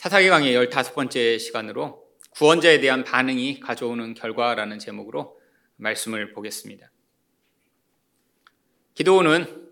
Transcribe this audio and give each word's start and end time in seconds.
사사기 0.00 0.30
강의 0.30 0.54
15번째 0.54 1.38
시간으로 1.38 2.02
구원자에 2.30 2.80
대한 2.80 3.04
반응이 3.04 3.60
가져오는 3.60 4.14
결과라는 4.14 4.78
제목으로 4.78 5.38
말씀을 5.76 6.32
보겠습니다. 6.32 6.90
기도원은 8.94 9.68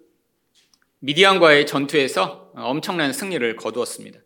미디안과의 0.98 1.66
전투에서 1.66 2.52
엄청난 2.56 3.14
승리를 3.14 3.56
거두었습니다. 3.56 4.20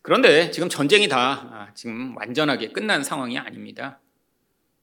그런데 0.00 0.52
지금 0.52 0.68
전쟁이 0.68 1.08
다 1.08 1.72
지금 1.74 2.16
완전하게 2.16 2.70
끝난 2.70 3.02
상황이 3.02 3.36
아닙니다. 3.36 3.98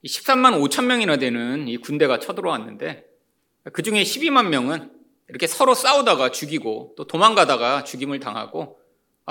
13만 0.04 0.62
5천 0.62 0.88
명이나 0.88 1.16
되는 1.16 1.70
이 1.70 1.78
군대가 1.78 2.20
쳐들어왔는데 2.20 3.06
그 3.72 3.82
중에 3.82 4.04
12만 4.04 4.50
명은 4.50 4.92
이렇게 5.30 5.48
서로 5.48 5.74
싸우다가 5.74 6.32
죽이고 6.32 6.96
또 6.98 7.08
도망가다가 7.08 7.86
죽임을 7.86 8.20
당하고 8.20 8.82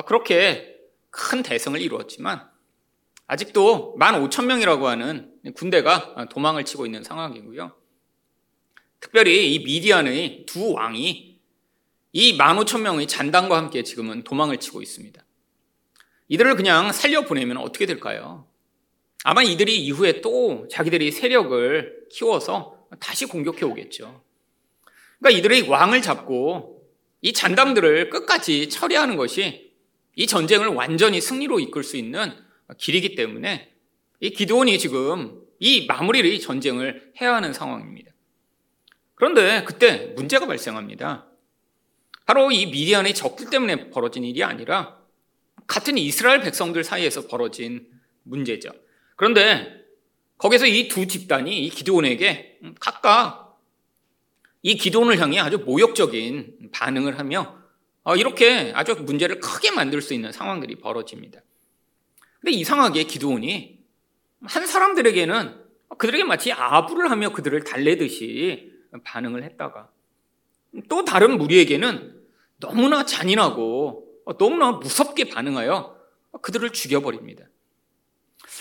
그렇게 0.06 0.72
큰 1.10 1.42
대승을 1.42 1.80
이루었지만 1.80 2.48
아직도 3.26 3.96
1만 3.98 4.28
5천 4.28 4.46
명이라고 4.46 4.86
하는 4.86 5.32
군대가 5.54 6.26
도망을 6.30 6.64
치고 6.64 6.86
있는 6.86 7.02
상황이고요. 7.02 7.74
특별히 9.00 9.54
이 9.54 9.64
미디안의 9.64 10.46
두 10.46 10.72
왕이 10.72 11.40
이 12.12 12.38
1만 12.38 12.64
5천 12.64 12.80
명의 12.80 13.06
잔당과 13.06 13.56
함께 13.56 13.82
지금은 13.82 14.22
도망을 14.24 14.58
치고 14.58 14.80
있습니다. 14.80 15.22
이들을 16.28 16.56
그냥 16.56 16.92
살려보내면 16.92 17.56
어떻게 17.58 17.86
될까요? 17.86 18.48
아마 19.24 19.42
이들이 19.42 19.76
이후에 19.84 20.20
또 20.20 20.68
자기들이 20.70 21.10
세력을 21.10 22.06
키워서 22.10 22.86
다시 23.00 23.26
공격해 23.26 23.64
오겠죠. 23.64 24.22
그러니까 25.18 25.38
이들의 25.38 25.62
왕을 25.68 26.02
잡고 26.02 26.88
이 27.22 27.32
잔당들을 27.32 28.10
끝까지 28.10 28.68
처리하는 28.68 29.16
것이 29.16 29.65
이 30.16 30.26
전쟁을 30.26 30.68
완전히 30.68 31.20
승리로 31.20 31.60
이끌 31.60 31.84
수 31.84 31.96
있는 31.96 32.32
길이기 32.78 33.14
때문에 33.14 33.72
이 34.20 34.30
기도원이 34.30 34.78
지금 34.78 35.42
이 35.60 35.86
마무리를 35.86 36.28
이 36.30 36.40
전쟁을 36.40 37.12
해야 37.20 37.34
하는 37.34 37.52
상황입니다. 37.52 38.12
그런데 39.14 39.62
그때 39.64 40.12
문제가 40.16 40.46
발생합니다. 40.46 41.26
바로 42.24 42.50
이 42.50 42.66
미디안의 42.66 43.14
적들 43.14 43.50
때문에 43.50 43.90
벌어진 43.90 44.24
일이 44.24 44.42
아니라 44.42 44.98
같은 45.66 45.96
이스라엘 45.98 46.40
백성들 46.40 46.82
사이에서 46.82 47.28
벌어진 47.28 47.86
문제죠. 48.24 48.70
그런데 49.16 49.84
거기서 50.38 50.66
이 50.66 50.88
두 50.88 51.06
집단이 51.06 51.64
이 51.64 51.70
기도원에게 51.70 52.58
각각 52.80 53.58
이 54.62 54.76
기도원을 54.76 55.20
향해 55.20 55.38
아주 55.38 55.58
모욕적인 55.58 56.70
반응을 56.72 57.18
하며 57.18 57.65
이렇게 58.14 58.72
아주 58.74 58.94
문제를 58.94 59.40
크게 59.40 59.72
만들 59.72 60.00
수 60.00 60.14
있는 60.14 60.30
상황들이 60.30 60.76
벌어집니다. 60.76 61.40
근데 62.40 62.52
이상하게 62.52 63.04
기도원이 63.04 63.80
한 64.42 64.66
사람들에게는 64.66 65.64
그들에게 65.98 66.24
마치 66.24 66.52
아부를 66.52 67.10
하며 67.10 67.32
그들을 67.32 67.64
달래듯이 67.64 68.72
반응을 69.02 69.42
했다가 69.42 69.90
또 70.88 71.04
다른 71.04 71.38
무리에게는 71.38 72.22
너무나 72.60 73.04
잔인하고 73.04 74.06
너무나 74.38 74.72
무섭게 74.72 75.28
반응하여 75.30 75.96
그들을 76.42 76.70
죽여버립니다. 76.70 77.46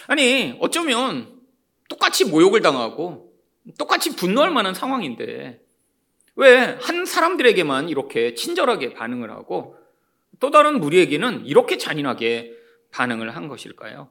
아니, 0.08 0.56
어쩌면 0.60 1.42
똑같이 1.90 2.26
모욕을 2.26 2.62
당하고 2.62 3.34
똑같이 3.78 4.16
분노할 4.16 4.52
만한 4.52 4.74
상황인데 4.74 5.65
왜 6.36 6.78
한 6.82 7.06
사람들에게만 7.06 7.90
이렇게 7.90 8.34
친절하게 8.34 8.94
반응을 8.94 9.32
하고 9.32 9.78
또 10.40 10.52
다른 10.52 10.80
무리에게는 10.80 11.46
이렇게 11.46 11.78
잔인하게 11.78 12.54
반응을 12.92 13.36
한 13.36 13.48
것일까요? 13.48 14.10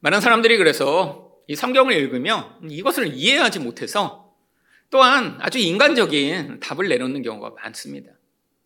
많은 0.00 0.20
사람들이 0.20 0.56
그래서 0.58 1.32
이 1.46 1.56
성경을 1.56 1.94
읽으며 1.94 2.58
이것을 2.68 3.14
이해하지 3.14 3.60
못해서 3.60 4.32
또한 4.90 5.38
아주 5.40 5.58
인간적인 5.58 6.60
답을 6.60 6.88
내놓는 6.88 7.22
경우가 7.22 7.50
많습니다. 7.62 8.12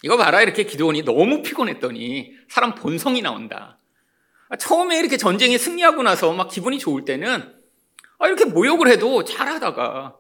이거 0.03 0.17
봐라 0.17 0.43
이렇게 0.43 0.65
기도원이 0.65 1.03
너무 1.05 1.43
피곤했더니 1.43 2.33
사람 2.49 2.75
본성이 2.75 3.23
나온다. 3.23 3.79
처음에 4.59 4.99
이렇게 4.99 5.17
전쟁에 5.17 5.59
승리하고 5.59 6.03
나서 6.03 6.33
막 6.33 6.49
기분이 6.49 6.79
좋을 6.79 7.05
때는 7.05 7.55
이렇게 8.21 8.45
모욕을 8.45 8.89
해도 8.89 9.25
잘하다가 9.25 10.17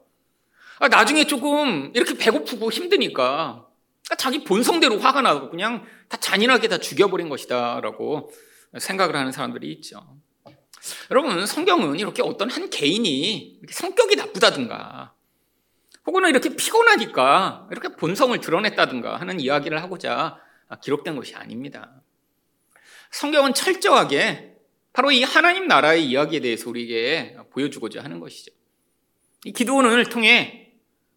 나중에 0.80 1.24
조금 1.24 1.90
이렇게 1.94 2.16
배고프고 2.16 2.70
힘드니까 2.70 3.66
자기 4.18 4.44
본성대로 4.44 4.98
화가 4.98 5.22
나고 5.22 5.50
그냥 5.50 5.84
다 6.08 6.16
잔인하게 6.18 6.68
다 6.68 6.78
죽여버린 6.78 7.28
것이다라고 7.28 8.30
생각을 8.78 9.16
하는 9.16 9.32
사람들이 9.32 9.72
있죠. 9.74 10.16
여러분 11.10 11.46
성경은 11.46 11.98
이렇게 11.98 12.22
어떤 12.22 12.50
한 12.50 12.70
개인이 12.70 13.60
성격이 13.68 14.16
나쁘다든가 14.16 15.12
혹은 16.06 16.28
이렇게 16.28 16.54
피곤하니까 16.54 17.68
이렇게 17.72 17.88
본성을 17.96 18.38
드러냈다든가 18.40 19.16
하는 19.16 19.40
이야기를 19.40 19.82
하고자 19.82 20.38
기록된 20.82 21.16
것이 21.16 21.34
아닙니다. 21.34 22.00
성경은 23.10 23.54
철저하게 23.54 24.54
바로 24.92 25.10
이 25.10 25.22
하나님 25.24 25.66
나라의 25.66 26.06
이야기에 26.06 26.40
대해서 26.40 26.70
우리에게 26.70 27.36
보여주고자 27.50 28.04
하는 28.04 28.20
것이죠. 28.20 28.52
이 29.44 29.52
기도원을 29.52 30.06
통해 30.06 30.65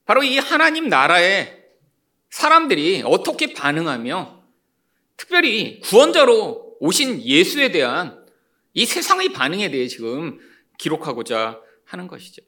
바로 0.10 0.24
이 0.24 0.40
하나님 0.40 0.90
나라의 0.90 1.66
사람들이 2.32 3.04
어떻게 3.06 3.54
반응하며 3.54 4.42
특별히 5.18 5.82
구원자로 5.82 6.78
오신 6.80 7.22
예수에 7.22 7.70
대한 7.70 8.26
이 8.74 8.88
세상의 8.88 9.34
반응에 9.34 9.70
대해 9.70 9.86
지금 9.88 10.40
기록하고자 10.80 11.62
하는 11.86 12.08
것이죠. 12.08 12.42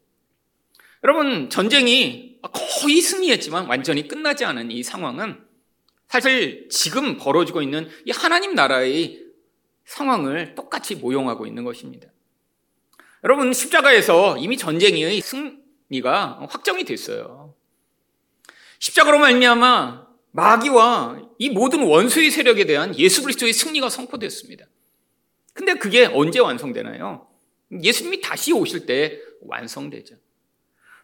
여러분, 1.03 1.51
전쟁이 1.51 2.39
거의 2.41 2.99
승리했지만 2.99 3.67
완전히 3.67 4.07
끝나지 4.07 4.43
않은 4.43 4.71
이 4.71 4.81
상황은 4.81 5.45
사실 6.07 6.67
지금 6.71 7.17
벌어지고 7.17 7.61
있는 7.61 7.91
이 8.05 8.11
하나님 8.11 8.55
나라의 8.55 9.23
상황을 9.85 10.55
똑같이 10.55 10.95
모용하고 10.95 11.45
있는 11.45 11.63
것입니다. 11.63 12.07
여러분, 13.23 13.53
십자가에서 13.53 14.39
이미 14.39 14.57
전쟁의 14.57 15.21
승리가 15.21 16.47
확정이 16.49 16.85
됐어요. 16.85 17.40
십자가로 18.81 19.19
말미암아 19.19 20.07
마귀와 20.31 21.21
이 21.37 21.49
모든 21.49 21.83
원수의 21.83 22.31
세력에 22.31 22.65
대한 22.65 22.97
예수 22.97 23.21
그리스도의 23.21 23.53
승리가 23.53 23.89
선포됐습니다. 23.89 24.65
근데 25.53 25.75
그게 25.75 26.05
언제 26.05 26.39
완성되나요? 26.39 27.27
예수님이 27.83 28.21
다시 28.21 28.51
오실 28.51 28.87
때 28.87 29.19
완성되죠. 29.41 30.15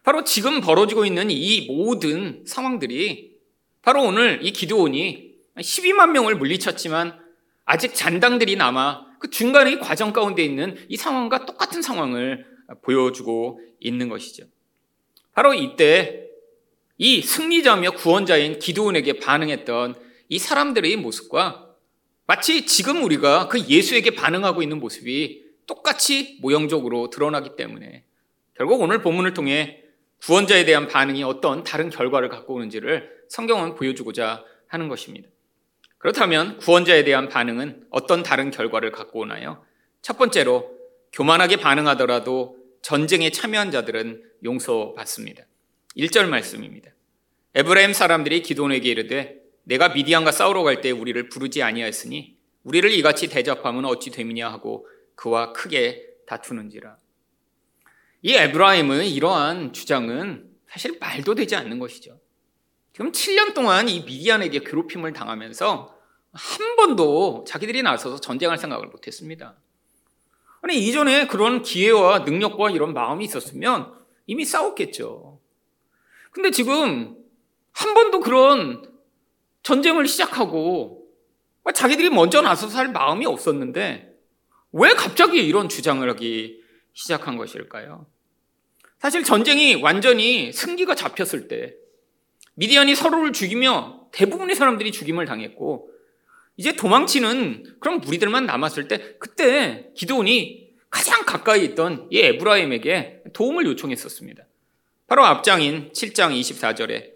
바로 0.02 0.24
지금 0.24 0.60
벌어지고 0.60 1.04
있는 1.04 1.30
이 1.30 1.66
모든 1.66 2.44
상황들이 2.46 3.36
바로 3.82 4.02
오늘 4.02 4.40
이 4.42 4.50
기도원이 4.50 5.34
12만 5.56 6.10
명을 6.10 6.34
물리쳤지만 6.36 7.16
아직 7.64 7.94
잔당들이 7.94 8.56
남아 8.56 9.06
그 9.20 9.30
중간의 9.30 9.78
과정 9.80 10.12
가운데 10.12 10.44
있는 10.44 10.76
이 10.88 10.96
상황과 10.96 11.46
똑같은 11.46 11.82
상황을 11.82 12.44
보여주고 12.82 13.60
있는 13.78 14.08
것이죠. 14.08 14.46
바로 15.32 15.54
이때 15.54 16.27
이 16.98 17.22
승리자며 17.22 17.92
구원자인 17.92 18.58
기도원에게 18.58 19.20
반응했던 19.20 19.94
이 20.28 20.38
사람들의 20.38 20.96
모습과 20.96 21.68
마치 22.26 22.66
지금 22.66 23.04
우리가 23.04 23.48
그 23.48 23.60
예수에게 23.68 24.10
반응하고 24.16 24.62
있는 24.62 24.80
모습이 24.80 25.44
똑같이 25.66 26.38
모형적으로 26.42 27.08
드러나기 27.08 27.56
때문에 27.56 28.04
결국 28.54 28.82
오늘 28.82 29.00
본문을 29.00 29.32
통해 29.32 29.84
구원자에 30.20 30.64
대한 30.64 30.88
반응이 30.88 31.22
어떤 31.22 31.62
다른 31.62 31.88
결과를 31.88 32.28
갖고 32.28 32.54
오는지를 32.54 33.08
성경은 33.28 33.76
보여주고자 33.76 34.44
하는 34.66 34.88
것입니다. 34.88 35.28
그렇다면 35.98 36.58
구원자에 36.58 37.04
대한 37.04 37.28
반응은 37.28 37.86
어떤 37.90 38.24
다른 38.24 38.50
결과를 38.50 38.90
갖고 38.90 39.20
오나요? 39.20 39.64
첫 40.02 40.18
번째로 40.18 40.76
교만하게 41.12 41.56
반응하더라도 41.56 42.56
전쟁에 42.82 43.30
참여한 43.30 43.70
자들은 43.70 44.22
용서받습니다. 44.44 45.47
1절 45.98 46.28
말씀입니다. 46.28 46.92
에브라임 47.54 47.92
사람들이 47.92 48.42
기도원에게 48.42 48.88
이르되 48.88 49.42
내가 49.64 49.88
미디안과 49.88 50.30
싸우러 50.30 50.62
갈 50.62 50.80
때 50.80 50.90
우리를 50.92 51.28
부르지 51.28 51.62
아니하였으니 51.62 52.38
우리를 52.62 52.90
이같이 52.92 53.28
대접하면 53.28 53.84
어찌 53.84 54.10
되느냐 54.10 54.48
하고 54.50 54.86
그와 55.16 55.52
크게 55.52 56.06
다투는지라. 56.26 56.96
이 58.22 58.34
에브라임의 58.34 59.12
이러한 59.12 59.72
주장은 59.72 60.48
사실 60.68 60.98
말도 61.00 61.34
되지 61.34 61.56
않는 61.56 61.78
것이죠. 61.78 62.20
지금 62.92 63.10
7년 63.10 63.54
동안 63.54 63.88
이 63.88 64.04
미디안에게 64.04 64.60
괴롭힘을 64.60 65.12
당하면서 65.12 65.96
한 66.32 66.76
번도 66.76 67.44
자기들이 67.48 67.82
나서서 67.82 68.20
전쟁할 68.20 68.58
생각을 68.58 68.86
못 68.88 69.06
했습니다. 69.06 69.56
아니, 70.60 70.76
이전에 70.86 71.26
그런 71.26 71.62
기회와 71.62 72.20
능력과 72.20 72.70
이런 72.70 72.92
마음이 72.92 73.24
있었으면 73.24 73.94
이미 74.26 74.44
싸웠겠죠. 74.44 75.27
근데 76.38 76.52
지금 76.52 77.16
한 77.72 77.94
번도 77.94 78.20
그런 78.20 78.88
전쟁을 79.64 80.06
시작하고 80.06 81.04
자기들이 81.74 82.10
먼저 82.10 82.42
나서서 82.42 82.78
할 82.78 82.92
마음이 82.92 83.26
없었는데 83.26 84.14
왜 84.70 84.88
갑자기 84.90 85.44
이런 85.44 85.68
주장을 85.68 86.08
하기 86.10 86.62
시작한 86.92 87.36
것일까요? 87.36 88.06
사실 89.00 89.24
전쟁이 89.24 89.74
완전히 89.82 90.52
승기가 90.52 90.94
잡혔을 90.94 91.48
때 91.48 91.74
미디안이 92.54 92.94
서로를 92.94 93.32
죽이며 93.32 94.06
대부분의 94.12 94.54
사람들이 94.54 94.92
죽임을 94.92 95.26
당했고 95.26 95.90
이제 96.56 96.76
도망치는 96.76 97.78
그런 97.80 97.98
무리들만 98.00 98.46
남았을 98.46 98.86
때 98.86 99.16
그때 99.18 99.90
기도원이 99.96 100.68
가장 100.88 101.24
가까이 101.24 101.64
있던 101.64 102.06
이 102.12 102.20
에브라임에게 102.20 103.24
도움을 103.32 103.66
요청했었습니다. 103.66 104.47
바로 105.08 105.24
앞장인 105.24 105.90
7장 105.92 106.38
24절에 106.38 107.14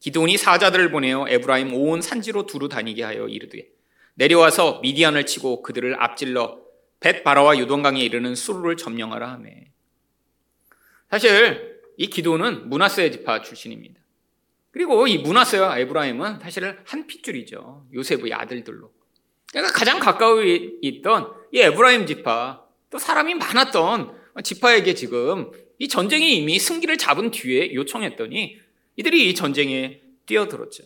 기드온이 0.00 0.38
사자들을 0.38 0.90
보내어 0.90 1.26
에브라임 1.28 1.74
온 1.74 2.00
산지로 2.00 2.46
두루 2.46 2.70
다니게 2.70 3.04
하여 3.04 3.28
이르되 3.28 3.68
내려와서 4.14 4.80
미디안을 4.80 5.26
치고 5.26 5.62
그들을 5.62 6.02
앞질러 6.02 6.58
벳바라와 7.00 7.58
요단강에 7.58 8.00
이르는 8.00 8.34
수로를 8.34 8.78
점령하라 8.78 9.30
하매 9.30 9.70
사실 11.10 11.80
이 11.98 12.08
기드온은 12.08 12.70
므낫세 12.70 13.10
지파 13.10 13.42
출신입니다. 13.42 14.00
그리고 14.70 15.06
이 15.06 15.18
므낫세와 15.18 15.78
에브라임은 15.78 16.40
사실 16.40 16.78
한 16.84 17.06
핏줄이죠. 17.06 17.86
요셉의 17.92 18.32
아들들로. 18.32 18.90
그러니까 19.52 19.72
가장 19.72 20.00
가까이 20.00 20.78
있던 20.82 21.32
이 21.52 21.60
에브라임 21.60 22.06
지파, 22.06 22.64
또 22.90 22.98
사람이 22.98 23.34
많았던 23.34 24.18
지파에게 24.42 24.94
지금 24.94 25.52
이 25.84 25.88
전쟁이 25.88 26.38
이미 26.38 26.58
승기를 26.58 26.96
잡은 26.96 27.30
뒤에 27.30 27.74
요청했더니 27.74 28.58
이들이 28.96 29.28
이 29.28 29.34
전쟁에 29.34 30.00
뛰어들었죠. 30.24 30.82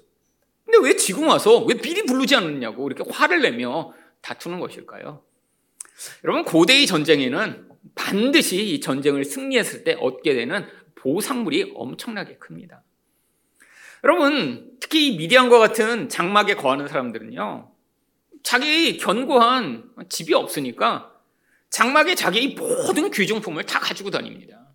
근데 0.64 0.86
왜 0.86 0.96
지금 0.96 1.28
와서 1.28 1.64
왜 1.64 1.76
미리 1.76 2.02
부르지 2.02 2.34
않느냐고 2.34 2.88
이렇게 2.88 3.08
화를 3.08 3.40
내며 3.40 3.94
다투는 4.22 4.58
것일까요? 4.58 5.22
여러분, 6.24 6.44
고대의 6.44 6.86
전쟁에는 6.88 7.68
반드시 7.94 8.74
이 8.74 8.80
전쟁을 8.80 9.24
승리했을 9.24 9.84
때 9.84 9.96
얻게 10.00 10.34
되는 10.34 10.66
보상물이 10.96 11.72
엄청나게 11.76 12.38
큽니다. 12.38 12.82
여러분, 14.02 14.72
특히 14.80 15.16
미디안과 15.16 15.60
같은 15.60 16.08
장막에 16.08 16.54
거하는 16.54 16.88
사람들은요, 16.88 17.70
자기 18.42 18.96
견고한 18.96 19.90
집이 20.08 20.34
없으니까 20.34 21.12
장막에 21.70 22.16
자기의 22.16 22.56
모든 22.56 23.12
귀중품을 23.12 23.64
다 23.64 23.78
가지고 23.78 24.10
다닙니다. 24.10 24.67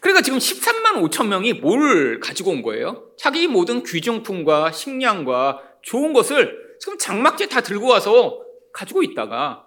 그러니까 0.00 0.22
지금 0.22 0.38
13만 0.38 0.94
5천 1.02 1.26
명이 1.28 1.54
뭘 1.54 2.20
가지고 2.20 2.50
온 2.50 2.62
거예요? 2.62 3.10
자기 3.18 3.46
모든 3.46 3.82
귀중품과 3.82 4.72
식량과 4.72 5.62
좋은 5.82 6.12
것을 6.12 6.76
지금 6.80 6.96
장막에 6.98 7.46
다 7.46 7.60
들고 7.60 7.86
와서 7.86 8.42
가지고 8.72 9.02
있다가 9.02 9.66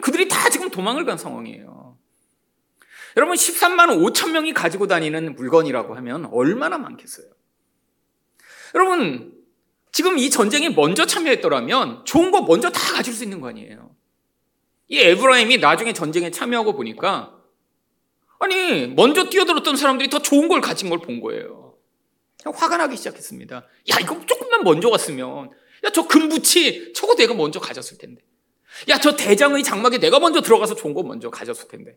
그들이 0.00 0.28
다 0.28 0.48
지금 0.48 0.70
도망을 0.70 1.04
간 1.04 1.18
상황이에요. 1.18 1.98
여러분 3.16 3.36
13만 3.36 3.88
5천 3.88 4.30
명이 4.30 4.54
가지고 4.54 4.86
다니는 4.86 5.36
물건이라고 5.36 5.94
하면 5.96 6.26
얼마나 6.32 6.78
많겠어요? 6.78 7.26
여러분, 8.74 9.34
지금 9.90 10.18
이 10.18 10.30
전쟁에 10.30 10.70
먼저 10.70 11.04
참여했더라면 11.04 12.06
좋은 12.06 12.30
거 12.30 12.42
먼저 12.42 12.70
다 12.70 12.94
가질 12.94 13.12
수 13.12 13.24
있는 13.24 13.40
거 13.40 13.48
아니에요. 13.48 13.94
이 14.88 14.98
에브라임이 14.98 15.58
나중에 15.58 15.92
전쟁에 15.92 16.30
참여하고 16.30 16.74
보니까 16.74 17.41
아니, 18.42 18.88
먼저 18.88 19.28
뛰어들었던 19.30 19.76
사람들이 19.76 20.10
더 20.10 20.18
좋은 20.20 20.48
걸 20.48 20.60
가진 20.60 20.90
걸 20.90 20.98
본 20.98 21.20
거예요. 21.20 21.76
화가 22.44 22.76
나기 22.76 22.96
시작했습니다. 22.96 23.54
야, 23.56 23.96
이거 24.00 24.20
조금만 24.26 24.64
먼저 24.64 24.90
갔으면. 24.90 25.50
야, 25.84 25.90
저 25.94 26.08
금부치, 26.08 26.92
저거 26.92 27.14
내가 27.14 27.34
먼저 27.34 27.60
가졌을 27.60 27.98
텐데. 27.98 28.20
야, 28.88 28.98
저 28.98 29.14
대장의 29.14 29.62
장막에 29.62 29.98
내가 29.98 30.18
먼저 30.18 30.40
들어가서 30.40 30.74
좋은 30.74 30.92
거 30.92 31.04
먼저 31.04 31.30
가졌을 31.30 31.68
텐데. 31.68 31.96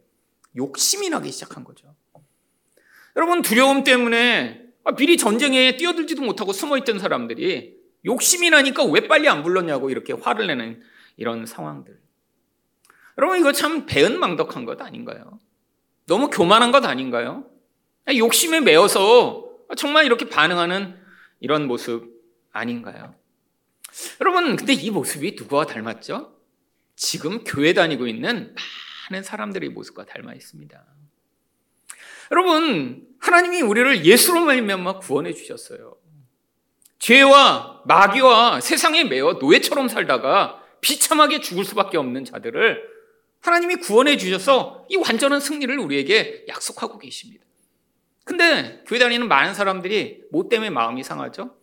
욕심이 0.55 1.09
나기 1.09 1.31
시작한 1.31 1.63
거죠. 1.63 1.95
여러분, 3.15 3.41
두려움 3.41 3.83
때문에 3.83 4.61
아, 4.83 4.91
미리 4.91 5.17
전쟁에 5.17 5.77
뛰어들지도 5.77 6.21
못하고 6.21 6.53
숨어 6.53 6.77
있던 6.77 6.99
사람들이 6.99 7.75
욕심이 8.05 8.51
나니까 8.51 8.83
왜 8.83 9.07
빨리 9.07 9.27
안 9.27 9.41
불렀냐고 9.41 9.89
이렇게 9.89 10.13
화를 10.13 10.45
내는 10.45 10.79
이런 11.17 11.47
상황들. 11.47 11.99
여러분 13.17 13.39
이거 13.39 13.51
참 13.51 13.87
배은망덕한 13.87 14.65
것 14.65 14.79
아닌가요? 14.79 15.39
너무 16.05 16.29
교만한 16.29 16.71
것 16.71 16.85
아닌가요? 16.85 17.45
욕심에 18.15 18.59
매어서 18.61 19.43
정말 19.77 20.05
이렇게 20.05 20.29
반응하는 20.29 20.99
이런 21.39 21.67
모습 21.67 22.13
아닌가요? 22.51 23.15
여러분 24.21 24.55
근데 24.55 24.73
이 24.73 24.91
모습이 24.91 25.35
누구와 25.37 25.65
닮았죠? 25.65 26.35
지금 26.95 27.43
교회 27.43 27.73
다니고 27.73 28.07
있는 28.07 28.55
많은 29.09 29.23
사람들의 29.23 29.69
모습과 29.69 30.05
닮아 30.05 30.33
있습니다. 30.33 30.83
여러분, 32.31 33.05
하나님이 33.19 33.61
우리를 33.61 34.05
예수로 34.05 34.45
말미암아 34.45 34.99
구원해 34.99 35.33
주셨어요. 35.33 35.95
죄와 36.99 37.83
마귀와 37.85 38.61
세상에 38.61 39.03
매어 39.03 39.33
노예처럼 39.33 39.89
살다가 39.89 40.63
비참하게 40.81 41.41
죽을 41.41 41.65
수밖에 41.65 41.97
없는 41.97 42.25
자들을 42.25 42.94
하나님이 43.45 43.75
구원해 43.75 44.17
주셔서 44.17 44.85
이 44.89 44.95
완전한 44.97 45.39
승리를 45.39 45.77
우리에게 45.77 46.45
약속하고 46.47 46.97
계십니다. 46.97 47.45
근데 48.23 48.83
교회 48.87 48.97
다니는 48.97 49.27
많은 49.27 49.53
사람들이 49.53 50.23
뭐 50.31 50.49
때문에 50.49 50.71
마음이 50.71 51.03
상하죠? 51.03 51.55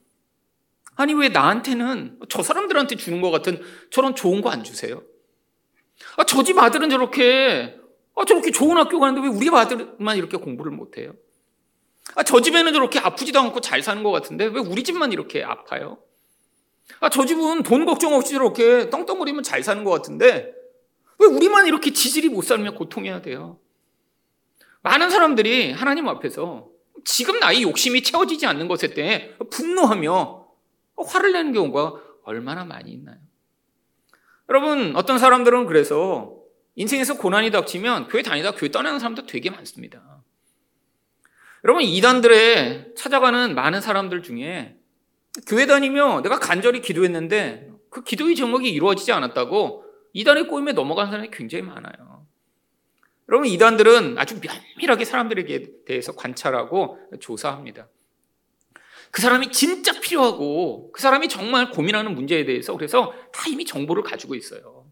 아니 0.94 1.12
왜 1.12 1.28
나한테는 1.28 2.20
저 2.28 2.42
사람들한테 2.42 2.94
주는 2.96 3.20
것 3.20 3.30
같은 3.32 3.60
저런 3.90 4.14
좋은 4.14 4.42
거 4.42 4.50
안 4.50 4.62
주세요? 4.62 5.02
아, 6.16 6.24
저 6.24 6.42
집 6.44 6.56
아들은 6.58 6.88
저렇게 6.88 7.76
아, 8.14 8.24
저렇게 8.24 8.52
좋은 8.52 8.76
학교 8.76 9.00
가는데 9.00 9.26
왜 9.26 9.34
우리 9.34 9.48
아들만 9.48 10.16
이렇게 10.16 10.36
공부를 10.36 10.70
못해요? 10.70 11.14
아, 12.14 12.22
저 12.22 12.40
집에는 12.40 12.72
저렇게 12.72 13.00
아프지도 13.00 13.40
않고 13.40 13.60
잘 13.60 13.82
사는 13.82 14.02
것 14.04 14.12
같은데 14.12 14.44
왜 14.44 14.60
우리 14.60 14.84
집만 14.84 15.10
이렇게 15.12 15.42
아파요? 15.42 15.98
아, 17.00 17.08
저 17.08 17.24
집은 17.26 17.64
돈 17.64 17.86
걱정 17.86 18.14
없이 18.14 18.34
저렇게 18.34 18.88
떵떵거리면 18.90 19.42
잘 19.42 19.64
사는 19.64 19.82
것 19.82 19.90
같은데 19.90 20.52
왜 21.22 21.28
우리만 21.28 21.66
이렇게 21.66 21.92
지질이 21.92 22.28
못 22.28 22.42
살며 22.42 22.74
고통해야 22.74 23.22
돼요? 23.22 23.58
많은 24.82 25.10
사람들이 25.10 25.72
하나님 25.72 26.08
앞에서 26.08 26.68
지금 27.04 27.38
나의 27.38 27.62
욕심이 27.62 28.02
채워지지 28.02 28.46
않는 28.46 28.66
것에 28.66 28.94
대해 28.94 29.36
분노하며 29.50 30.46
화를 30.96 31.32
내는 31.32 31.52
경우가 31.52 31.94
얼마나 32.24 32.64
많이 32.64 32.90
있나요? 32.92 33.18
여러분, 34.48 34.94
어떤 34.96 35.18
사람들은 35.18 35.66
그래서 35.66 36.36
인생에서 36.74 37.16
고난이 37.16 37.50
닥치면 37.50 38.08
교회 38.08 38.22
다니다 38.22 38.52
교회 38.52 38.70
떠나는 38.70 38.98
사람도 38.98 39.26
되게 39.26 39.50
많습니다. 39.50 40.22
여러분, 41.64 41.82
이단들에 41.84 42.94
찾아가는 42.96 43.54
많은 43.54 43.80
사람들 43.80 44.22
중에 44.22 44.76
교회 45.46 45.66
다니며 45.66 46.22
내가 46.22 46.38
간절히 46.38 46.80
기도했는데 46.80 47.70
그 47.88 48.02
기도의 48.02 48.34
제목이 48.34 48.68
이루어지지 48.68 49.12
않았다고 49.12 49.91
이단의 50.12 50.48
꼬임에 50.48 50.72
넘어간 50.72 51.10
사람이 51.10 51.30
굉장히 51.30 51.64
많아요. 51.64 52.26
여러분, 53.28 53.48
이단들은 53.48 54.18
아주 54.18 54.40
면밀하게 54.40 55.04
사람들에게 55.04 55.84
대해서 55.86 56.12
관찰하고 56.14 56.98
조사합니다. 57.20 57.88
그 59.12 59.20
사람이 59.20 59.52
진짜 59.52 60.00
필요하고 60.00 60.90
그 60.90 61.00
사람이 61.00 61.28
정말 61.28 61.70
고민하는 61.70 62.14
문제에 62.14 62.46
대해서 62.46 62.74
그래서 62.74 63.12
다 63.30 63.44
이미 63.48 63.66
정보를 63.66 64.02
가지고 64.02 64.34
있어요. 64.34 64.86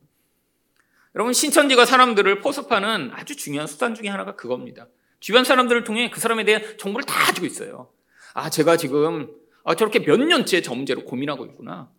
여러분 1.15 1.33
신천지가 1.33 1.87
사람들을 1.87 2.41
포섭하는 2.41 3.11
아주 3.15 3.35
중요한 3.35 3.67
수단 3.67 3.95
중에 3.95 4.09
하나가 4.09 4.37
그겁니다. 4.37 4.89
주변 5.21 5.45
사람들을 5.45 5.85
통해 5.85 6.11
그 6.11 6.21
사람에 6.21 6.45
대한 6.45 6.63
정보를 6.79 7.05
다 7.07 7.19
가지고 7.25 7.47
있어요. 7.47 7.91
아 8.35 8.51
제가 8.51 8.77
지금 8.77 9.35
아, 9.65 9.75
저렇게 9.75 10.01
몇 10.03 10.19
년째 10.19 10.61
저 10.61 10.75
문제로 10.75 11.05
고민하고 11.05 11.47
있구나. 11.47 11.91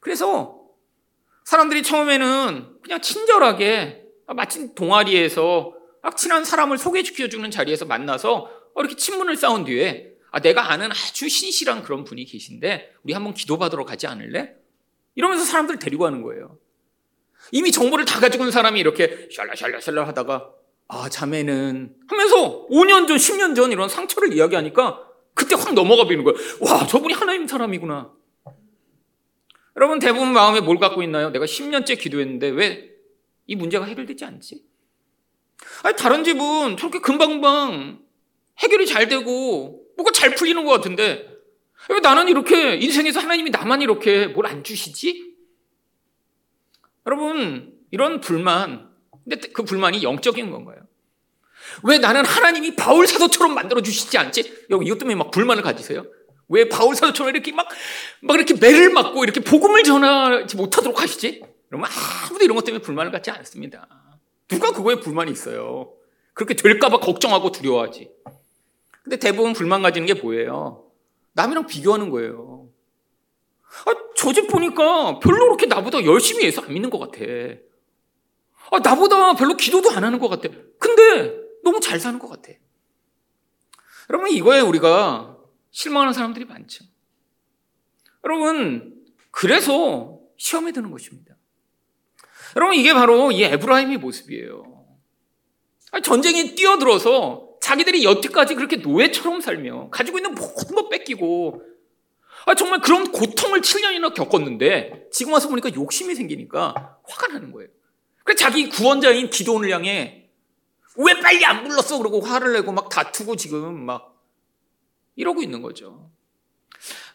그래서 0.00 0.61
사람들이 1.44 1.82
처음에는 1.82 2.76
그냥 2.82 3.00
친절하게 3.00 4.04
아, 4.26 4.34
마침 4.34 4.74
동아리에서 4.74 5.74
막 6.02 6.16
친한 6.16 6.44
사람을 6.44 6.78
소개시켜주는 6.78 7.50
자리에서 7.50 7.84
만나서 7.84 8.50
이렇게 8.76 8.96
친문을 8.96 9.36
쌓은 9.36 9.64
뒤에 9.64 10.12
아, 10.30 10.40
내가 10.40 10.72
아는 10.72 10.90
아주 10.90 11.28
신실한 11.28 11.82
그런 11.82 12.04
분이 12.04 12.24
계신데 12.24 12.94
우리 13.02 13.12
한번 13.12 13.34
기도받으러 13.34 13.84
가지 13.84 14.06
않을래? 14.06 14.54
이러면서 15.14 15.44
사람들 15.44 15.78
데리고 15.78 16.04
가는 16.04 16.22
거예요. 16.22 16.58
이미 17.50 17.70
정보를 17.70 18.04
다 18.04 18.20
가지고 18.20 18.44
있는 18.44 18.52
사람이 18.52 18.80
이렇게 18.80 19.28
샬라샬라샬라 19.30 20.06
하다가 20.08 20.52
아 20.88 21.08
자매는 21.08 21.94
하면서 22.08 22.66
5년 22.68 23.08
전, 23.08 23.16
10년 23.16 23.54
전 23.56 23.72
이런 23.72 23.88
상처를 23.88 24.32
이야기하니까 24.32 25.00
그때 25.34 25.54
확 25.54 25.74
넘어가 25.74 26.04
버리는 26.04 26.24
거예요. 26.24 26.38
와 26.60 26.86
저분이 26.86 27.14
하나님 27.14 27.46
사람이구나. 27.46 28.12
여러분 29.76 29.98
대부분 29.98 30.32
마음에 30.32 30.60
뭘 30.60 30.78
갖고 30.78 31.02
있나요? 31.02 31.30
내가 31.30 31.44
10년째 31.46 31.98
기도했는데 31.98 32.48
왜 32.50 32.92
이 33.48 33.56
문제가 33.56 33.84
해결되지 33.86 34.24
않지? 34.24 34.64
아니 35.82 35.96
다른 35.96 36.22
집은 36.22 36.76
저렇게 36.76 37.00
금방금방 37.00 38.00
해결이 38.60 38.86
잘 38.86 39.08
되고 39.08 39.84
뭐가 39.96 40.12
잘 40.12 40.34
풀리는 40.36 40.64
것 40.64 40.70
같은데 40.70 41.28
왜 41.90 41.98
나는 42.00 42.28
이렇게 42.28 42.76
인생에서 42.76 43.18
하나님이 43.18 43.50
나만 43.50 43.82
이렇게 43.82 44.28
뭘 44.28 44.46
안 44.46 44.62
주시지? 44.62 45.34
여러분, 47.06 47.74
이런 47.90 48.20
불만, 48.20 48.88
근데 49.24 49.36
그 49.52 49.64
불만이 49.64 50.04
영적인 50.04 50.50
건가요? 50.52 50.78
왜 51.82 51.98
나는 51.98 52.24
하나님이 52.24 52.76
바울 52.76 53.08
사도처럼 53.08 53.54
만들어 53.54 53.82
주시지 53.82 54.16
않지? 54.18 54.66
여기 54.70 54.86
이것 54.86 54.98
때문에 54.98 55.16
막 55.16 55.32
불만을 55.32 55.64
가지세요? 55.64 56.06
왜 56.52 56.68
바울 56.68 56.94
사도처럼 56.94 57.34
이렇게 57.34 57.50
막, 57.52 57.66
막 58.20 58.34
이렇게 58.34 58.54
매를 58.54 58.90
맞고 58.90 59.24
이렇게 59.24 59.40
복음을 59.40 59.82
전하지 59.82 60.56
못하도록 60.56 61.00
하시지? 61.00 61.42
그러면 61.68 61.88
아무도 62.28 62.44
이런 62.44 62.54
것 62.54 62.64
때문에 62.64 62.82
불만을 62.82 63.10
갖지 63.10 63.30
않습니다. 63.30 63.88
누가 64.48 64.70
그거에 64.72 64.96
불만이 65.00 65.30
있어요? 65.32 65.94
그렇게 66.34 66.54
될까봐 66.54 66.98
걱정하고 67.00 67.52
두려워하지. 67.52 68.10
근데 69.02 69.16
대부분 69.16 69.54
불만 69.54 69.80
가지는 69.82 70.06
게 70.06 70.14
뭐예요? 70.14 70.84
남이랑 71.32 71.66
비교하는 71.66 72.10
거예요. 72.10 72.68
아, 73.86 73.94
저 74.16 74.32
집 74.32 74.48
보니까 74.48 75.18
별로 75.18 75.46
그렇게 75.46 75.66
나보다 75.66 76.04
열심히 76.04 76.44
해서 76.44 76.60
안 76.62 76.72
믿는 76.74 76.90
것 76.90 76.98
같아. 76.98 77.18
아, 78.70 78.78
나보다 78.78 79.34
별로 79.34 79.56
기도도 79.56 79.90
안 79.90 80.04
하는 80.04 80.18
것 80.18 80.28
같아. 80.28 80.48
근데 80.78 81.34
너무 81.64 81.80
잘 81.80 81.98
사는 81.98 82.18
것 82.18 82.28
같아. 82.28 82.52
여러분, 84.10 84.30
이거에 84.30 84.60
우리가 84.60 85.31
실망하는 85.72 86.12
사람들이 86.12 86.44
많죠. 86.44 86.84
여러분, 88.24 88.94
그래서 89.30 90.20
시험에 90.36 90.72
드는 90.72 90.90
것입니다. 90.90 91.36
여러분, 92.56 92.76
이게 92.76 92.92
바로 92.92 93.32
이 93.32 93.42
에브라임의 93.42 93.98
모습이에요. 93.98 94.86
전쟁이 96.02 96.54
뛰어들어서 96.54 97.48
자기들이 97.60 98.04
여태까지 98.04 98.54
그렇게 98.54 98.76
노예처럼 98.76 99.40
살며 99.40 99.90
가지고 99.90 100.18
있는 100.18 100.34
모든 100.34 100.74
거 100.74 100.88
뺏기고 100.88 101.62
아, 102.46 102.54
정말 102.54 102.80
그런 102.80 103.12
고통을 103.12 103.60
7년이나 103.60 104.14
겪었는데 104.14 105.08
지금 105.12 105.32
와서 105.32 105.48
보니까 105.48 105.72
욕심이 105.74 106.14
생기니까 106.14 106.98
화가 107.04 107.28
나는 107.28 107.52
거예요. 107.52 107.68
그래서 108.24 108.38
자기 108.38 108.68
구원자인 108.68 109.30
기도원을 109.30 109.70
향해 109.70 110.28
왜 110.96 111.20
빨리 111.20 111.44
안 111.44 111.62
불렀어? 111.62 111.98
그러고 111.98 112.20
화를 112.20 112.52
내고 112.54 112.72
막 112.72 112.88
다투고 112.88 113.36
지금 113.36 113.84
막 113.86 114.11
이러고 115.16 115.42
있는 115.42 115.62
거죠. 115.62 116.10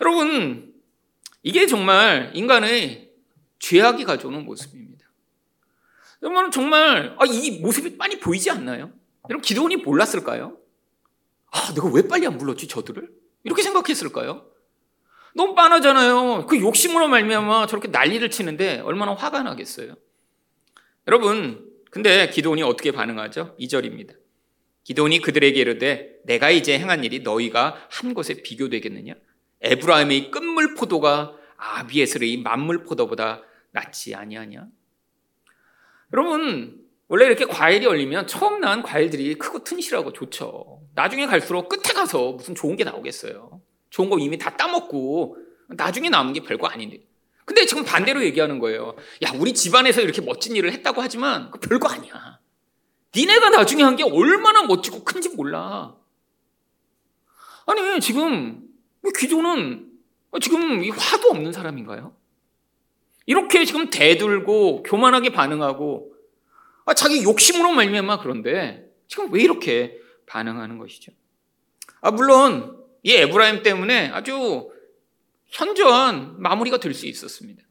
여러분, 0.02 0.74
이게 1.44 1.66
정말 1.66 2.32
인간의 2.34 3.12
죄악이 3.60 4.04
가져오는 4.04 4.44
모습입니다. 4.46 5.06
여러분, 6.22 6.52
정말 6.52 7.16
아, 7.20 7.26
이 7.26 7.60
모습이 7.60 7.96
많이 7.98 8.20
보이지 8.20 8.50
않나요? 8.52 8.92
여러분, 9.30 9.42
기도원이 9.42 9.78
몰랐을까요? 9.78 10.58
아, 11.52 11.74
내가 11.74 11.88
왜 11.90 12.08
빨리 12.08 12.28
안 12.28 12.38
불렀지, 12.38 12.68
저들을? 12.68 13.10
이렇게 13.44 13.64
생각했을까요? 13.64 14.46
너무 15.34 15.54
빤하잖아요. 15.54 16.48
그 16.48 16.60
욕심으로 16.60 17.08
말미암아 17.08 17.68
저렇게 17.68 17.88
난리를 17.90 18.28
치는데 18.30 18.80
얼마나 18.80 19.14
화가 19.14 19.44
나겠어요. 19.44 19.96
여러분, 21.08 21.72
근데 21.92 22.30
기도원이 22.30 22.64
어떻게 22.64 22.92
반응하죠? 22.92 23.56
2절입니다. 23.60 24.16
기도원이 24.88 25.20
그들에게 25.20 25.60
이르되 25.60 26.16
내가 26.24 26.50
이제 26.50 26.80
행한 26.80 27.04
일이 27.04 27.20
너희가 27.20 27.76
한 27.90 28.14
것에 28.14 28.42
비교되겠느냐? 28.42 29.16
에브라임의 29.60 30.32
끝물 30.32 30.76
포도가 30.76 31.34
아비에스의 31.58 32.38
만물 32.38 32.86
포도보다 32.86 33.42
낫지 33.72 34.16
아니하냐? 34.16 34.66
여러분, 36.14 36.80
원래 37.10 37.26
이렇게 37.26 37.44
과일이 37.44 37.86
얼리면 37.86 38.28
처음 38.28 38.62
난 38.62 38.82
과일들이 38.82 39.36
크고 39.36 39.66
튼실하고 39.66 40.14
좋죠. 40.14 40.80
나중에 40.96 41.26
갈수록 41.26 41.68
끝에 41.68 41.94
가서 41.94 42.32
무슨 42.32 42.56
좋은 42.56 42.78
게 42.78 42.86
나오겠어요. 42.86 43.62
좋은 43.90 44.10
거 44.10 44.18
이미 44.20 44.38
다 44.38 44.56
따먹고 44.56 45.36
나중에 45.68 46.08
남은 46.08 46.32
게 46.32 46.40
별거 46.40 46.68
아닌데. 46.68 47.02
근데 47.44 47.66
지금 47.66 47.84
반대로 47.84 48.24
얘기하는 48.24 48.60
거예요. 48.60 48.96
야, 49.26 49.34
우리 49.38 49.54
집안에서 49.54 50.00
이렇게 50.00 50.22
멋진 50.22 50.56
일을 50.56 50.72
했다고 50.72 51.02
하지만 51.02 51.52
그 51.52 51.60
별거 51.60 51.90
아니야. 51.90 52.27
니네가 53.18 53.50
나중에 53.50 53.82
한 53.84 53.96
게 53.96 54.04
얼마나 54.04 54.64
멋지고 54.64 55.04
큰지 55.04 55.30
몰라. 55.30 55.96
아니, 57.66 58.00
지금 58.00 58.70
기조는 59.18 59.92
지금 60.40 60.90
화도 60.92 61.30
없는 61.30 61.52
사람인가요? 61.52 62.16
이렇게 63.26 63.66
지금 63.66 63.90
대들고 63.90 64.84
교만하게 64.84 65.32
반응하고 65.32 66.14
아, 66.86 66.94
자기 66.94 67.24
욕심으로 67.24 67.72
말미암아 67.72 68.20
그런데 68.20 68.90
지금 69.08 69.32
왜 69.34 69.42
이렇게 69.42 70.00
반응하는 70.28 70.78
것이죠? 70.78 71.12
아, 72.02 72.12
물론 72.12 72.78
이 73.04 73.14
에브라임 73.14 73.64
때문에 73.64 74.10
아주 74.10 74.70
현저한 75.48 76.42
마무리가 76.42 76.78
될 76.78 76.94
수 76.94 77.08
있었습니다. 77.08 77.64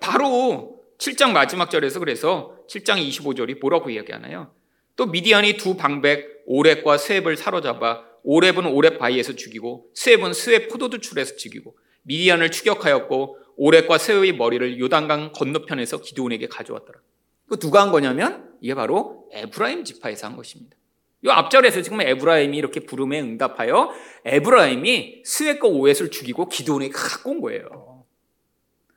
바로 0.00 0.82
7장 0.98 1.32
마지막 1.32 1.70
절에서 1.70 1.98
그래서 2.00 2.56
7장 2.68 3.06
25절이 3.08 3.60
뭐라고 3.60 3.90
이야기하나요? 3.90 4.52
또 5.00 5.06
미디안의 5.06 5.56
두 5.56 5.78
방백 5.78 6.44
오렙과 6.46 6.98
스엡을 6.98 7.38
사로잡아 7.38 8.04
오렙은 8.22 8.70
오렙 8.70 8.98
바위에서 8.98 9.32
죽이고 9.32 9.88
스엡은 9.94 10.34
스엡 10.34 10.68
포도주 10.68 10.97
틀에서 10.97 11.36
죽이고 11.36 11.74
미디안을 12.02 12.50
추격하였고 12.50 13.38
오렙과 13.58 13.98
스엡의 13.98 14.36
머리를 14.36 14.78
요단강 14.78 15.32
건너편에서 15.32 16.02
기드온에게 16.02 16.48
가져왔더라. 16.48 17.00
그 17.48 17.58
누가 17.58 17.80
한 17.80 17.92
거냐면 17.92 18.52
이게 18.60 18.74
바로 18.74 19.26
에브라임 19.32 19.84
지파에서 19.84 20.26
한 20.26 20.36
것입니다. 20.36 20.76
이 21.24 21.30
앞절에서 21.30 21.80
지금 21.80 22.02
에브라임이 22.02 22.58
이렇게 22.58 22.80
부름에 22.80 23.22
응답하여 23.22 23.94
에브라임이 24.26 25.22
스엡과 25.24 25.66
오렙을 25.66 26.10
죽이고 26.10 26.50
기드온에게 26.50 26.92
갖고 26.92 27.30
온 27.30 27.40
거예요. 27.40 28.04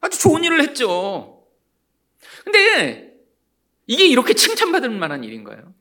아주 0.02 0.20
좋은 0.20 0.44
일을 0.44 0.64
했죠. 0.64 1.46
근데 2.44 3.14
이게 3.88 4.06
이렇게 4.06 4.34
칭찬받을 4.34 4.90
만한 4.90 5.24
일인가요? 5.24 5.74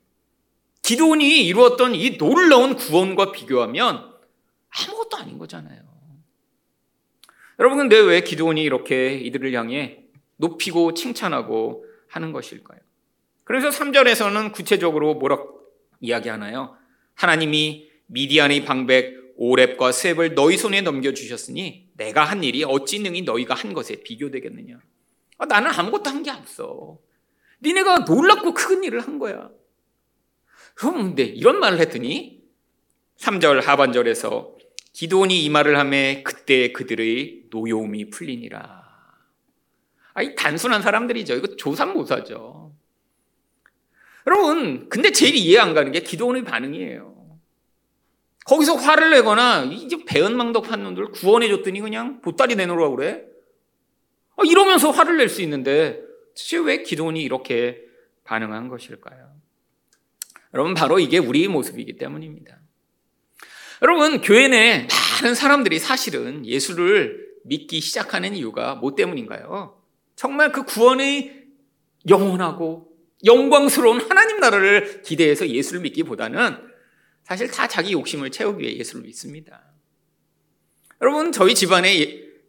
기도원이 0.92 1.46
이루었던 1.46 1.94
이 1.94 2.18
놀라운 2.18 2.76
구원과 2.76 3.32
비교하면 3.32 4.12
아무것도 4.68 5.16
아닌 5.16 5.38
거잖아요. 5.38 5.80
여러분, 7.58 7.78
근데 7.78 7.98
왜 7.98 8.20
기도원이 8.20 8.62
이렇게 8.62 9.14
이들을 9.14 9.54
향해 9.54 10.04
높이고 10.36 10.92
칭찬하고 10.92 11.86
하는 12.08 12.32
것일까요? 12.32 12.78
그래서 13.44 13.70
3절에서는 13.70 14.52
구체적으로 14.52 15.14
뭐라고 15.14 15.60
이야기하나요? 16.00 16.76
하나님이 17.14 17.88
미디안의 18.08 18.66
방백 18.66 19.34
오랩과 19.38 19.92
셉을 19.92 20.34
너희 20.34 20.58
손에 20.58 20.82
넘겨주셨으니 20.82 21.88
내가 21.94 22.24
한 22.24 22.44
일이 22.44 22.64
어찌 22.64 22.98
능히 22.98 23.22
너희가 23.22 23.54
한 23.54 23.72
것에 23.72 24.02
비교되겠느냐? 24.02 24.78
아, 25.38 25.46
나는 25.46 25.70
아무것도 25.70 26.10
한 26.10 26.22
게 26.22 26.30
없어. 26.30 26.98
니네가 27.62 28.00
놀랍고 28.00 28.52
큰 28.52 28.84
일을 28.84 29.00
한 29.00 29.18
거야. 29.18 29.48
그럼 30.74 30.94
근데 30.96 31.22
이런 31.24 31.60
말을 31.60 31.78
했더니 31.80 32.42
3절 33.18 33.62
하반절에서 33.62 34.56
기도원이 34.92 35.44
이 35.44 35.48
말을 35.48 35.78
하매 35.78 36.22
그때 36.22 36.72
그들의 36.72 37.44
노여움이 37.50 38.10
풀리니라. 38.10 38.82
아이 40.14 40.34
단순한 40.34 40.82
사람들이죠. 40.82 41.34
이거 41.34 41.56
조삼모사죠. 41.56 42.72
여러분, 44.26 44.88
근데 44.88 45.10
제일 45.10 45.34
이해 45.34 45.58
안 45.58 45.74
가는 45.74 45.90
게 45.92 46.00
기도원의 46.00 46.44
반응이에요. 46.44 47.38
거기서 48.44 48.74
화를 48.74 49.10
내거나 49.10 49.64
이제 49.64 49.96
배은망덕한 50.04 50.82
놈들 50.82 51.06
구원해 51.12 51.48
줬더니 51.48 51.80
그냥 51.80 52.20
보따리 52.20 52.54
내놓으라고 52.56 52.96
그래. 52.96 53.24
아, 54.36 54.42
이러면서 54.44 54.90
화를 54.90 55.16
낼 55.16 55.28
수 55.28 55.42
있는데 55.42 56.02
도대체 56.34 56.58
왜 56.58 56.82
기도원이 56.82 57.22
이렇게 57.22 57.82
반응한 58.24 58.68
것일까요? 58.68 59.31
여러분 60.54 60.74
바로 60.74 60.98
이게 60.98 61.18
우리의 61.18 61.48
모습이기 61.48 61.96
때문입니다. 61.96 62.58
여러분 63.82 64.20
교회 64.20 64.48
내 64.48 64.86
많은 65.22 65.34
사람들이 65.34 65.78
사실은 65.78 66.46
예수를 66.46 67.32
믿기 67.44 67.80
시작하는 67.80 68.34
이유가 68.34 68.74
뭐 68.74 68.94
때문인가요? 68.94 69.80
정말 70.14 70.52
그 70.52 70.64
구원의 70.64 71.46
영원하고 72.08 72.92
영광스러운 73.24 74.00
하나님 74.00 74.40
나라를 74.40 75.02
기대해서 75.02 75.48
예수를 75.48 75.80
믿기보다는 75.80 76.56
사실 77.24 77.50
다 77.50 77.68
자기 77.68 77.92
욕심을 77.92 78.30
채우기 78.30 78.62
위해 78.62 78.76
예수를 78.76 79.02
믿습니다. 79.02 79.62
여러분, 81.00 81.32
저희 81.32 81.54
집안에 81.54 81.94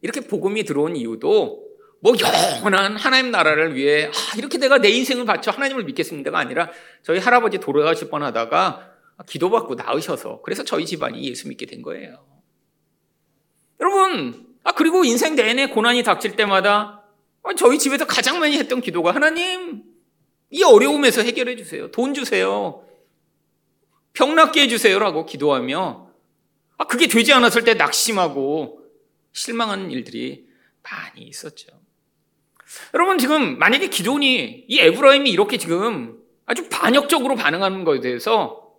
이렇게 0.01 0.21
복음이 0.21 0.63
들어온 0.63 0.95
이유도 0.95 1.63
뭐 2.03 2.13
영원한 2.19 2.97
하나님 2.97 3.31
나라를 3.31 3.75
위해 3.75 4.07
아, 4.07 4.37
이렇게 4.37 4.57
내가 4.57 4.79
내 4.79 4.89
인생을 4.89 5.23
바쳐 5.23 5.51
하나님을 5.51 5.85
믿겠습니다가 5.85 6.37
아니라 6.37 6.69
저희 7.01 7.17
할아버지 7.17 7.59
돌아가실 7.59 8.09
뻔하다가 8.09 8.91
기도받고 9.25 9.75
나으셔서 9.75 10.41
그래서 10.41 10.65
저희 10.65 10.85
집안이 10.85 11.23
예수 11.29 11.47
믿게 11.47 11.65
된 11.65 11.81
거예요. 11.81 12.25
여러분, 13.79 14.47
아 14.65 14.73
그리고 14.73 15.05
인생 15.05 15.35
내내 15.35 15.67
고난이 15.67 16.03
닥칠 16.03 16.35
때마다 16.35 17.05
저희 17.57 17.79
집에서 17.79 18.05
가장 18.05 18.37
많이 18.39 18.57
했던 18.57 18.81
기도가 18.81 19.15
하나님 19.15 19.83
이 20.49 20.61
어려움에서 20.61 21.21
해결해 21.21 21.55
주세요. 21.55 21.89
돈 21.91 22.13
주세요. 22.13 22.85
병 24.11 24.35
낫게 24.35 24.63
해 24.63 24.67
주세요라고 24.67 25.25
기도하며 25.25 26.09
아, 26.79 26.83
그게 26.85 27.07
되지 27.07 27.31
않았을 27.31 27.63
때 27.63 27.75
낙심하고 27.75 28.81
실망하는 29.31 29.89
일들이 29.89 30.49
많이 30.83 31.21
있었죠. 31.21 31.82
여러분 32.93 33.17
지금 33.17 33.57
만약에 33.57 33.87
기도니 33.87 34.65
이 34.67 34.79
에브라임이 34.79 35.29
이렇게 35.29 35.57
지금 35.57 36.19
아주 36.45 36.67
반역적으로 36.69 37.35
반응하는 37.35 37.83
것에 37.83 38.01
대해서 38.01 38.73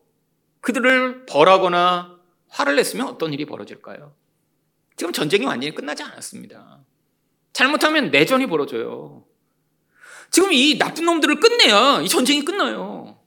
그들을 0.61 1.27
벌하거나 1.27 2.19
화를 2.49 2.77
냈으면 2.77 3.09
어떤 3.09 3.33
일이 3.33 3.45
벌어질까요? 3.45 4.15
지금 4.97 5.13
전쟁이 5.13 5.45
완전히 5.45 5.75
끝나지 5.75 6.03
않았습니다. 6.03 6.81
잘못하면 7.53 8.11
내전이 8.11 8.47
벌어져요. 8.47 9.25
지금 10.31 10.53
이 10.53 10.79
나쁜 10.79 11.05
놈들을 11.05 11.41
끝내야 11.41 12.01
이 12.03 12.09
전쟁이 12.09 12.45
끝나요. 12.45 13.19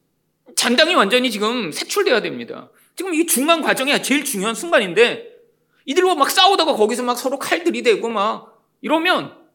잔당이 0.56 0.96
완전히 0.96 1.30
지금 1.30 1.72
색출돼야 1.72 2.22
됩니다. 2.22 2.70
지금 2.96 3.14
이 3.14 3.26
중간 3.28 3.62
과정이 3.62 4.02
제일 4.02 4.26
중요한 4.26 4.56
순간인데 4.56 5.38
이들과 5.86 6.16
막 6.16 6.30
싸우다가 6.30 6.74
거기서 6.74 7.04
막 7.04 7.16
서로 7.16 7.38
칼 7.40 7.64
들이대고 7.64 8.10
막 8.10 8.62
이러면 8.82 9.47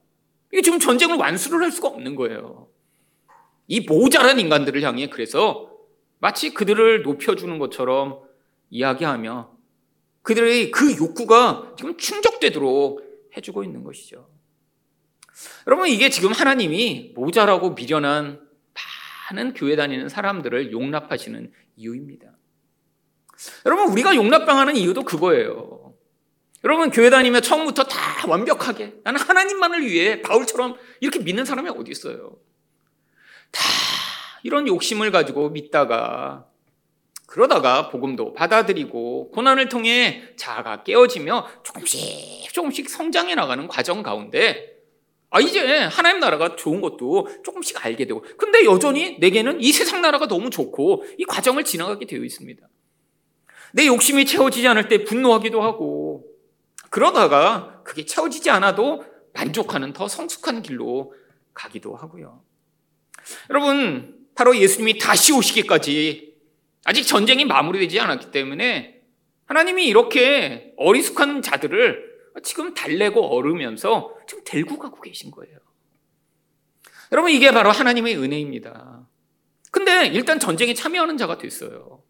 이게 0.53 0.61
지금 0.63 0.79
전쟁을 0.79 1.17
완수를 1.17 1.63
할 1.63 1.73
수가 1.73 1.89
없는 1.89 2.15
거예요. 2.15 2.69
이 3.69 3.81
모자란 3.81 4.39
인간들을 4.39 4.83
향해 4.83 5.09
그래서 5.09 5.71
마치 6.19 6.53
그들을 6.53 7.03
높여주는 7.03 7.59
것처럼 7.59 8.21
이야기하며 8.71 9.51
그들의 10.23 10.71
그 10.71 10.97
욕구가 10.97 11.75
지금 11.77 11.97
충족되도록 11.97 13.31
해주고 13.37 13.65
있는 13.65 13.83
것이죠. 13.83 14.29
여러분, 15.67 15.89
이게 15.89 16.11
지금 16.11 16.33
하나님이 16.33 17.13
모자라고 17.15 17.71
미련한 17.71 18.47
많은 19.31 19.55
교회 19.55 19.75
다니는 19.75 20.09
사람들을 20.09 20.71
용납하시는 20.71 21.51
이유입니다. 21.77 22.31
여러분, 23.67 23.91
우리가 23.91 24.15
용납당하는 24.15 24.77
이유도 24.77 25.03
그거예요. 25.03 25.82
여러분, 26.64 26.90
교회 26.90 27.11
다니며 27.11 27.40
처음부터 27.40 27.85
다 27.85 28.28
완벽하게 28.28 28.95
나는 29.04 29.21
하나님만을 29.21 29.85
위해 29.85 30.23
바울처럼 30.23 30.76
이렇게 31.00 31.19
믿는 31.19 31.45
사람이 31.45 31.71
어디 31.71 31.90
있어요? 31.90 32.37
다 33.50 33.62
이런 34.42 34.66
욕심을 34.66 35.11
가지고 35.11 35.50
믿다가 35.50 36.47
그러다가 37.26 37.88
복음도 37.88 38.35
받아들이고 38.35 39.31
고난을 39.31 39.69
통해 39.69 40.23
자아가 40.37 40.83
깨어지며 40.83 41.49
조금씩 41.62 42.52
조금씩 42.52 42.90
성장해 42.90 43.35
나가는 43.35 43.66
과정 43.69 44.02
가운데 44.02 44.76
아 45.31 45.40
이제 45.40 45.78
하나님 45.85 46.21
나라가 46.21 46.57
좋은 46.57 46.83
것도 46.83 47.28
조금씩 47.42 47.85
알게 47.87 48.07
되고 48.07 48.23
근데 48.37 48.66
여전히 48.66 49.19
내게는 49.19 49.62
이 49.62 49.73
세상 49.73 50.02
나라가 50.02 50.28
너무 50.28 50.50
좋고 50.50 51.04
이 51.16 51.25
과정을 51.25 51.64
지나가게 51.64 52.07
되어 52.07 52.23
있습니다. 52.23 52.69
내 53.73 53.87
욕심이 53.87 54.26
채워지지 54.26 54.69
않을 54.69 54.88
때 54.88 55.04
분노하기도 55.04 55.62
하고 55.62 56.32
그러다가 56.93 57.81
그게 57.85 58.05
채워지지 58.05 58.51
않아도 58.51 59.03
만족하는 59.33 59.95
더 59.95 60.09
성숙한 60.09 60.61
길로 60.61 61.15
가기도 61.55 61.97
하고요. 61.97 62.45
여러분 63.49 64.19
바로 64.35 64.55
예수님이 64.55 64.99
다시 64.99 65.33
오시기까지 65.33 66.37
아직 66.85 67.05
전쟁이 67.05 67.47
마무리되지 67.47 67.99
않았기 67.99 68.31
때문에 68.31 69.01
하나님이 69.47 69.87
이렇게 69.87 70.75
어리숙한 70.77 71.41
자들을 71.41 72.13
지금 72.43 72.75
달래고 72.75 73.37
얼으면서 73.37 74.15
지금 74.27 74.45
데리고 74.45 74.79
가고 74.79 75.01
계신 75.01 75.31
거예요. 75.31 75.59
여러분, 77.11 77.31
이게 77.31 77.51
바로 77.53 77.71
하나님의 77.71 78.17
은혜입니다. 78.17 79.07
근데 79.71 80.07
일단 80.07 80.39
전쟁에 80.39 80.73
참여하는 80.73 81.19
자가 81.19 81.37
됐어요. 81.39 82.03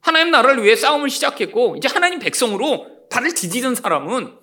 하나님 0.00 0.30
나라를 0.30 0.62
위해 0.62 0.76
싸움을 0.76 1.08
시작했고, 1.08 1.76
이제 1.76 1.88
하나님 1.88 2.18
백성으로 2.18 2.93
발을 3.14 3.32
디디는 3.32 3.76
사람은 3.76 4.36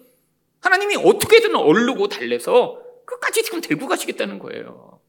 하나님이 0.61 0.95
어떻게든 0.95 1.55
얼르고 1.55 2.07
달래서 2.07 2.81
끝까지 3.05 3.43
지금 3.43 3.59
데리고 3.59 3.87
가시겠다는 3.87 4.39
거예요. 4.39 5.01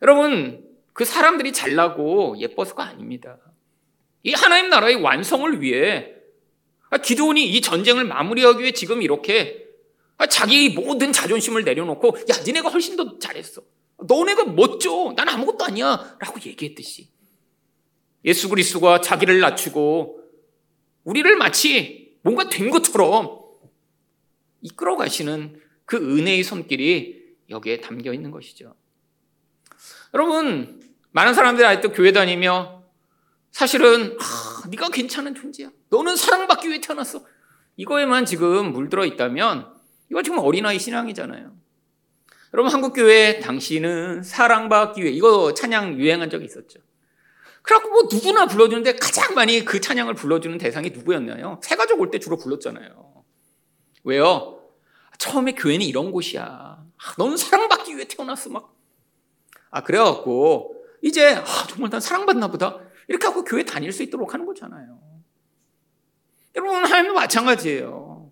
여러분, 0.00 0.64
그 0.92 1.04
사람들이 1.04 1.52
잘나고 1.52 2.36
예뻐서가 2.38 2.84
아닙니다. 2.84 3.38
이 4.22 4.32
하나님 4.32 4.70
나라의 4.70 4.96
완성을 5.02 5.60
위해 5.60 6.14
기도원이 7.02 7.44
이 7.48 7.60
전쟁을 7.60 8.04
마무리하기 8.04 8.60
위해 8.60 8.70
지금 8.72 9.02
이렇게 9.02 9.66
자기 10.30 10.68
모든 10.68 11.12
자존심을 11.12 11.64
내려놓고 11.64 12.16
야 12.30 12.36
니네가 12.46 12.68
훨씬 12.68 12.94
더 12.94 13.18
잘했어. 13.18 13.62
너네가 14.06 14.44
멋져. 14.44 15.14
난 15.16 15.28
아무것도 15.28 15.64
아니야. 15.64 16.16
라고 16.20 16.38
얘기했듯이 16.44 17.08
예수 18.24 18.48
그리스도가 18.48 19.00
자기를 19.00 19.40
낮추고 19.40 20.20
우리를 21.02 21.34
마치 21.36 22.01
뭔가 22.22 22.48
된 22.48 22.70
것처럼 22.70 23.40
이끌어 24.60 24.96
가시는 24.96 25.60
그 25.84 25.96
은혜의 25.96 26.42
손길이 26.44 27.22
여기에 27.50 27.80
담겨 27.80 28.12
있는 28.12 28.30
것이죠. 28.30 28.74
여러분 30.14 30.80
많은 31.10 31.34
사람들이 31.34 31.66
아직도 31.66 31.92
교회 31.92 32.12
다니며 32.12 32.82
사실은 33.50 34.16
아, 34.18 34.68
네가 34.68 34.88
괜찮은 34.88 35.34
존재야. 35.34 35.70
너는 35.90 36.16
사랑받기 36.16 36.68
위해 36.68 36.80
태어났어. 36.80 37.24
이거에만 37.76 38.24
지금 38.24 38.72
물들어 38.72 39.04
있다면 39.04 39.72
이거 40.10 40.22
지금 40.22 40.38
어린아이 40.38 40.78
신앙이잖아요. 40.78 41.52
여러분 42.54 42.72
한국 42.72 42.92
교회 42.92 43.40
당신은 43.40 44.22
사랑받기 44.22 45.02
위해 45.02 45.12
이거 45.12 45.54
찬양 45.54 45.98
유행한 45.98 46.30
적이 46.30 46.46
있었죠. 46.46 46.80
그래갖고 47.62 47.90
뭐 47.90 48.02
누구나 48.10 48.46
불러주는데 48.46 48.96
가장 48.96 49.34
많이 49.34 49.64
그 49.64 49.80
찬양을 49.80 50.14
불러주는 50.14 50.56
대상이 50.58 50.90
누구였나요? 50.90 51.60
새 51.62 51.76
가족 51.76 52.00
올 52.00 52.10
때 52.10 52.18
주로 52.18 52.36
불렀잖아요. 52.36 53.24
왜요? 54.04 54.58
처음에 55.18 55.52
교회는 55.52 55.86
이런 55.86 56.10
곳이야. 56.10 56.42
아, 56.44 57.14
너는 57.18 57.36
사랑받기 57.36 57.94
위해 57.96 58.06
태어났어 58.08 58.50
막. 58.50 58.74
아 59.70 59.82
그래갖고 59.82 60.84
이제 61.02 61.34
아, 61.36 61.66
정말 61.68 61.90
난 61.90 62.00
사랑받나 62.00 62.48
보다. 62.48 62.80
이렇게 63.08 63.26
하고 63.26 63.44
교회 63.44 63.64
다닐 63.64 63.92
수 63.92 64.02
있도록 64.02 64.34
하는 64.34 64.46
거잖아요. 64.46 64.98
여러분, 66.54 66.84
하나님도 66.84 67.14
마찬가지예요. 67.14 68.30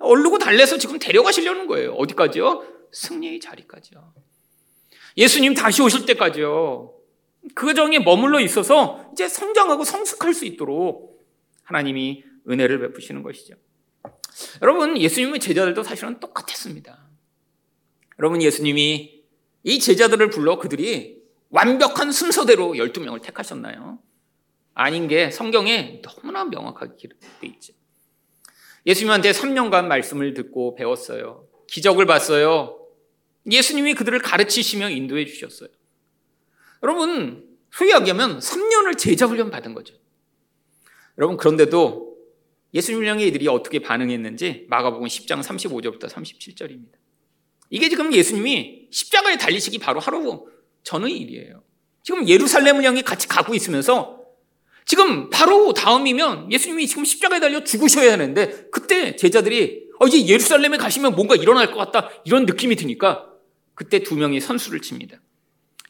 얼르고 0.00 0.38
달래서 0.38 0.76
지금 0.78 0.98
데려가시려는 0.98 1.66
거예요. 1.66 1.92
어디까지요? 1.94 2.64
승리의 2.92 3.40
자리까지요. 3.40 4.12
예수님 5.16 5.54
다시 5.54 5.82
오실 5.82 6.04
때까지요. 6.06 6.93
그 7.54 7.74
정에 7.74 7.98
머물러 7.98 8.40
있어서 8.40 9.10
이제 9.12 9.28
성장하고 9.28 9.84
성숙할 9.84 10.32
수 10.32 10.44
있도록 10.44 11.22
하나님이 11.64 12.24
은혜를 12.48 12.80
베푸시는 12.80 13.22
것이죠. 13.22 13.54
여러분, 14.62 14.98
예수님의 14.98 15.40
제자들도 15.40 15.82
사실은 15.82 16.20
똑같았습니다. 16.20 17.06
여러분, 18.18 18.42
예수님이 18.42 19.22
이 19.62 19.78
제자들을 19.78 20.30
불러 20.30 20.58
그들이 20.58 21.22
완벽한 21.50 22.12
순서대로 22.12 22.72
12명을 22.72 23.22
택하셨나요? 23.22 23.98
아닌 24.74 25.06
게 25.06 25.30
성경에 25.30 26.02
너무나 26.02 26.44
명확하게 26.44 26.96
기록되어 26.96 27.50
있죠. 27.50 27.72
예수님한테 28.86 29.30
3년간 29.30 29.86
말씀을 29.86 30.34
듣고 30.34 30.74
배웠어요. 30.74 31.46
기적을 31.68 32.06
봤어요. 32.06 32.80
예수님이 33.50 33.94
그들을 33.94 34.18
가르치시며 34.18 34.90
인도해 34.90 35.24
주셨어요. 35.26 35.68
여러분, 36.84 37.48
소위 37.72 37.90
하면 37.90 38.38
3년을 38.38 38.98
제자 38.98 39.26
훈련 39.26 39.50
받은 39.50 39.74
거죠. 39.74 39.94
여러분, 41.18 41.36
그런데도 41.36 42.14
예수님 42.74 43.04
의 43.04 43.28
이들이 43.28 43.48
어떻게 43.48 43.78
반응했는지 43.78 44.66
마가복음 44.68 45.06
10장 45.06 45.42
35절부터 45.42 46.08
37절입니다. 46.10 46.92
이게 47.70 47.88
지금 47.88 48.12
예수님이 48.12 48.88
십자가에 48.90 49.38
달리시기 49.38 49.78
바로 49.78 49.98
하루 49.98 50.46
전의 50.82 51.16
일이에요. 51.16 51.62
지금 52.02 52.28
예루살렘을 52.28 52.84
향해 52.84 53.00
같이 53.02 53.28
가고 53.28 53.54
있으면서 53.54 54.20
지금 54.84 55.30
바로 55.30 55.72
다음이면 55.72 56.52
예수님이 56.52 56.86
지금 56.86 57.04
십자가에 57.04 57.40
달려 57.40 57.64
죽으셔야 57.64 58.12
하는데 58.12 58.68
그때 58.70 59.16
제자들이 59.16 59.84
어, 60.00 60.06
이제 60.06 60.26
예루살렘에 60.26 60.76
가시면 60.76 61.14
뭔가 61.14 61.34
일어날 61.34 61.72
것 61.72 61.76
같다 61.76 62.10
이런 62.24 62.44
느낌이 62.44 62.76
드니까 62.76 63.30
그때 63.74 64.00
두 64.00 64.16
명이 64.16 64.40
선수를 64.40 64.82
칩니다. 64.82 65.18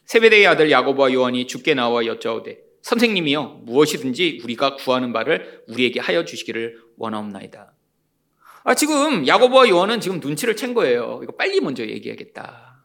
세베대의 0.05 0.47
아들 0.47 0.71
야고보와 0.71 1.13
요한이 1.13 1.47
죽게 1.47 1.73
나와 1.73 2.05
여짜오되 2.05 2.59
선생님이여 2.81 3.61
무엇이든지 3.63 4.41
우리가 4.43 4.75
구하는 4.75 5.11
바를 5.11 5.63
우리에게 5.67 5.99
하여 5.99 6.23
주시기를 6.23 6.79
원하옵나이다. 6.97 7.73
아 8.63 8.75
지금 8.75 9.27
야고보와 9.27 9.69
요한은 9.69 9.99
지금 9.99 10.19
눈치를 10.19 10.55
챈 10.55 10.73
거예요. 10.75 11.19
이거 11.23 11.33
빨리 11.33 11.59
먼저 11.59 11.83
얘기하겠다. 11.83 12.83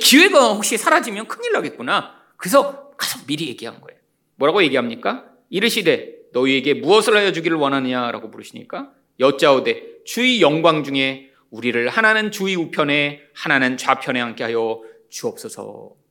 기회가 0.00 0.52
혹시 0.52 0.76
사라지면 0.76 1.26
큰일 1.28 1.52
나겠구나. 1.52 2.14
그래서 2.36 2.90
가서 2.96 3.24
미리 3.26 3.48
얘기한 3.48 3.80
거예요. 3.80 3.98
뭐라고 4.36 4.62
얘기합니까? 4.64 5.26
이르시되 5.50 6.22
너희에게 6.32 6.74
무엇을 6.74 7.16
하여 7.16 7.32
주기를 7.32 7.56
원하느냐라고 7.56 8.30
부르시니까 8.30 8.92
여짜오되 9.20 10.02
주의 10.04 10.40
영광 10.40 10.82
중에 10.82 11.30
우리를 11.50 11.88
하나는 11.88 12.30
주의 12.30 12.56
우편에 12.56 13.20
하나는 13.34 13.76
좌편에 13.76 14.20
앉게 14.20 14.42
하여 14.42 14.80
주옵소서. 15.10 16.01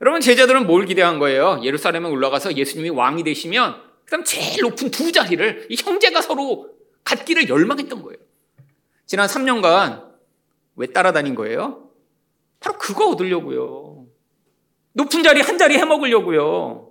여러분 0.00 0.20
제자들은 0.20 0.66
뭘 0.66 0.84
기대한 0.84 1.18
거예요? 1.18 1.60
예루살렘에 1.62 2.08
올라가서 2.08 2.56
예수님이 2.56 2.90
왕이 2.90 3.24
되시면 3.24 3.82
그다음 4.04 4.24
제일 4.24 4.62
높은 4.62 4.90
두 4.90 5.10
자리를 5.10 5.66
이 5.70 5.76
형제가 5.76 6.20
서로 6.20 6.70
갖기를 7.04 7.48
열망했던 7.48 8.02
거예요. 8.02 8.18
지난 9.06 9.26
3년간 9.26 10.12
왜 10.76 10.86
따라다닌 10.88 11.34
거예요? 11.34 11.90
바로 12.60 12.78
그거 12.78 13.08
얻으려고요. 13.10 14.06
높은 14.92 15.22
자리 15.22 15.40
한 15.40 15.58
자리 15.58 15.76
해먹으려고요. 15.76 16.90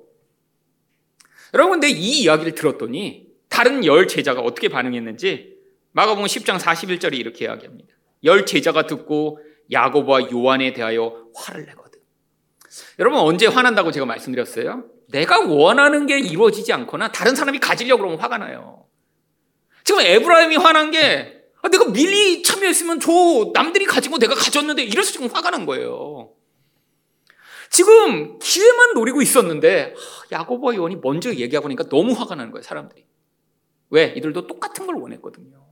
여러분, 1.54 1.80
근데 1.80 1.90
이 1.90 2.22
이야기를 2.24 2.56
들었더니 2.56 3.28
다른 3.50 3.86
열 3.86 4.08
제자가 4.08 4.42
어떻게 4.42 4.68
반응했는지 4.68 5.56
마가복음 5.92 6.26
10장 6.26 6.60
41절이 6.60 7.18
이렇게 7.18 7.46
이야기합니다. 7.46 7.94
열 8.24 8.46
제자가 8.46 8.86
듣고 8.88 9.40
야고보와 9.72 10.32
요한에 10.32 10.74
대하여 10.74 11.30
화를 11.36 11.66
내거든. 11.66 11.85
여러분 13.00 13.20
언제 13.20 13.48
화난다고 13.48 13.92
제가 13.92 14.06
말씀드렸어요? 14.06 14.86
내가 15.10 15.40
원하는 15.40 16.08
게 16.08 16.20
이루어지지 16.20 16.74
않거나 16.74 17.12
다른 17.12 17.36
사람이 17.36 17.60
가지려고 17.60 18.02
그러면 18.02 18.20
화가 18.20 18.38
나요. 18.38 18.86
지금 19.84 20.02
에브라임이 20.02 20.58
화난 20.58 20.92
게 20.92 21.44
아, 21.62 21.70
내가 21.70 21.92
미리 21.92 22.44
참여했으면 22.44 23.00
저 23.00 23.12
남들이 23.54 23.86
가지고 23.86 24.18
내가 24.20 24.36
가졌는데 24.36 24.84
이래서 24.84 25.12
지금 25.12 25.28
화가 25.28 25.52
난 25.52 25.66
거예요. 25.66 26.32
지금 27.70 28.38
기회만 28.40 28.94
노리고 28.94 29.22
있었는데 29.22 29.96
야고보와 30.32 30.76
요한이 30.76 30.98
먼저 30.98 31.34
얘기하고 31.34 31.68
나니까 31.68 31.90
너무 31.90 32.14
화가 32.14 32.36
나는 32.36 32.52
거예요, 32.52 32.64
사람들이. 32.64 33.06
왜? 33.90 34.14
이들도 34.16 34.48
똑같은 34.48 34.86
걸 34.86 34.96
원했거든요. 34.96 35.66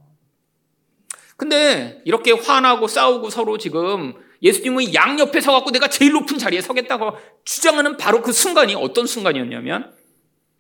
근데 1.38 2.02
이렇게 2.06 2.32
화나고 2.32 2.88
싸우고 2.88 3.30
서로 3.30 3.58
지금 3.58 4.14
예수님의 4.44 4.94
양옆에 4.94 5.40
서갖고 5.40 5.72
내가 5.72 5.88
제일 5.88 6.12
높은 6.12 6.38
자리에 6.38 6.62
서겠다고 6.62 7.14
주장하는 7.46 7.98
바로 7.98 8.22
그 8.22 8.34
순간이 8.34 8.76
어떤 8.76 9.08
순간이었냐면 9.08 9.94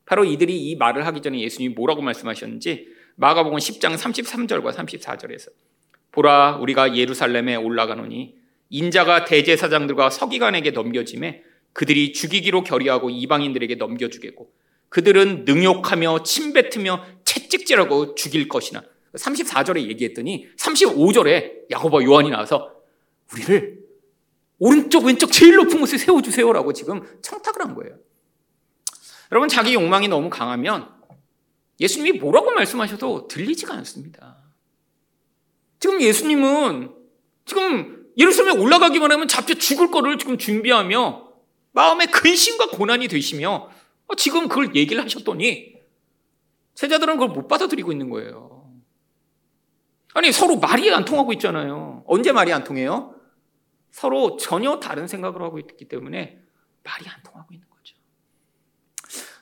바로 0.05 0.23
이들이 0.25 0.69
이 0.69 0.75
말을 0.75 1.05
하기 1.07 1.21
전에 1.21 1.39
예수님이 1.41 1.75
뭐라고 1.75 2.01
말씀하셨는지 2.01 2.87
마가복음 3.15 3.57
10장 3.57 3.95
33절과 3.95 4.73
34절에서 4.73 5.49
보라 6.11 6.57
우리가 6.57 6.95
예루살렘에 6.95 7.55
올라가노니 7.55 8.35
인자가 8.69 9.25
대제사장들과 9.25 10.09
서기관에게 10.09 10.71
넘겨짐에 10.71 11.43
그들이 11.73 12.13
죽이기로 12.13 12.63
결의하고 12.63 13.09
이방인들에게 13.09 13.75
넘겨주겠고 13.75 14.51
그들은 14.89 15.45
능욕하며 15.45 16.23
침뱉으며 16.23 17.03
채찍질하고 17.25 18.15
죽일 18.15 18.47
것이나 18.47 18.83
34절에 19.15 19.87
얘기했더니 19.89 20.47
35절에 20.57 21.71
야고보 21.71 22.03
요한이 22.03 22.29
나와서 22.29 22.71
우리를 23.33 23.83
오른쪽 24.59 25.05
왼쪽 25.05 25.31
제일 25.31 25.55
높은 25.55 25.79
곳에 25.79 25.97
세워주세요라고 25.97 26.73
지금 26.73 27.01
청탁을 27.21 27.61
한 27.61 27.75
거예요. 27.75 27.97
여러분 29.31 29.49
자기 29.49 29.73
욕망이 29.73 30.07
너무 30.07 30.29
강하면 30.29 30.89
예수님이 31.79 32.19
뭐라고 32.19 32.51
말씀하셔도 32.51 33.27
들리지가 33.27 33.73
않습니다. 33.73 34.37
지금 35.79 36.01
예수님은 36.01 36.93
지금 37.45 38.05
예루살렘에 38.17 38.57
올라가기만 38.57 39.11
하면 39.11 39.27
잡혀 39.27 39.55
죽을 39.55 39.91
거를 39.91 40.17
지금 40.17 40.37
준비하며 40.37 41.33
마음에 41.71 42.05
근심과 42.05 42.69
고난이 42.69 43.07
되시며 43.07 43.69
지금 44.15 44.47
그걸 44.47 44.75
얘기를 44.75 45.03
하셨더니 45.03 45.73
제자들은 46.75 47.15
그걸 47.15 47.29
못 47.29 47.47
받아들이고 47.47 47.91
있는 47.91 48.09
거예요. 48.09 48.71
아니 50.13 50.31
서로 50.31 50.57
말이 50.57 50.93
안 50.93 51.05
통하고 51.05 51.33
있잖아요. 51.33 52.03
언제 52.07 52.31
말이 52.31 52.53
안 52.53 52.63
통해요? 52.63 53.15
서로 53.93 54.37
전혀 54.37 54.79
다른 54.79 55.07
생각을 55.07 55.43
하고 55.43 55.59
있기 55.59 55.85
때문에 55.85 56.41
말이 56.83 57.05
안 57.07 57.21
통하고 57.21 57.53
있는 57.53 57.67
거죠. 57.69 57.95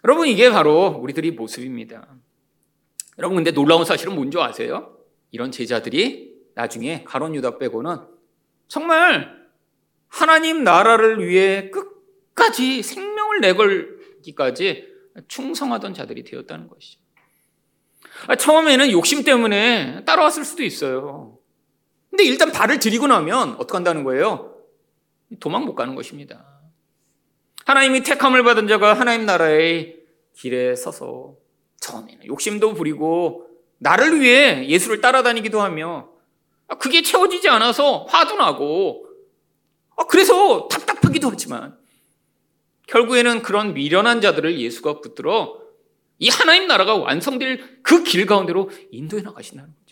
여러분 0.03 0.27
이게 0.27 0.51
바로 0.51 0.87
우리들이 0.87 1.31
모습입니다. 1.31 2.05
여러분 3.17 3.37
근데 3.37 3.51
놀라운 3.51 3.85
사실은 3.85 4.13
뭔지 4.13 4.37
아세요? 4.37 4.97
이런 5.31 5.51
제자들이 5.51 6.35
나중에 6.53 7.05
가론 7.05 7.33
유다 7.33 7.59
빼고는 7.59 7.95
정말 8.67 9.41
하나님 10.09 10.65
나라를 10.65 11.25
위해 11.25 11.71
끝까지 11.71 12.83
생명을 12.83 13.39
내걸기까지 13.39 14.85
충성하던 15.29 15.93
자들이 15.93 16.25
되었다는 16.25 16.67
것이죠. 16.67 16.99
아, 18.27 18.35
처음에는 18.35 18.91
욕심 18.91 19.23
때문에 19.23 20.03
따라왔을 20.03 20.43
수도 20.43 20.63
있어요. 20.63 21.40
근데 22.11 22.25
일단 22.25 22.51
발을 22.51 22.79
들이고 22.79 23.07
나면 23.07 23.53
어떻게 23.55 23.73
한다는 23.73 24.03
거예요? 24.03 24.55
도망 25.39 25.65
못 25.65 25.75
가는 25.75 25.95
것입니다. 25.95 26.45
하나님이 27.65 28.03
택함을 28.03 28.43
받은 28.43 28.67
자가 28.67 28.93
하나님 28.93 29.25
나라의 29.25 29.97
길에 30.35 30.75
서서 30.75 31.35
처음에는 31.79 32.25
욕심도 32.27 32.73
부리고 32.73 33.47
나를 33.79 34.19
위해 34.21 34.67
예수를 34.67 35.01
따라다니기도 35.01 35.61
하며 35.61 36.09
아, 36.67 36.75
그게 36.77 37.01
채워지지 37.01 37.49
않아서 37.49 38.05
화도 38.09 38.35
나고 38.35 39.05
아, 39.95 40.05
그래서 40.05 40.67
답답하기도 40.67 41.29
하지만 41.31 41.77
결국에는 42.87 43.41
그런 43.41 43.73
미련한 43.73 44.21
자들을 44.21 44.59
예수가 44.59 44.99
붙들어 45.01 45.59
이 46.19 46.29
하나님 46.29 46.67
나라가 46.67 46.95
완성될 46.95 47.81
그 47.83 48.03
길 48.03 48.25
가운데로 48.25 48.69
인도해 48.91 49.23
나가신다는 49.23 49.73
거죠. 49.73 49.90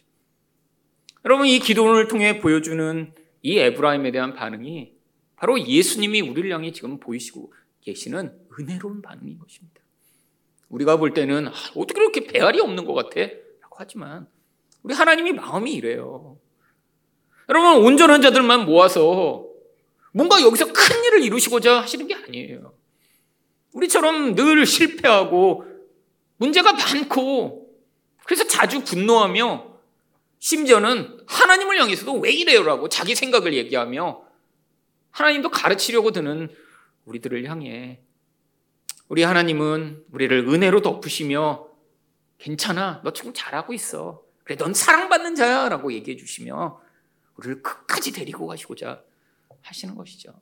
여러분 1.26 1.48
이 1.48 1.60
기도를 1.60 2.08
통해 2.08 2.40
보여주는 2.40 3.14
이 3.42 3.58
에브라임에 3.58 4.12
대한 4.12 4.34
반응이 4.34 4.94
바로 5.36 5.60
예수님이 5.60 6.22
우리를 6.22 6.52
향해 6.52 6.72
지금 6.72 7.00
보이시고 7.00 7.54
계시는 7.82 8.38
은혜로운 8.60 9.02
반응인 9.02 9.40
것입니다. 9.40 9.82
우리가 10.70 10.98
볼 10.98 11.14
때는 11.14 11.48
아, 11.48 11.54
어떻게 11.76 11.94
그렇게 11.94 12.28
배알이 12.28 12.60
없는 12.60 12.86
것 12.86 12.94
같아? 12.94 13.22
라고 13.22 13.76
하지만 13.78 14.28
우리 14.84 14.94
하나님이 14.94 15.34
마음이 15.34 15.74
이래요. 15.74 16.38
여러분 17.50 17.84
온전한 17.84 18.22
자들만 18.22 18.66
모아서 18.66 19.46
뭔가 20.14 20.42
여기서 20.42 20.72
큰 20.72 21.04
일을 21.06 21.24
이루시고자 21.24 21.82
하시는 21.82 22.08
게 22.08 22.16
아니에요. 22.16 22.74
우리처럼 23.74 24.36
늘 24.36 24.66
실패하고 24.66 25.66
문제가 26.38 26.74
많고 26.74 27.68
그래서 28.26 28.46
자주 28.46 28.84
분노하며 28.84 29.69
심지어는 30.40 31.22
하나님을 31.28 31.80
향해서도 31.80 32.20
왜 32.20 32.32
이래요라고 32.32 32.90
자기 32.90 33.16
생각을 33.16 33.54
얘기하며 33.54 34.24
하나님도 35.12 35.50
가르치려고 35.52 36.12
드는 36.12 36.50
우리들을 37.06 37.46
향해 37.46 38.00
우리 39.08 39.24
하나님은 39.24 40.06
우리를 40.12 40.48
은혜로 40.48 40.82
덮으시며 40.82 41.68
괜찮아 42.38 43.02
너 43.04 43.12
지금 43.12 43.34
잘하고 43.34 43.74
있어 43.74 44.24
그래 44.44 44.56
넌 44.56 44.74
사랑받는 44.74 45.36
자야 45.36 45.68
라고 45.70 45.92
얘기해 45.92 46.16
주시며 46.16 46.82
우리를 47.36 47.62
끝까지 47.62 48.12
데리고 48.14 48.48
가시고자 48.48 49.04
하시는 49.62 49.96
것이죠 49.96 50.34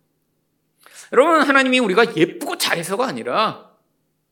여러분 1.14 1.42
하나님이 1.42 1.80
우리가 1.80 2.16
예쁘고 2.16 2.58
잘해서가 2.58 3.08
아니라 3.08 3.68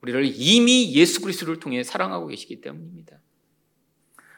우리를 0.01 0.23
이미 0.35 0.93
예수 0.93 1.21
그리스도를 1.21 1.59
통해 1.59 1.83
사랑하고 1.83 2.27
계시기 2.27 2.61
때문입니다. 2.61 3.19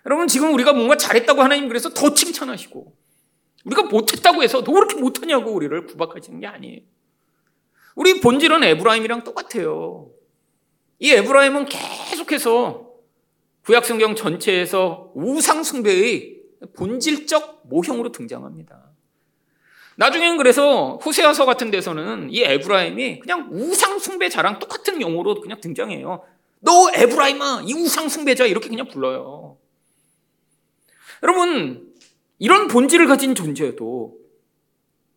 여러분 0.08 0.28
지금 0.28 0.54
우리가 0.54 0.72
뭔가 0.72 0.96
잘했다고 0.96 1.41
하나님 1.41 1.67
그래서 1.67 1.89
더 1.89 2.13
칭찬하시고 2.13 2.96
우리가 3.65 3.84
못했다고 3.84 4.41
해서 4.41 4.63
너 4.63 4.72
그렇게 4.72 4.96
못하냐고 4.96 5.52
우리를 5.52 5.86
구박하시는 5.86 6.39
게 6.39 6.48
아니에요. 6.48 6.80
우리 7.96 8.22
본질은 8.22 8.63
에브라임이랑 8.63 9.26
똑같아요. 9.26 10.10
이 11.00 11.12
에브라임은 11.12 11.65
계속해서 11.65 12.88
구약성경 13.65 14.15
전체에서 14.15 15.12
우상숭배의 15.13 16.38
본질적 16.78 17.63
모형으로 17.65 18.13
등장합니다. 18.13 18.91
나중엔 19.98 20.38
그래서 20.38 20.96
호세아서 21.04 21.46
같은 21.46 21.70
데서는 21.70 22.30
이 22.32 22.43
에브라임이 22.43 23.20
그냥 23.20 23.50
우상 23.52 24.00
숭배자랑 24.00 24.60
똑같은 24.60 25.02
용어로 25.02 25.41
그냥 25.41 25.60
등장해요. 25.60 26.24
너 26.60 26.91
에브라임아, 26.93 27.63
이 27.65 27.74
우상 27.74 28.08
숭배자 28.08 28.46
이렇게 28.46 28.70
그냥 28.70 28.88
불러요. 28.88 29.58
여러분, 31.23 31.93
이런 32.39 32.67
본질을 32.67 33.08
가진 33.08 33.36
존재도 33.36 34.17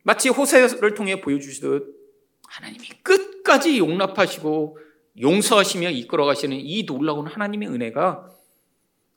마치 0.02 0.28
호세를 0.28 0.94
통해 0.94 1.20
보여주시듯 1.20 2.00
하나님이 2.48 2.88
끝까지 3.02 3.78
용납하시고 3.78 4.78
용서하시며 5.20 5.90
이끌어 5.90 6.24
가시는 6.24 6.56
이 6.58 6.86
놀라운 6.86 7.26
하나님의 7.26 7.68
은혜가 7.68 8.30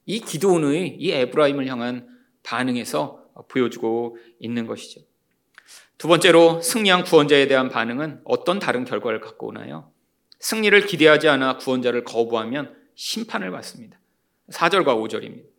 이 0.05 0.19
기도원의 0.19 0.97
이 0.99 1.11
에브라임을 1.11 1.67
향한 1.67 2.07
반응에서 2.43 3.23
보여주고 3.47 4.17
있는 4.39 4.67
것이죠. 4.67 5.01
두 5.97 6.07
번째로 6.07 6.61
승리한 6.61 7.05
구원자에 7.05 7.47
대한 7.47 7.69
반응은 7.69 8.21
어떤 8.25 8.59
다른 8.59 8.83
결과를 8.83 9.21
갖고 9.21 9.47
오나요? 9.47 9.91
승리를 10.39 10.85
기대하지 10.85 11.29
않아 11.29 11.57
구원자를 11.57 12.03
거부하면 12.03 12.75
심판을 12.95 13.51
받습니다. 13.51 13.97
4절과 14.49 14.87
5절입니다. 14.87 15.52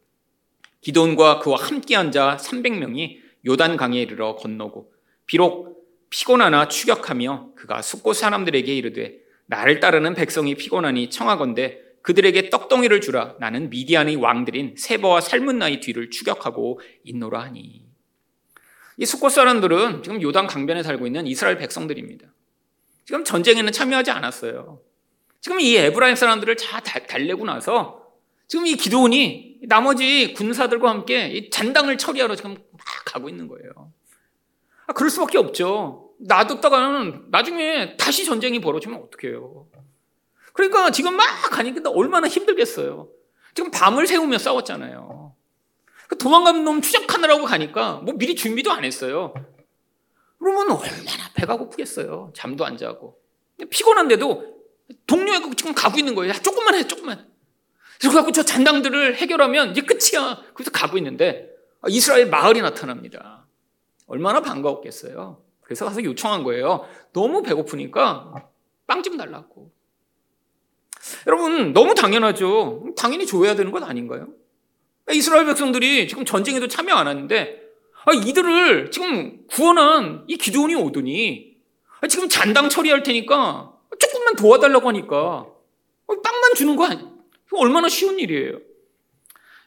기돈과 0.85 1.39
그와 1.39 1.57
함께한 1.59 2.13
자 2.13 2.37
300명이 2.39 3.19
요단 3.47 3.77
강에 3.77 4.01
이르러 4.03 4.37
건너고 4.37 4.93
비록 5.27 5.89
피곤하나 6.11 6.69
추격하며 6.69 7.55
그가 7.57 7.81
숲곳 7.81 8.17
사람들에게 8.17 8.73
이르되 8.75 9.19
나를 9.47 9.81
따르는 9.81 10.15
백성이 10.15 10.55
피곤하니 10.55 11.09
청하건대 11.09 11.81
그들에게 12.03 12.51
떡덩이를 12.51 13.01
주라 13.01 13.35
나는 13.41 13.71
미디안의 13.71 14.17
왕들인 14.17 14.75
세버와 14.77 15.23
살문나의 15.23 15.81
뒤를 15.81 16.11
추격하고 16.11 16.81
있노라 17.05 17.41
하니 17.41 17.87
이 18.99 19.07
수꽃 19.07 19.33
사람들은 19.33 20.03
지금 20.03 20.21
요단 20.21 20.47
강변에 20.47 20.83
살고 20.83 21.07
있는 21.07 21.27
이스라엘 21.27 21.57
백성들입니다. 21.57 22.29
지금 23.07 23.25
전쟁에는 23.25 23.73
참여하지 23.73 24.11
않았어요. 24.11 24.81
지금 25.41 25.61
이 25.61 25.77
에브라임 25.77 26.15
사람들을 26.15 26.57
다 26.57 26.81
달래고 26.81 27.45
나서 27.47 28.04
지금 28.47 28.67
이 28.67 28.77
기도원이 28.77 29.61
나머지 29.69 30.35
군사들과 30.35 30.91
함께 30.91 31.49
잔당을 31.51 31.99
처리하러 31.99 32.37
지금 32.37 32.55
막 32.55 32.81
가고 33.05 33.29
있는 33.29 33.49
거예요. 33.49 33.93
아, 34.87 34.93
그럴 34.93 35.11
수밖에 35.11 35.39
없죠. 35.39 36.11
놔뒀다가는 36.21 37.27
나중에 37.31 37.97
다시 37.97 38.25
전쟁이 38.25 38.61
벌어지면 38.61 39.03
어떡해요. 39.03 39.67
그러니까 40.53 40.91
지금 40.91 41.17
막 41.17 41.27
가니까 41.51 41.91
얼마나 41.91 42.29
힘들겠어요. 42.29 43.09
지금 43.55 43.71
밤을 43.71 44.07
새우며 44.07 44.39
싸웠잖아요. 44.39 45.35
그 46.09 46.19
도망간 46.19 46.65
놈 46.65 46.81
추적하느라고 46.81 47.45
가니까 47.45 47.95
뭐 48.05 48.15
미리 48.15 48.35
준비도 48.35 48.71
안 48.71 48.85
했어요. 48.85 49.35
그러면 50.39 50.71
얼마나 50.73 51.31
배가 51.35 51.57
고프겠어요. 51.57 52.33
잠도 52.37 52.65
안 52.65 52.77
자고. 52.77 53.19
피곤한데도 53.71 54.55
동료하고 55.07 55.55
지금 55.55 55.75
가고 55.75 55.99
있는 55.99 56.15
거예요. 56.15 56.35
야, 56.35 56.39
조금만 56.39 56.75
해, 56.75 56.87
조금만. 56.87 57.34
그래서 58.01 58.33
저 58.33 58.43
잔당들을 58.43 59.17
해결하면 59.17 59.71
이제 59.71 59.83
끝이야. 59.83 60.43
그래서 60.55 60.71
가고 60.71 60.97
있는데 60.99 61.51
이스라엘 61.89 62.29
마을이 62.29 62.61
나타납니다. 62.61 63.47
얼마나 64.07 64.41
반가웠겠어요. 64.41 65.43
그래서 65.61 65.85
가서 65.85 66.03
요청한 66.05 66.45
거예요. 66.45 66.87
너무 67.13 67.43
배고프니까 67.43 68.49
빵 68.87 69.03
좀 69.03 69.17
달라고. 69.17 69.73
여러분, 71.27 71.73
너무 71.73 71.95
당연하죠. 71.95 72.95
당연히 72.97 73.27
줘야 73.27 73.55
되는 73.55 73.73
것 73.73 73.83
아닌가요? 73.83 74.29
이스라엘 75.11 75.47
백성들이 75.47 76.09
지금 76.09 76.25
전쟁에도 76.25 76.69
참여 76.69 76.95
안 76.95 77.07
하는데, 77.07 77.61
아, 78.07 78.13
이들을 78.13 78.91
지금 78.91 79.47
구원한 79.49 80.25
이 80.27 80.37
기도원이 80.37 80.75
오더니, 80.75 81.57
아, 82.01 82.07
지금 82.07 82.29
잔당 82.29 82.69
처리할 82.69 83.03
테니까 83.03 83.73
조금만 83.99 84.37
도와달라고 84.37 84.89
하니까, 84.89 85.47
빵만 86.07 86.55
주는 86.57 86.77
거 86.77 86.85
아니에요? 86.87 87.14
얼마나 87.53 87.89
쉬운 87.89 88.19
일이에요. 88.19 88.59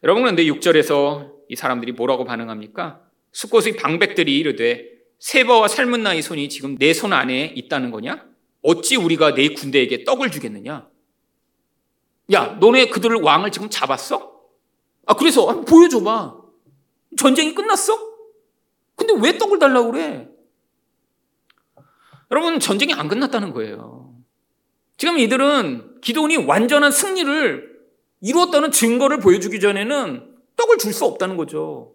여러분, 0.04 0.24
그런데 0.24 0.44
6절에서 0.46 1.32
이 1.50 1.56
사람들이 1.56 1.94
뭐라고 1.94 2.26
반응합니까? 2.26 3.02
숫곳의 3.32 3.76
방백들이 3.78 4.38
이르되, 4.38 4.86
세바와 5.20 5.68
삶은 5.68 6.04
나의 6.04 6.22
손이 6.22 6.50
지금 6.50 6.76
내 6.78 6.94
손 6.94 7.13
안에 7.13 7.54
있다는 7.56 7.92
거냐? 7.92 8.26
어찌 8.62 8.96
우리가 8.96 9.34
내 9.34 9.50
군대에게 9.50 10.04
떡을 10.04 10.30
주겠느냐? 10.32 10.90
야, 12.34 12.58
너네 12.60 12.90
그들을 12.90 13.16
왕을 13.22 13.52
지금 13.52 13.70
잡았어? 13.70 14.42
아, 15.06 15.13
그래서 15.16 15.50
아, 15.50 15.62
보여줘봐. 15.62 16.36
전쟁이 17.18 17.56
끝났어? 17.56 17.98
근데 18.96 19.13
왜 19.22 19.38
떡을 19.38 19.60
달라고 19.60 19.92
그래? 19.92 20.28
여러분, 22.30 22.60
전쟁이 22.60 22.94
안 22.94 23.08
끝났다는 23.08 23.54
거예요. 23.54 24.07
지금 24.98 25.20
이들은 25.20 26.02
기도원이 26.02 26.38
완전한 26.38 26.92
승리를 26.92 27.78
이루었다는 28.22 28.72
증거를 28.72 29.20
보여주기 29.20 29.60
전에는 29.60 30.36
떡을 30.56 30.78
줄 30.80 30.92
수 30.92 31.06
없다는 31.06 31.38
거죠. 31.38 31.94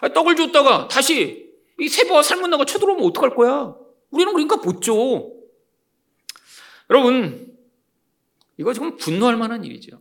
아, 0.00 0.08
떡을 0.08 0.36
줬다가 0.36 0.88
다시 0.88 1.52
이 1.80 1.88
세보와 1.88 2.22
살문나가 2.22 2.64
쳐들어오면 2.64 3.04
어떡할 3.06 3.34
거야? 3.34 3.74
우리는 4.10 4.32
그러니까 4.32 4.56
못 4.56 4.80
줘. 4.80 4.92
여러분, 6.88 7.56
이거 8.58 8.72
지금 8.72 8.96
분노할 8.96 9.36
만한 9.36 9.64
일이죠. 9.64 10.00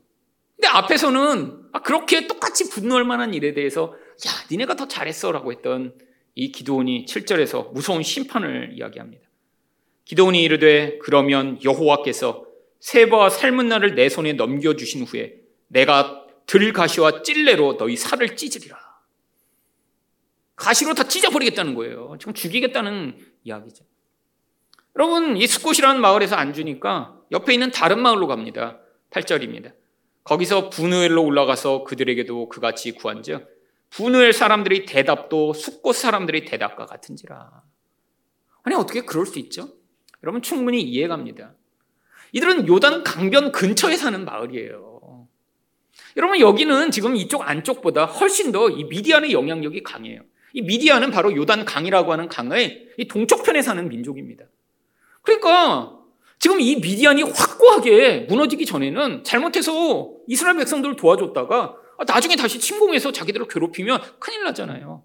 근데 0.55 0.67
앞에서는 0.67 1.63
아, 1.73 1.81
그렇게 1.81 2.27
똑같이 2.27 2.69
분노할 2.69 3.03
만한 3.03 3.33
일에 3.33 3.53
대해서 3.53 3.93
야, 4.27 4.31
니네가 4.51 4.75
더 4.75 4.87
잘했어 4.87 5.31
라고 5.31 5.51
했던 5.51 5.97
이 6.35 6.51
기도원이 6.51 7.05
7절에서 7.05 7.73
무서운 7.73 8.03
심판을 8.03 8.73
이야기합니다. 8.77 9.24
기도원이 10.05 10.41
이르되 10.41 10.97
그러면 10.99 11.59
여호와께서 11.63 12.45
세바와 12.79 13.29
삶은 13.29 13.67
날을 13.67 13.95
내 13.95 14.09
손에 14.09 14.33
넘겨 14.33 14.75
주신 14.75 15.03
후에 15.03 15.35
내가 15.67 16.25
들 16.45 16.71
가시와 16.73 17.23
찔레로 17.23 17.77
너희 17.77 17.95
살을 17.95 18.35
찢으리라. 18.35 18.77
가시로 20.55 20.93
다 20.93 21.07
찢어버리겠다는 21.07 21.75
거예요. 21.75 22.15
지금 22.19 22.33
죽이겠다는 22.33 23.17
이야기죠. 23.43 23.83
여러분, 24.95 25.35
이 25.35 25.45
스콧이라는 25.45 25.99
마을에서 25.99 26.35
안 26.35 26.53
주니까 26.53 27.19
옆에 27.31 27.53
있는 27.53 27.71
다른 27.71 27.99
마을로 27.99 28.27
갑니다. 28.27 28.79
8절입니다. 29.09 29.73
거기서 30.23 30.69
분우엘로 30.69 31.23
올라가서 31.23 31.83
그들에게도 31.83 32.49
그같이 32.49 32.91
구한즉 32.93 33.47
분우엘 33.89 34.33
사람들의 34.33 34.85
대답도 34.85 35.53
숫곳 35.53 35.95
사람들의 35.95 36.45
대답과 36.45 36.85
같은지라. 36.85 37.63
아니 38.63 38.75
어떻게 38.75 39.01
그럴 39.01 39.25
수 39.25 39.39
있죠? 39.39 39.69
여러분 40.25 40.41
충분히 40.41 40.81
이해갑니다. 40.81 41.53
이들은 42.31 42.67
요단 42.67 43.03
강변 43.03 43.51
근처에 43.51 43.95
사는 43.95 44.25
마을이에요. 44.25 45.27
여러분 46.17 46.39
여기는 46.39 46.89
지금 46.91 47.15
이쪽 47.15 47.47
안쪽보다 47.47 48.05
훨씬 48.05 48.51
더 48.51 48.69
이 48.69 48.85
미디안의 48.85 49.31
영향력이 49.31 49.83
강해요. 49.83 50.21
이 50.53 50.61
미디안은 50.63 51.11
바로 51.11 51.35
요단 51.35 51.65
강이라고 51.65 52.11
하는 52.11 52.27
강의 52.27 52.87
이 52.97 53.07
동쪽편에 53.07 53.61
사는 53.61 53.87
민족입니다. 53.87 54.45
그러니까 55.21 55.99
지금 56.39 56.59
이 56.59 56.75
미디안이 56.77 57.21
확고하게 57.21 58.21
무너지기 58.21 58.65
전에는 58.65 59.23
잘못해서 59.23 60.09
이스라엘 60.27 60.57
백성들을 60.57 60.95
도와줬다가 60.95 61.75
나중에 62.07 62.35
다시 62.35 62.59
침공해서 62.59 63.11
자기들을 63.11 63.47
괴롭히면 63.47 64.01
큰일 64.19 64.43
나잖아요. 64.43 65.03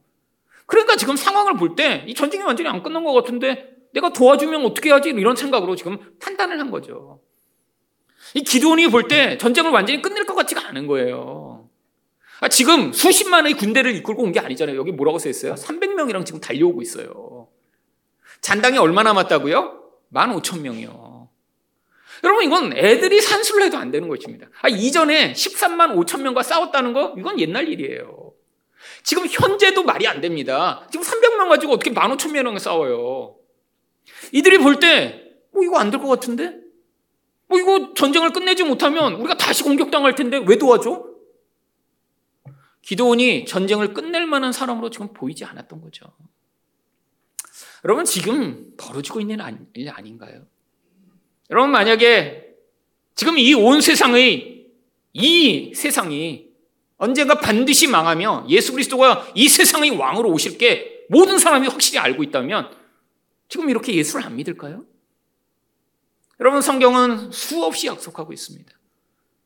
그러니까 0.66 0.96
지금 0.96 1.16
상황을 1.16 1.54
볼 1.54 1.74
때 1.76 2.04
이 2.06 2.14
전쟁이 2.14 2.42
완전히 2.42 2.68
안 2.70 2.82
끝난 2.82 3.04
것 3.04 3.12
같은데 3.12 3.69
내가 3.92 4.12
도와주면 4.12 4.64
어떻게 4.64 4.90
하지? 4.90 5.10
이런 5.10 5.36
생각으로 5.36 5.76
지금 5.76 5.98
판단을 6.20 6.58
한 6.60 6.70
거죠. 6.70 7.20
이 8.34 8.42
기도원이 8.42 8.88
볼 8.88 9.08
때 9.08 9.38
전쟁을 9.38 9.70
완전히 9.70 10.00
끝낼 10.02 10.24
것 10.26 10.34
같지가 10.34 10.68
않은 10.68 10.86
거예요. 10.86 11.68
아, 12.40 12.48
지금 12.48 12.92
수십만의 12.92 13.54
군대를 13.54 13.94
이끌고 13.96 14.22
온 14.22 14.32
게 14.32 14.40
아니잖아요. 14.40 14.76
여기 14.76 14.92
뭐라고 14.92 15.18
써 15.18 15.28
있어요? 15.28 15.54
300명이랑 15.54 16.24
지금 16.24 16.40
달려오고 16.40 16.80
있어요. 16.82 17.48
잔당이 18.40 18.78
얼마 18.78 19.02
남았다고요? 19.02 19.82
15,000명이요. 20.12 21.28
여러분, 22.24 22.44
이건 22.44 22.76
애들이 22.76 23.20
산수를 23.20 23.64
해도 23.64 23.78
안 23.78 23.90
되는 23.90 24.08
것입니다. 24.08 24.46
아, 24.62 24.68
이전에 24.68 25.32
13만 25.32 25.94
5천 25.96 26.22
명과 26.22 26.42
싸웠다는 26.42 26.92
거, 26.92 27.14
이건 27.18 27.38
옛날 27.40 27.68
일이에요. 27.68 28.32
지금 29.02 29.26
현재도 29.26 29.82
말이 29.84 30.06
안 30.06 30.20
됩니다. 30.20 30.86
지금 30.90 31.04
300명 31.04 31.48
가지고 31.48 31.74
어떻게 31.74 31.90
15,000명이랑 31.92 32.58
싸워요. 32.58 33.36
이들이 34.32 34.58
볼 34.58 34.78
때, 34.80 35.32
뭐, 35.52 35.62
이거 35.64 35.78
안 35.78 35.90
될 35.90 36.00
것 36.00 36.08
같은데? 36.08 36.56
뭐, 37.48 37.58
이거 37.58 37.92
전쟁을 37.94 38.32
끝내지 38.32 38.62
못하면 38.64 39.14
우리가 39.14 39.36
다시 39.36 39.62
공격당할 39.62 40.14
텐데 40.14 40.40
왜 40.46 40.56
도와줘? 40.56 41.04
기도원이 42.82 43.44
전쟁을 43.44 43.92
끝낼 43.92 44.26
만한 44.26 44.52
사람으로 44.52 44.90
지금 44.90 45.12
보이지 45.12 45.44
않았던 45.44 45.80
거죠. 45.80 46.06
여러분 47.84 48.04
지금 48.04 48.72
벌어지고 48.76 49.20
있는 49.20 49.38
일 49.74 49.90
아닌가요? 49.90 50.46
여러분 51.50 51.70
만약에 51.70 52.46
지금 53.14 53.38
이 53.38 53.52
온 53.54 53.80
세상의 53.80 54.66
이 55.12 55.72
세상이 55.74 56.48
언젠가 56.96 57.34
반드시 57.40 57.86
망하며 57.86 58.46
예수 58.48 58.72
그리스도가 58.72 59.26
이 59.34 59.48
세상의 59.48 59.90
왕으로 59.90 60.30
오실 60.30 60.58
게 60.58 61.06
모든 61.08 61.38
사람이 61.38 61.68
확실히 61.68 61.98
알고 61.98 62.22
있다면 62.22 62.70
지금 63.50 63.68
이렇게 63.68 63.94
예수를 63.94 64.24
안 64.24 64.36
믿을까요? 64.36 64.86
여러분 66.38 66.62
성경은 66.62 67.32
수없이 67.32 67.88
약속하고 67.88 68.32
있습니다. 68.32 68.72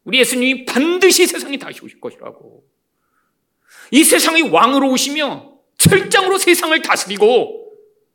우리 0.04 0.20
예수님이 0.20 0.66
반드시 0.66 1.26
세상에 1.26 1.56
다시 1.56 1.82
오실 1.82 2.00
것이라고. 2.00 2.64
이 3.90 4.04
세상의 4.04 4.50
왕으로 4.50 4.90
오시며 4.90 5.54
철장으로 5.78 6.38
세상을 6.38 6.80
다스리고 6.82 7.72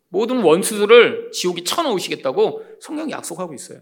모든 0.09 0.41
원수들을 0.41 1.31
지옥에 1.33 1.63
쳐넣으시겠다고 1.63 2.77
성경이 2.79 3.11
약속하고 3.11 3.53
있어요. 3.55 3.81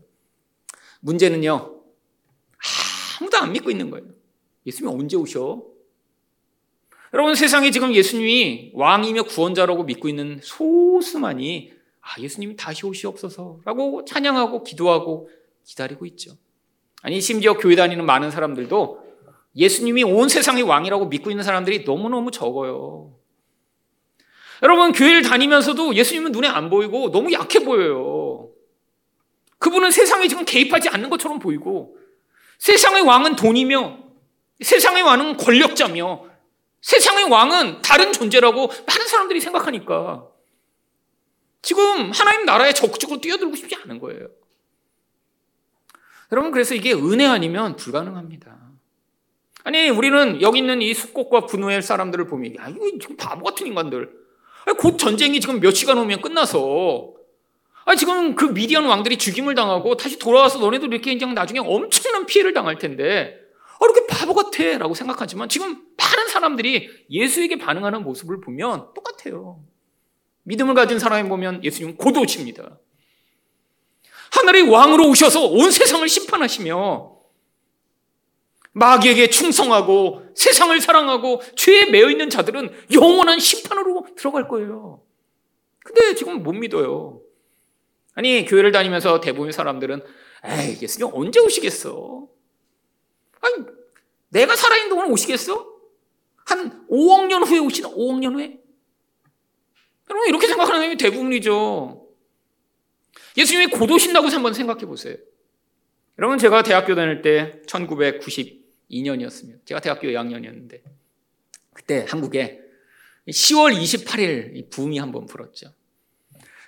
문제는요, 1.01 1.83
아무도 3.19 3.37
안 3.37 3.51
믿고 3.51 3.69
있는 3.69 3.89
거예요. 3.89 4.07
예수님이 4.65 4.95
언제 4.95 5.17
오셔? 5.17 5.61
여러분 7.13 7.35
세상에 7.35 7.69
지금 7.71 7.93
예수님이 7.93 8.71
왕이며 8.73 9.23
구원자라고 9.23 9.83
믿고 9.83 10.07
있는 10.07 10.39
소수만이 10.41 11.76
아, 12.07 12.21
예수님이 12.21 12.55
다시 12.55 12.85
오시옵소서라고 12.85 14.05
찬양하고 14.05 14.63
기도하고 14.63 15.29
기다리고 15.65 16.05
있죠. 16.05 16.37
아니 17.01 17.19
심지어 17.19 17.57
교회 17.57 17.75
다니는 17.75 18.05
많은 18.05 18.31
사람들도 18.31 19.05
예수님이 19.55 20.03
온 20.03 20.29
세상의 20.29 20.63
왕이라고 20.63 21.07
믿고 21.07 21.29
있는 21.29 21.43
사람들이 21.43 21.83
너무너무 21.83 22.31
적어요. 22.31 23.13
여러분, 24.63 24.91
교회를 24.91 25.23
다니면서도 25.23 25.95
예수님은 25.95 26.31
눈에 26.31 26.47
안 26.47 26.69
보이고 26.69 27.11
너무 27.11 27.31
약해 27.33 27.59
보여요. 27.59 28.49
그분은 29.59 29.91
세상에 29.91 30.27
지금 30.27 30.45
개입하지 30.45 30.89
않는 30.89 31.09
것처럼 31.09 31.39
보이고, 31.39 31.97
세상의 32.59 33.03
왕은 33.03 33.35
돈이며, 33.35 33.97
세상의 34.61 35.03
왕은 35.03 35.37
권력자며, 35.37 36.25
세상의 36.81 37.25
왕은 37.25 37.81
다른 37.81 38.13
존재라고 38.13 38.67
많은 38.67 39.07
사람들이 39.07 39.41
생각하니까, 39.41 40.27
지금 41.61 42.11
하나님 42.11 42.45
나라에 42.45 42.73
적극적으로 42.73 43.19
뛰어들고 43.21 43.55
싶지 43.55 43.75
않은 43.75 43.99
거예요. 43.99 44.27
여러분, 46.31 46.51
그래서 46.51 46.75
이게 46.75 46.93
은혜 46.93 47.25
아니면 47.25 47.75
불가능합니다. 47.75 48.57
아니, 49.63 49.89
우리는 49.89 50.41
여기 50.41 50.59
있는 50.59 50.81
이 50.81 50.93
숙곡과 50.93 51.45
분노의 51.45 51.81
사람들을 51.81 52.27
보면, 52.27 52.55
야, 52.57 52.67
이거 52.69 52.85
지금 52.99 53.17
바보 53.17 53.43
같은 53.43 53.67
인간들. 53.67 54.11
곧 54.77 54.97
전쟁이 54.97 55.39
지금 55.39 55.59
몇 55.59 55.73
시간 55.73 55.97
오면 55.97 56.21
끝나서, 56.21 57.13
아, 57.85 57.95
지금 57.95 58.35
그 58.35 58.45
미디안 58.45 58.85
왕들이 58.85 59.17
죽임을 59.17 59.55
당하고 59.55 59.95
다시 59.95 60.19
돌아와서 60.19 60.59
너네들 60.59 60.89
이렇게 60.91 61.17
그냥 61.17 61.33
나중에 61.33 61.59
엄청난 61.59 62.25
피해를 62.25 62.53
당할 62.53 62.77
텐데, 62.77 63.39
아, 63.79 63.85
이렇게 63.85 64.05
바보 64.07 64.33
같아. 64.33 64.77
라고 64.77 64.93
생각하지만 64.93 65.47
지금 65.47 65.81
많은 65.97 66.27
사람들이 66.27 66.89
예수에게 67.09 67.57
반응하는 67.57 68.03
모습을 68.03 68.41
보면 68.41 68.93
똑같아요. 68.93 69.63
믿음을 70.47 70.73
가진 70.75 70.97
사람이 70.97 71.27
보면 71.27 71.61
예수님은 71.63 71.97
곧 71.97 72.15
오십니다. 72.17 72.79
하늘의 74.31 74.69
왕으로 74.69 75.09
오셔서 75.09 75.45
온 75.45 75.71
세상을 75.71 76.07
심판하시며 76.07 77.17
마귀에게 78.71 79.29
충성하고 79.29 80.23
세상을 80.35 80.79
사랑하고 80.79 81.41
죄에 81.55 81.89
매여 81.89 82.09
있는 82.09 82.29
자들은 82.29 82.69
영원한 82.93 83.39
심판으로 83.39 84.07
들어갈 84.15 84.47
거예요. 84.47 85.03
근데 85.83 86.15
지금 86.15 86.43
못 86.43 86.53
믿어요. 86.53 87.21
아니, 88.13 88.45
교회를 88.45 88.71
다니면서 88.71 89.19
대부분 89.19 89.51
사람들은 89.51 90.01
에이, 90.45 90.77
예수님 90.81 91.11
언제 91.13 91.41
오시겠어? 91.41 92.27
아니, 93.41 93.65
내가 94.29 94.55
살아있는 94.55 94.89
동안 94.89 95.11
오시겠어? 95.11 95.67
한 96.45 96.87
5억 96.87 97.27
년 97.27 97.43
후에 97.43 97.59
오시나? 97.59 97.89
5억 97.89 98.19
년 98.19 98.35
후에? 98.35 98.59
여러분, 100.09 100.29
이렇게 100.29 100.47
생각하는 100.47 100.79
사람이 100.79 100.97
대부분이죠. 100.97 102.07
예수님이 103.37 103.67
곧 103.67 103.89
오신다고 103.91 104.27
한번 104.29 104.53
생각해 104.53 104.85
보세요. 104.85 105.15
여러분, 106.17 106.37
제가 106.37 106.63
대학교 106.63 106.95
다닐 106.95 107.21
때 107.21 107.61
1992년이었습니다. 107.67 109.65
제가 109.65 109.79
대학교 109.81 110.07
2학년이었는데, 110.07 110.81
그때 111.73 112.05
한국에 112.07 112.59
10월 113.27 113.75
28일 113.75 114.69
붐이 114.69 114.97
한번 114.97 115.25
불었죠. 115.25 115.73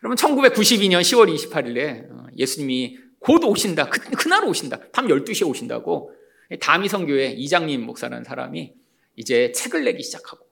여러분, 0.03 0.15
1992년 0.15 1.01
10월 1.01 1.33
28일에 1.33 2.07
예수님이 2.37 2.99
곧 3.19 3.43
오신다. 3.43 3.89
그, 3.89 3.99
그날 4.11 4.45
오신다. 4.45 4.79
밤 4.91 5.07
12시에 5.07 5.47
오신다고 5.47 6.13
다미성교회 6.59 7.31
이장님 7.31 7.85
목사라는 7.85 8.23
사람이 8.23 8.73
이제 9.15 9.51
책을 9.51 9.83
내기 9.83 10.03
시작하고 10.03 10.48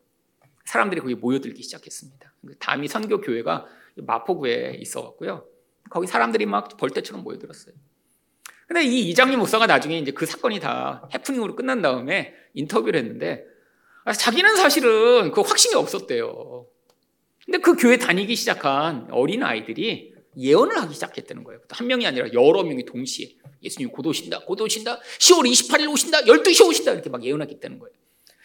사람들이 0.68 1.00
거기 1.02 1.16
모여들기 1.16 1.64
시작했습니다. 1.64 2.34
그 2.46 2.58
다미 2.60 2.90
선교 2.90 3.22
교회가 3.22 3.66
마포구에 3.96 4.78
있어갖고요. 4.82 5.46
거기 5.90 6.08
사람들이 6.08 6.46
막 6.46 6.76
벌떼처럼 6.78 7.24
모여들었어요. 7.24 7.74
근데 8.68 8.84
이 8.84 9.10
이장님 9.10 9.40
목사가 9.40 9.66
나중에 9.66 9.98
이제 9.98 10.12
그 10.12 10.26
사건이 10.26 10.60
다 10.60 11.08
해프닝으로 11.14 11.56
끝난 11.56 11.82
다음에 11.82 12.34
인터뷰를 12.54 13.00
했는데 13.00 13.46
아, 14.04 14.12
자기는 14.12 14.58
사실은 14.58 15.32
그 15.32 15.40
확신이 15.40 15.76
없었대요. 15.76 16.68
근데 17.46 17.60
그 17.60 17.78
교회 17.78 17.98
다니기 17.98 18.36
시작한 18.36 19.08
어린 19.12 19.44
아이들이 19.44 20.14
예언을 20.38 20.78
하기 20.82 20.94
시작했다는 20.94 21.46
거예요. 21.46 21.62
한 21.70 21.88
명이 21.88 22.06
아니라 22.06 22.28
여러 22.34 22.64
명이 22.64 22.84
동시에 22.84 23.38
예수님 23.64 23.90
곧 23.90 24.06
오신다, 24.06 24.40
곧 24.42 24.60
오신다, 24.60 25.00
10월 25.00 25.50
28일 25.50 25.90
오신다, 25.90 26.22
12시에 26.24 26.68
오신다 26.68 26.92
이렇게 26.92 27.10
막 27.10 27.24
예언하겠다는 27.24 27.80
거예요. 27.80 27.96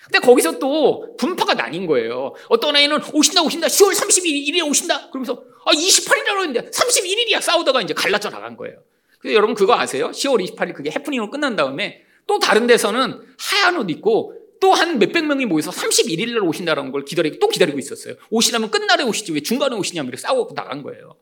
근데 0.04 0.18
거기서 0.18 0.58
또 0.58 1.16
분파가 1.16 1.54
나뉜 1.54 1.86
거예요. 1.86 2.34
어떤 2.48 2.76
애는 2.76 3.00
오신다, 3.12 3.42
오신다, 3.42 3.68
10월 3.68 3.94
31일에 3.94 4.68
오신다. 4.68 5.10
그러면서 5.10 5.44
아 5.64 5.72
28일이라고 5.72 6.40
했는데 6.40 6.70
31일이야 6.70 7.40
싸우다가 7.40 7.82
이제 7.82 7.94
갈라져 7.94 8.30
나간 8.30 8.56
거예요. 8.56 8.78
그래서 9.20 9.36
여러분 9.36 9.54
그거 9.54 9.74
아세요? 9.74 10.10
10월 10.10 10.44
28일 10.44 10.74
그게 10.74 10.90
해프닝으로 10.90 11.30
끝난 11.30 11.54
다음에 11.54 12.02
또 12.26 12.38
다른 12.38 12.66
데서는 12.66 13.20
하얀 13.38 13.76
옷 13.76 13.88
입고 13.90 14.42
또 14.60 14.72
한 14.72 15.00
몇백 15.00 15.26
명이 15.26 15.46
모여서 15.46 15.72
31일 15.72 16.34
날 16.34 16.42
오신다라는 16.44 16.92
걸 16.92 17.04
기다리고 17.04 17.40
또 17.40 17.48
기다리고 17.48 17.80
있었어요. 17.80 18.14
오시려면 18.30 18.70
끝날에 18.70 19.02
오시지 19.02 19.32
왜 19.32 19.40
중간에 19.40 19.76
이렇게 19.76 20.16
싸우고 20.16 20.54
나간 20.54 20.84
거예요. 20.84 21.16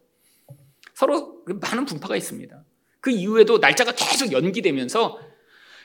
서로 0.95 1.43
많은 1.47 1.87
분파가 1.87 2.17
있습니다. 2.17 2.65
그 3.01 3.11
이후에도 3.11 3.57
날짜가 3.57 3.93
계속 3.93 4.33
연기되면서 4.33 5.19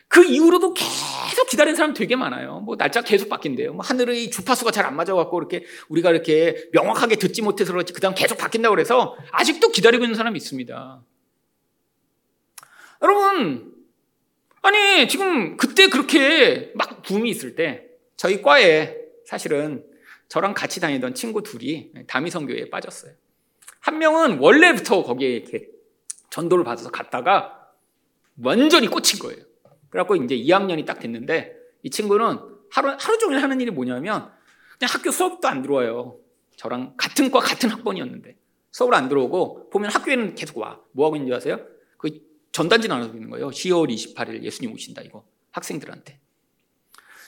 그 0.07 0.23
이후로도 0.23 0.73
계속 0.73 1.47
기다리는 1.49 1.75
사람 1.75 1.93
되게 1.93 2.15
많아요. 2.15 2.59
뭐 2.61 2.77
날짜 2.77 3.01
계속 3.01 3.27
바뀐대요. 3.29 3.73
뭐 3.73 3.83
하늘의 3.85 4.29
주파수가 4.31 4.71
잘 4.71 4.85
안 4.85 4.95
맞아갖고 4.95 5.39
이렇게 5.39 5.65
우리가 5.89 6.11
이렇게 6.11 6.69
명확하게 6.71 7.15
듣지 7.15 7.41
못해서 7.41 7.73
그렇지 7.73 7.91
그다음 7.91 8.13
계속 8.13 8.37
바뀐다고 8.37 8.75
그래서 8.75 9.17
아직도 9.31 9.69
기다리고 9.71 10.03
있는 10.03 10.15
사람이 10.15 10.37
있습니다. 10.37 11.03
여러분, 13.01 13.73
아니 14.61 15.07
지금 15.07 15.57
그때 15.57 15.89
그렇게 15.89 16.71
막 16.75 17.01
붐이 17.01 17.29
있을 17.29 17.55
때 17.55 17.87
저희 18.15 18.41
과에 18.41 18.95
사실은 19.25 19.83
저랑 20.27 20.53
같이 20.53 20.79
다니던 20.79 21.13
친구 21.15 21.43
둘이 21.43 21.91
다미성교회에 22.07 22.69
빠졌어요. 22.69 23.11
한 23.79 23.97
명은 23.99 24.37
원래부터 24.39 25.03
거기에 25.03 25.29
이렇게 25.29 25.67
전도를 26.29 26.63
받아서 26.63 26.89
갔다가 26.89 27.69
완전히 28.41 28.87
꽂힌 28.87 29.19
거예요. 29.19 29.43
그래갖고 29.95 30.17
이제 30.17 30.35
2학년이 30.35 30.85
딱 30.85 30.99
됐는데 30.99 31.55
이 31.81 31.89
친구는 31.89 32.37
하루, 32.69 32.97
하루 32.99 33.17
종일 33.17 33.41
하는 33.41 33.61
일이 33.61 33.71
뭐냐면 33.71 34.29
그냥 34.77 34.93
학교 34.93 35.09
수업도 35.09 35.47
안 35.47 35.61
들어와요. 35.61 36.17
저랑 36.57 36.95
같은 36.97 37.31
과 37.31 37.39
같은 37.39 37.69
학번이었는데 37.69 38.35
수업을 38.71 38.93
안 38.93 39.07
들어오고 39.07 39.69
보면 39.69 39.89
학교에는 39.89 40.35
계속 40.35 40.57
와. 40.57 40.81
뭐 40.91 41.05
하고 41.05 41.15
있는지 41.15 41.33
아세요? 41.33 41.65
그 41.97 42.09
전단지 42.51 42.89
나눠주고 42.89 43.15
있는 43.15 43.29
거예요. 43.29 43.49
10월 43.51 43.89
28일 43.89 44.43
예수님 44.43 44.73
오신다 44.73 45.01
이거 45.01 45.23
학생들한테. 45.51 46.19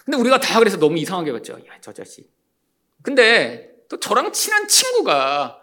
근데 0.03 0.17
우리가 0.17 0.41
다 0.41 0.59
그래서 0.59 0.77
너무 0.77 0.97
이상하게 0.97 1.31
봤죠. 1.31 1.53
야, 1.53 1.79
저 1.79 1.93
자식. 1.93 2.29
근데 3.01 3.71
또 3.87 3.97
저랑 3.97 4.33
친한 4.33 4.67
친구가 4.67 5.61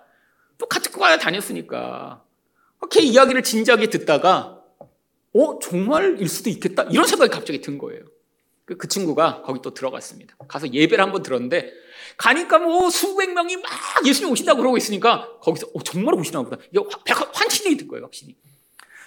또 0.57 0.67
같은 0.67 0.91
과에 0.93 1.19
다녔으니까 1.19 2.25
걔 2.91 3.03
이야기를 3.03 3.43
진지하게 3.43 3.91
듣다가 3.91 4.64
어 5.35 5.59
정말일 5.59 6.29
수도 6.29 6.51
있겠다 6.51 6.85
이런 6.85 7.07
생각이 7.07 7.31
갑자기 7.31 7.61
든 7.61 7.79
거예요. 7.79 8.05
그, 8.65 8.77
그 8.77 8.89
친구가 8.89 9.43
거기 9.43 9.61
또 9.63 9.75
들어갔습니다. 9.75 10.37
가서 10.49 10.73
예배를 10.73 11.05
한번 11.05 11.23
들었는데 11.23 11.71
가니까 12.17 12.59
뭐 12.59 12.89
수백 12.89 13.33
명이 13.33 13.57
막 13.57 13.65
예수님 14.07 14.33
오신다고 14.33 14.59
그러고 14.59 14.77
있으니까 14.77 15.39
거기서 15.41 15.69
어, 15.75 15.83
정말 15.83 16.15
오시나 16.15 16.43
보다. 16.43 16.57
이거 16.73 16.89
환신이 17.35 17.77
든 17.77 17.89
거예요, 17.89 18.05
확신이. 18.05 18.37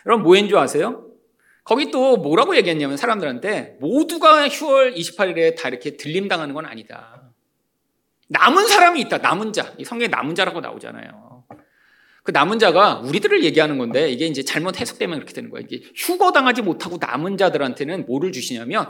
여러분 0.05 0.23
뭐인 0.23 0.47
줄 0.47 0.57
아세요? 0.57 1.05
거기 1.63 1.91
또 1.91 2.17
뭐라고 2.17 2.55
얘기했냐면 2.55 2.95
사람들한테 2.97 3.77
모두가 3.81 4.47
10월 4.47 4.95
28일에 4.95 5.57
다 5.57 5.67
이렇게 5.67 5.97
들림당하는 5.97 6.53
건 6.53 6.65
아니다. 6.65 7.23
남은 8.29 8.67
사람이 8.67 9.01
있다. 9.01 9.17
남은 9.17 9.53
자. 9.53 9.73
이 9.77 9.83
성경에 9.83 10.07
남은 10.07 10.35
자라고 10.35 10.61
나오잖아요. 10.61 11.26
그 12.27 12.31
남은 12.31 12.59
자가 12.59 12.99
우리들을 13.05 13.41
얘기하는 13.45 13.77
건데 13.77 14.11
이게 14.11 14.25
이제 14.25 14.43
잘못 14.43 14.81
해석되면 14.81 15.15
그렇게 15.19 15.31
되는 15.31 15.49
거예요. 15.49 15.65
이게 15.65 15.85
휴거 15.95 16.33
당하지 16.33 16.61
못하고 16.61 16.97
남은 16.99 17.37
자들한테는 17.37 18.05
뭐를 18.05 18.33
주시냐면 18.33 18.89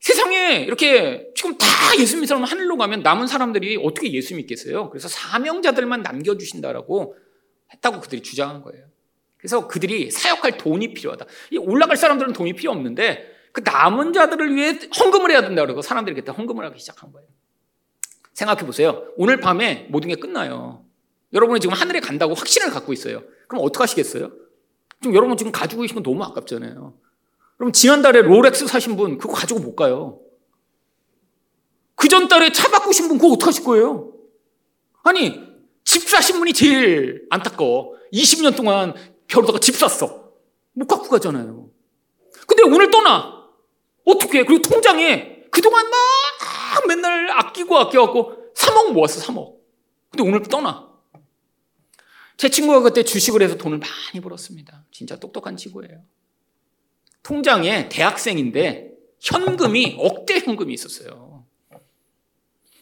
세상에 0.00 0.60
이렇게 0.60 1.28
지금 1.34 1.58
다 1.58 1.66
예수 1.98 2.14
믿는 2.14 2.26
사람 2.26 2.42
하늘로 2.42 2.78
가면 2.78 3.02
남은 3.02 3.26
사람들이 3.26 3.76
어떻게 3.84 4.10
예수 4.14 4.34
믿겠어요? 4.34 4.88
그래서 4.88 5.08
사명자들만 5.08 6.00
남겨주신다라고 6.00 7.18
했다고 7.74 8.00
그들이 8.00 8.22
주장한 8.22 8.62
거예요. 8.62 8.86
그래서 9.36 9.68
그들이 9.68 10.10
사역할 10.10 10.56
돈이 10.56 10.94
필요하다. 10.94 11.26
올라갈 11.60 11.98
사람들은 11.98 12.32
돈이 12.32 12.54
필요 12.54 12.72
없는데 12.72 13.30
그 13.52 13.60
남은 13.62 14.14
자들을 14.14 14.56
위해 14.56 14.78
헌금을 14.98 15.30
해야 15.32 15.42
된다 15.42 15.60
그러고 15.60 15.82
사람들이 15.82 16.16
그때 16.16 16.32
헌금을 16.32 16.64
하기 16.64 16.80
시작한 16.80 17.12
거예요. 17.12 17.28
생각해 18.32 18.64
보세요. 18.64 19.04
오늘 19.18 19.38
밤에 19.38 19.86
모든 19.90 20.08
게 20.08 20.14
끝나요. 20.14 20.83
여러분이 21.34 21.60
지금 21.60 21.74
하늘에 21.74 22.00
간다고 22.00 22.34
확신을 22.34 22.70
갖고 22.70 22.92
있어요. 22.92 23.22
그럼 23.48 23.64
어떡 23.64 23.82
하시겠어요? 23.82 24.30
좀 25.02 25.14
여러분 25.14 25.36
지금 25.36 25.52
가지고 25.52 25.82
계신 25.82 25.94
건 25.94 26.02
너무 26.02 26.22
아깝잖아요. 26.24 26.94
그럼 27.58 27.72
지난달에 27.72 28.22
롤렉스 28.22 28.66
사신 28.66 28.96
분 28.96 29.18
그거 29.18 29.34
가지고 29.34 29.60
못 29.60 29.74
가요. 29.74 30.20
그 31.96 32.08
전달에 32.08 32.52
차 32.52 32.70
바꾸신 32.70 33.08
분 33.08 33.18
그거 33.18 33.32
어떡하실 33.34 33.64
거예요? 33.64 34.12
아니 35.02 35.42
집 35.84 36.08
사신 36.08 36.38
분이 36.38 36.52
제일 36.52 37.26
안타까워. 37.30 37.94
20년 38.12 38.56
동안 38.56 38.94
벼르다가 39.26 39.58
집 39.58 39.74
샀어. 39.76 40.32
못 40.72 40.86
갖고 40.86 41.08
가잖아요. 41.08 41.68
근데 42.46 42.62
오늘 42.62 42.90
떠나. 42.90 43.44
어떻게 44.04 44.44
그리고 44.44 44.62
통장에 44.62 45.44
그동안 45.50 45.88
막 45.88 46.86
맨날 46.86 47.30
아끼고 47.30 47.76
아껴갖고 47.76 48.52
3억 48.54 48.92
모았어 48.92 49.20
3억. 49.20 49.54
근데 50.10 50.28
오늘 50.28 50.42
떠나. 50.42 50.93
제 52.36 52.48
친구가 52.48 52.80
그때 52.80 53.02
주식을 53.02 53.42
해서 53.42 53.56
돈을 53.56 53.78
많이 53.78 54.20
벌었습니다. 54.20 54.84
진짜 54.90 55.16
똑똑한 55.16 55.56
친구예요. 55.56 56.02
통장에 57.22 57.88
대학생인데 57.88 58.90
현금이 59.20 59.96
억대 59.98 60.40
현금이 60.40 60.72
있었어요. 60.74 61.46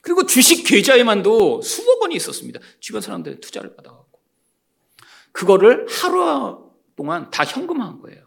그리고 0.00 0.26
주식 0.26 0.64
계좌에만도 0.64 1.62
수억 1.62 2.02
원이 2.02 2.16
있었습니다. 2.16 2.60
주변 2.80 3.00
사람들 3.00 3.40
투자를 3.40 3.76
받아갖고. 3.76 4.20
그거를 5.30 5.86
하루 5.88 6.72
동안 6.96 7.30
다 7.30 7.44
현금화한 7.44 8.00
거예요. 8.00 8.26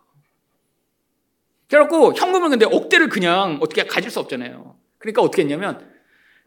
그래갖고 1.67 2.13
현금을 2.13 2.49
근데 2.49 2.65
억대를 2.65 3.09
그냥 3.09 3.59
어떻게 3.61 3.85
가질 3.85 4.09
수 4.09 4.19
없잖아요. 4.21 4.79
그러니까 4.97 5.21
어떻게 5.21 5.41
했냐면 5.41 5.91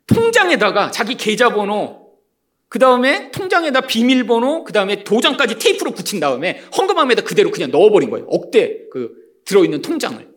통장에다가 0.06 0.90
자기 0.90 1.16
계좌번호 1.16 2.07
그 2.68 2.78
다음에 2.78 3.30
통장에다 3.30 3.82
비밀번호 3.82 4.64
그 4.64 4.72
다음에 4.72 5.02
도장까지 5.04 5.58
테이프로 5.58 5.92
붙인 5.92 6.20
다음에 6.20 6.62
헌금함에다 6.76 7.22
그대로 7.22 7.50
그냥 7.50 7.70
넣어버린 7.70 8.10
거예요. 8.10 8.26
억대 8.28 8.88
그 8.90 9.14
들어있는 9.46 9.80
통장을. 9.82 10.28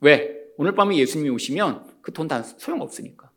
왜? 0.00 0.30
오늘 0.56 0.74
밤에 0.74 0.96
예수님이 0.96 1.30
오시면 1.30 1.94
그 2.02 2.12
돈 2.12 2.28
다 2.28 2.42
소용없으니까. 2.42 3.30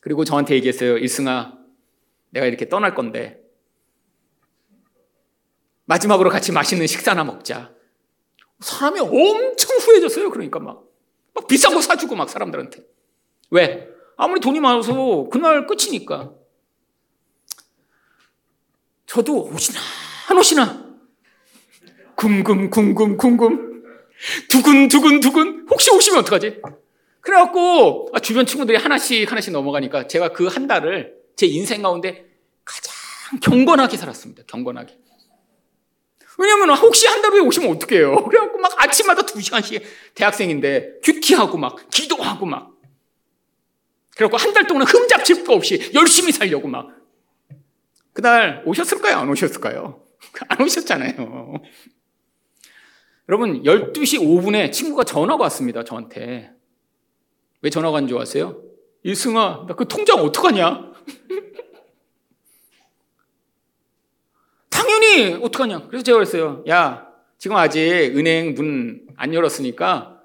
그리고 0.00 0.24
저한테 0.24 0.54
얘기했어요. 0.54 0.96
일승아, 0.98 1.58
내가 2.30 2.46
이렇게 2.46 2.68
떠날 2.68 2.94
건데 2.94 3.42
마지막으로 5.84 6.30
같이 6.30 6.52
맛있는 6.52 6.86
식사나 6.86 7.24
먹자. 7.24 7.72
사람이 8.60 9.00
엄청 9.00 9.76
후회졌어요. 9.78 10.30
그러니까 10.30 10.58
막, 10.60 10.84
막 11.34 11.46
비싼 11.46 11.74
거 11.74 11.80
사주고 11.80 12.16
막 12.16 12.30
사람들한테. 12.30 12.82
왜? 13.50 13.88
아무리 14.16 14.40
돈이 14.40 14.60
많아서 14.60 15.28
그날 15.30 15.66
끝이니까. 15.66 16.32
저도 19.06 19.44
오시나 19.52 19.78
안 20.28 20.38
오시나 20.38 20.84
궁금 22.16 22.70
궁금 22.70 23.16
궁금 23.16 23.82
두근 24.48 24.88
두근 24.88 25.20
두근 25.20 25.66
혹시 25.70 25.90
오시면 25.90 26.20
어떡하지? 26.20 26.60
그래갖고 27.20 28.08
아, 28.12 28.20
주변 28.20 28.46
친구들이 28.46 28.78
하나씩 28.78 29.30
하나씩 29.30 29.52
넘어가니까 29.52 30.06
제가 30.06 30.32
그 30.32 30.46
한 30.48 30.66
달을 30.66 31.14
제 31.36 31.46
인생 31.46 31.82
가운데 31.82 32.24
가장 32.64 32.94
경건하게 33.42 33.96
살았습니다. 33.96 34.44
경건하게. 34.46 34.96
왜냐면 36.38 36.76
혹시 36.76 37.06
한 37.08 37.22
달 37.22 37.32
후에 37.32 37.40
오시면 37.40 37.70
어떡해요. 37.76 38.24
그래갖고 38.28 38.58
막 38.58 38.72
아침마다 38.82 39.22
두 39.22 39.40
시간씩 39.40 39.82
대학생인데 40.14 41.00
큐티하고 41.02 41.58
막 41.58 41.76
기도하고 41.90 42.46
막. 42.46 42.72
그래갖고 44.16 44.36
한 44.38 44.52
달 44.54 44.66
동안 44.66 44.86
흠잡칠 44.86 45.44
거 45.44 45.52
없이 45.54 45.90
열심히 45.94 46.32
살려고 46.32 46.68
막. 46.68 46.88
그날 48.20 48.62
오셨을까요? 48.64 49.16
안 49.18 49.28
오셨을까요? 49.28 50.02
안 50.48 50.62
오셨잖아요. 50.62 51.52
여러분, 53.28 53.62
12시 53.62 54.20
5분에 54.20 54.72
친구가 54.72 55.04
전화가 55.04 55.42
왔습니다, 55.44 55.84
저한테. 55.84 56.50
왜 57.60 57.68
전화가 57.70 57.98
온 57.98 58.08
줄 58.08 58.18
아세요? 58.18 58.62
일승아, 59.02 59.66
나 59.68 59.74
그 59.76 59.86
통장 59.86 60.18
어떡하냐? 60.20 60.92
당연히 64.70 65.34
어떡하냐? 65.42 65.86
그래서 65.88 66.02
제가 66.02 66.16
그랬어요. 66.16 66.64
야, 66.68 67.06
지금 67.38 67.56
아직 67.56 67.80
은행 68.16 68.54
문 68.54 69.04
안 69.18 69.32
열었으니까 69.32 70.20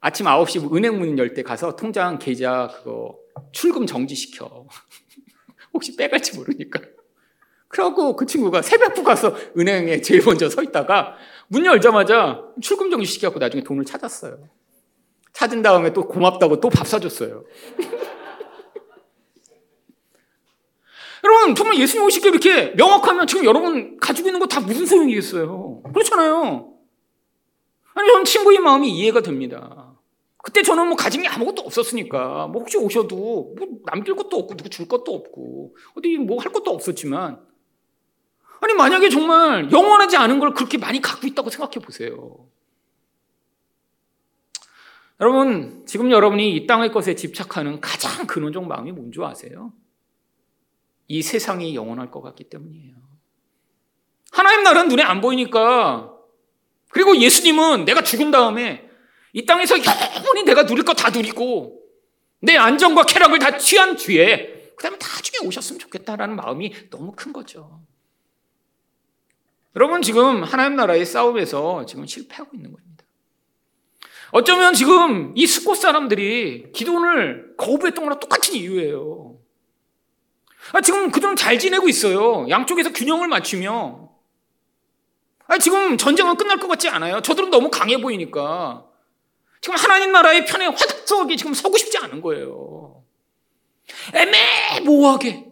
아침 0.00 0.26
9시 0.26 0.72
은행 0.74 0.98
문 1.00 1.18
열 1.18 1.34
때 1.34 1.42
가서 1.42 1.74
통장 1.76 2.18
계좌 2.18 2.68
그거 2.68 3.18
출금 3.52 3.86
정지시켜. 3.86 4.66
혹시 5.74 5.96
빼갈지 5.96 6.36
모르니까. 6.36 6.80
그래갖고 7.76 8.16
그 8.16 8.24
친구가 8.24 8.62
새벽부 8.62 9.04
가서 9.04 9.34
은행에 9.58 10.00
제일 10.00 10.22
먼저 10.24 10.48
서 10.48 10.62
있다가 10.62 11.16
문 11.48 11.66
열자마자 11.66 12.42
출금 12.62 12.90
정지 12.90 13.06
시켜갖고 13.06 13.38
나중에 13.38 13.62
돈을 13.62 13.84
찾았어요. 13.84 14.38
찾은 15.34 15.60
다음에 15.60 15.92
또 15.92 16.08
고맙다고 16.08 16.60
또 16.60 16.70
밥 16.70 16.86
사줬어요. 16.86 17.44
여러분, 21.22 21.54
정말 21.54 21.78
예수님 21.78 22.06
오실 22.06 22.22
게 22.22 22.28
이렇게 22.30 22.70
명확하면 22.76 23.26
지금 23.26 23.44
여러분 23.44 23.98
가지고 23.98 24.28
있는 24.28 24.40
거 24.40 24.46
다 24.46 24.60
무슨 24.60 24.86
소용이겠어요? 24.86 25.82
그렇잖아요. 25.92 26.72
아니, 27.94 28.08
저는 28.08 28.24
친구의 28.24 28.58
마음이 28.60 28.88
이해가 28.90 29.20
됩니다. 29.20 29.92
그때 30.42 30.62
저는 30.62 30.86
뭐 30.86 30.96
가진 30.96 31.20
게 31.22 31.28
아무것도 31.28 31.60
없었으니까, 31.62 32.46
뭐 32.46 32.62
혹시 32.62 32.78
오셔도 32.78 33.54
뭐 33.58 33.68
남길 33.84 34.14
것도 34.14 34.38
없고, 34.38 34.56
누구 34.56 34.70
줄 34.70 34.88
것도 34.88 35.12
없고, 35.14 35.76
어디 35.98 36.16
뭐 36.16 36.38
할 36.40 36.52
것도 36.52 36.70
없었지만, 36.70 37.44
아니, 38.60 38.74
만약에 38.74 39.08
정말 39.10 39.70
영원하지 39.70 40.16
않은 40.16 40.38
걸 40.38 40.54
그렇게 40.54 40.78
많이 40.78 41.00
갖고 41.00 41.26
있다고 41.26 41.50
생각해 41.50 41.84
보세요. 41.84 42.48
여러분, 45.20 45.84
지금 45.86 46.10
여러분이 46.10 46.54
이 46.54 46.66
땅의 46.66 46.92
것에 46.92 47.14
집착하는 47.14 47.80
가장 47.80 48.26
근원적 48.26 48.66
마음이 48.66 48.92
뭔지 48.92 49.18
아세요? 49.22 49.72
이 51.08 51.22
세상이 51.22 51.74
영원할 51.74 52.10
것 52.10 52.20
같기 52.20 52.44
때문이에요. 52.44 52.96
하나님 54.32 54.62
나라는 54.62 54.88
눈에 54.88 55.02
안 55.02 55.20
보이니까, 55.20 56.12
그리고 56.90 57.16
예수님은 57.16 57.84
내가 57.84 58.02
죽은 58.02 58.30
다음에 58.30 58.88
이 59.32 59.46
땅에서 59.46 59.76
영원히 59.78 60.42
내가 60.44 60.66
누릴 60.66 60.84
거 60.84 60.92
다 60.92 61.10
누리고, 61.10 61.82
내 62.40 62.56
안정과 62.56 63.04
쾌락을 63.04 63.38
다 63.38 63.56
취한 63.56 63.96
뒤에, 63.96 64.72
그 64.76 64.82
다음에 64.82 64.98
나중에 64.98 65.46
오셨으면 65.46 65.78
좋겠다라는 65.78 66.36
마음이 66.36 66.90
너무 66.90 67.12
큰 67.16 67.32
거죠. 67.32 67.82
여러분 69.76 70.00
지금 70.00 70.42
하나님 70.42 70.76
나라의 70.76 71.04
싸움에서 71.04 71.84
지금 71.84 72.06
실패하고 72.06 72.50
있는 72.54 72.72
겁니다. 72.72 73.04
어쩌면 74.32 74.72
지금 74.72 75.32
이 75.36 75.46
스콧 75.46 75.76
사람들이 75.76 76.72
기도를 76.72 77.54
거부했던 77.58 78.04
거랑 78.04 78.18
똑같은 78.18 78.54
이유예요. 78.54 79.36
아, 80.72 80.80
지금 80.80 81.10
그들은 81.10 81.36
잘 81.36 81.58
지내고 81.58 81.88
있어요. 81.88 82.48
양쪽에서 82.48 82.92
균형을 82.92 83.28
맞추며. 83.28 84.08
아, 85.46 85.58
지금 85.58 85.96
전쟁은 85.96 86.36
끝날 86.36 86.58
것 86.58 86.66
같지 86.68 86.88
않아요. 86.88 87.20
저들은 87.20 87.50
너무 87.50 87.70
강해 87.70 88.00
보이니까. 88.00 88.84
지금 89.60 89.76
하나님 89.76 90.10
나라의 90.10 90.44
편에 90.46 90.66
화덕하게 90.66 91.36
지금 91.36 91.54
서고 91.54 91.76
싶지 91.76 91.98
않은 91.98 92.20
거예요. 92.20 93.04
애매모호하게. 94.12 95.45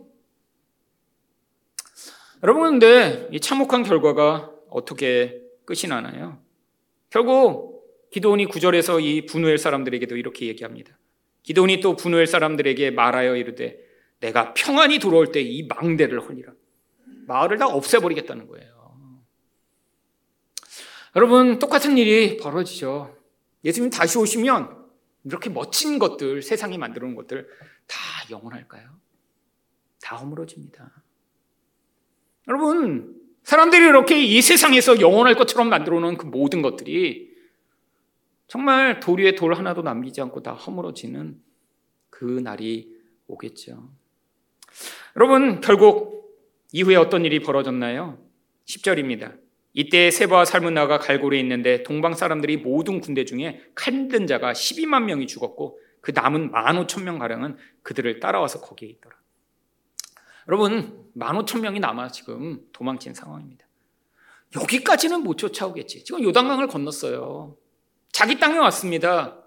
여러분, 2.44 2.78
근데 2.78 3.26
이 3.32 3.40
참혹한 3.40 3.82
결과가 3.84 4.52
어떻게 4.68 5.40
끝이 5.64 5.88
나나요? 5.88 6.42
결국 7.08 7.88
기도원이 8.10 8.44
구절에서 8.46 9.00
이 9.00 9.24
분우엘 9.24 9.56
사람들에게도 9.56 10.18
이렇게 10.18 10.46
얘기합니다. 10.48 10.98
기도원이 11.42 11.80
또 11.80 11.96
분우엘 11.96 12.26
사람들에게 12.26 12.90
말하여 12.90 13.36
이르되 13.36 13.78
내가 14.20 14.52
평안히 14.52 14.98
돌아올 14.98 15.32
때 15.32 15.40
이 15.40 15.62
망대를 15.66 16.20
헐리라. 16.20 16.52
마을을 17.26 17.56
다 17.56 17.66
없애버리겠다는 17.66 18.46
거예요. 18.46 19.02
여러분, 21.16 21.58
똑같은 21.58 21.96
일이 21.96 22.36
벌어지죠. 22.36 23.16
예수님 23.64 23.88
다시 23.88 24.18
오시면 24.18 24.84
이렇게 25.24 25.48
멋진 25.48 25.98
것들, 25.98 26.42
세상이 26.42 26.76
만들어 26.76 27.06
놓은 27.06 27.16
것들 27.16 27.48
다 27.86 27.98
영원할까요? 28.30 29.00
다 30.02 30.16
허물어집니다. 30.16 31.03
여러분, 32.48 33.14
사람들이 33.42 33.86
이렇게 33.86 34.22
이 34.22 34.40
세상에서 34.40 35.00
영원할 35.00 35.34
것처럼 35.34 35.68
만들어 35.68 36.00
놓은 36.00 36.16
그 36.16 36.26
모든 36.26 36.62
것들이 36.62 37.32
정말 38.46 39.00
돌 39.00 39.20
위에 39.20 39.34
돌 39.34 39.54
하나도 39.54 39.82
남기지 39.82 40.20
않고 40.20 40.42
다 40.42 40.52
허물어지는 40.52 41.40
그 42.10 42.24
날이 42.24 42.88
오겠죠. 43.26 43.90
여러분, 45.16 45.60
결국 45.60 46.38
이후에 46.72 46.96
어떤 46.96 47.24
일이 47.24 47.40
벌어졌나요? 47.40 48.18
10절입니다. 48.66 49.38
이때 49.72 50.10
세바와 50.10 50.44
살문나가 50.44 50.98
갈고리에 50.98 51.40
있는데 51.40 51.82
동방 51.82 52.14
사람들이 52.14 52.58
모든 52.58 53.00
군대 53.00 53.24
중에 53.24 53.60
칼든 53.74 54.26
자가 54.26 54.52
12만 54.52 55.04
명이 55.04 55.26
죽었고 55.26 55.78
그 56.00 56.12
남은 56.14 56.52
15,000명 56.52 57.18
가량은 57.18 57.56
그들을 57.82 58.20
따라와서 58.20 58.60
거기에 58.60 58.88
있더라. 58.90 59.16
여러분, 60.48 61.04
15,000명이 61.16 61.80
남아 61.80 62.08
지금 62.08 62.60
도망친 62.72 63.14
상황입니다. 63.14 63.66
여기까지는 64.56 65.22
못 65.22 65.36
쫓아오겠지. 65.36 66.04
지금 66.04 66.22
요단강을 66.22 66.68
건넜어요. 66.68 67.56
자기 68.12 68.38
땅에 68.38 68.58
왔습니다. 68.58 69.42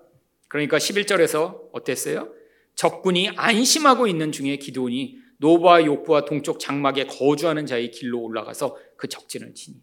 그러니까 0.47 0.77
11절에서 0.77 1.69
어땠어요? 1.71 2.33
적군이 2.75 3.29
안심하고 3.35 4.07
있는 4.07 4.31
중에 4.31 4.57
기도원이 4.57 5.17
노바와 5.37 5.85
욕부와 5.85 6.25
동쪽 6.25 6.59
장막에 6.59 7.05
거주하는 7.05 7.65
자의 7.65 7.91
길로 7.91 8.21
올라가서 8.21 8.75
그 8.97 9.07
적진을 9.07 9.53
치니. 9.53 9.77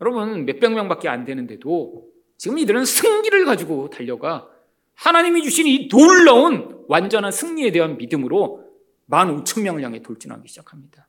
여러분, 0.00 0.46
몇백 0.46 0.72
명밖에 0.72 1.08
안 1.08 1.24
되는데도 1.24 2.08
지금 2.36 2.58
이들은 2.58 2.84
승기를 2.84 3.44
가지고 3.44 3.90
달려가 3.90 4.48
하나님이 4.94 5.42
주신 5.42 5.66
이 5.66 5.88
놀라운 5.88 6.84
완전한 6.88 7.32
승리에 7.32 7.72
대한 7.72 7.98
믿음으로 7.98 8.69
15,000명을 9.10 9.82
향해 9.82 10.02
돌진하기 10.02 10.48
시작합니다. 10.48 11.08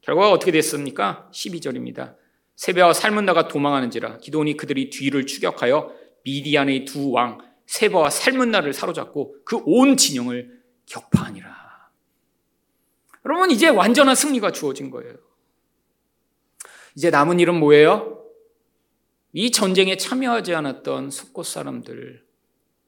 결과가 0.00 0.30
어떻게 0.30 0.52
됐습니까? 0.52 1.28
12절입니다. 1.32 2.16
세배와 2.54 2.92
살문나가 2.92 3.48
도망하는지라 3.48 4.18
기도원이 4.18 4.56
그들이 4.56 4.88
뒤를 4.90 5.26
추격하여 5.26 5.92
미디안의 6.24 6.84
두 6.84 7.12
왕 7.12 7.38
세바와 7.66 8.10
살문나를 8.10 8.72
사로잡고 8.72 9.36
그 9.44 9.56
온 9.64 9.96
진영을 9.96 10.62
격파하니라. 10.86 11.66
여러분 13.24 13.50
이제 13.50 13.68
완전한 13.68 14.14
승리가 14.14 14.52
주어진 14.52 14.90
거예요. 14.90 15.16
이제 16.94 17.10
남은 17.10 17.40
일은 17.40 17.58
뭐예요? 17.58 18.24
이 19.32 19.50
전쟁에 19.50 19.96
참여하지 19.96 20.54
않았던 20.54 21.10
숙곳 21.10 21.46
사람들, 21.46 22.24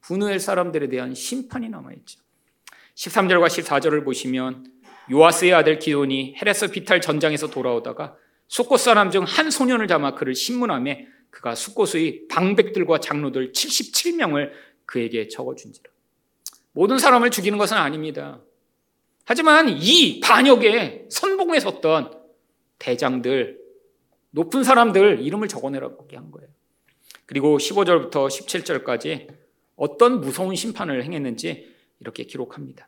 분우엘 0.01 0.39
사람들에 0.39 0.87
대한 0.87 1.13
심판이 1.13 1.67
남아있죠. 1.69 2.21
13절과 2.99 3.47
14절을 3.47 4.03
보시면 4.03 4.65
요아스의 5.09 5.53
아들 5.53 5.79
기돈이 5.79 6.35
헤레스 6.35 6.69
비탈 6.69 6.99
전장에서 6.99 7.49
돌아오다가 7.49 8.17
숫곳 8.49 8.81
사람 8.81 9.09
중 9.09 9.23
한 9.23 9.49
소년을 9.49 9.87
잡아 9.87 10.15
그를 10.15 10.35
신문함에 10.35 11.07
그가 11.29 11.55
숫곳의 11.55 12.27
방백들과 12.29 12.99
장로들 12.99 13.53
77명을 13.53 14.51
그에게 14.85 15.29
적어준지라. 15.29 15.89
모든 16.73 16.97
사람을 16.97 17.31
죽이는 17.31 17.57
것은 17.57 17.77
아닙니다. 17.77 18.41
하지만 19.23 19.69
이 19.69 20.19
반역에 20.19 21.05
선봉에 21.09 21.59
섰던 21.59 22.11
대장들, 22.79 23.59
높은 24.31 24.63
사람들 24.63 25.21
이름을 25.21 25.47
적어내라고 25.47 26.07
한 26.13 26.31
거예요. 26.31 26.49
그리고 27.25 27.57
15절부터 27.57 28.27
17절까지 28.27 29.27
어떤 29.75 30.19
무서운 30.19 30.55
심판을 30.55 31.03
행했는지 31.03 31.78
이렇게 31.99 32.23
기록합니다. 32.23 32.87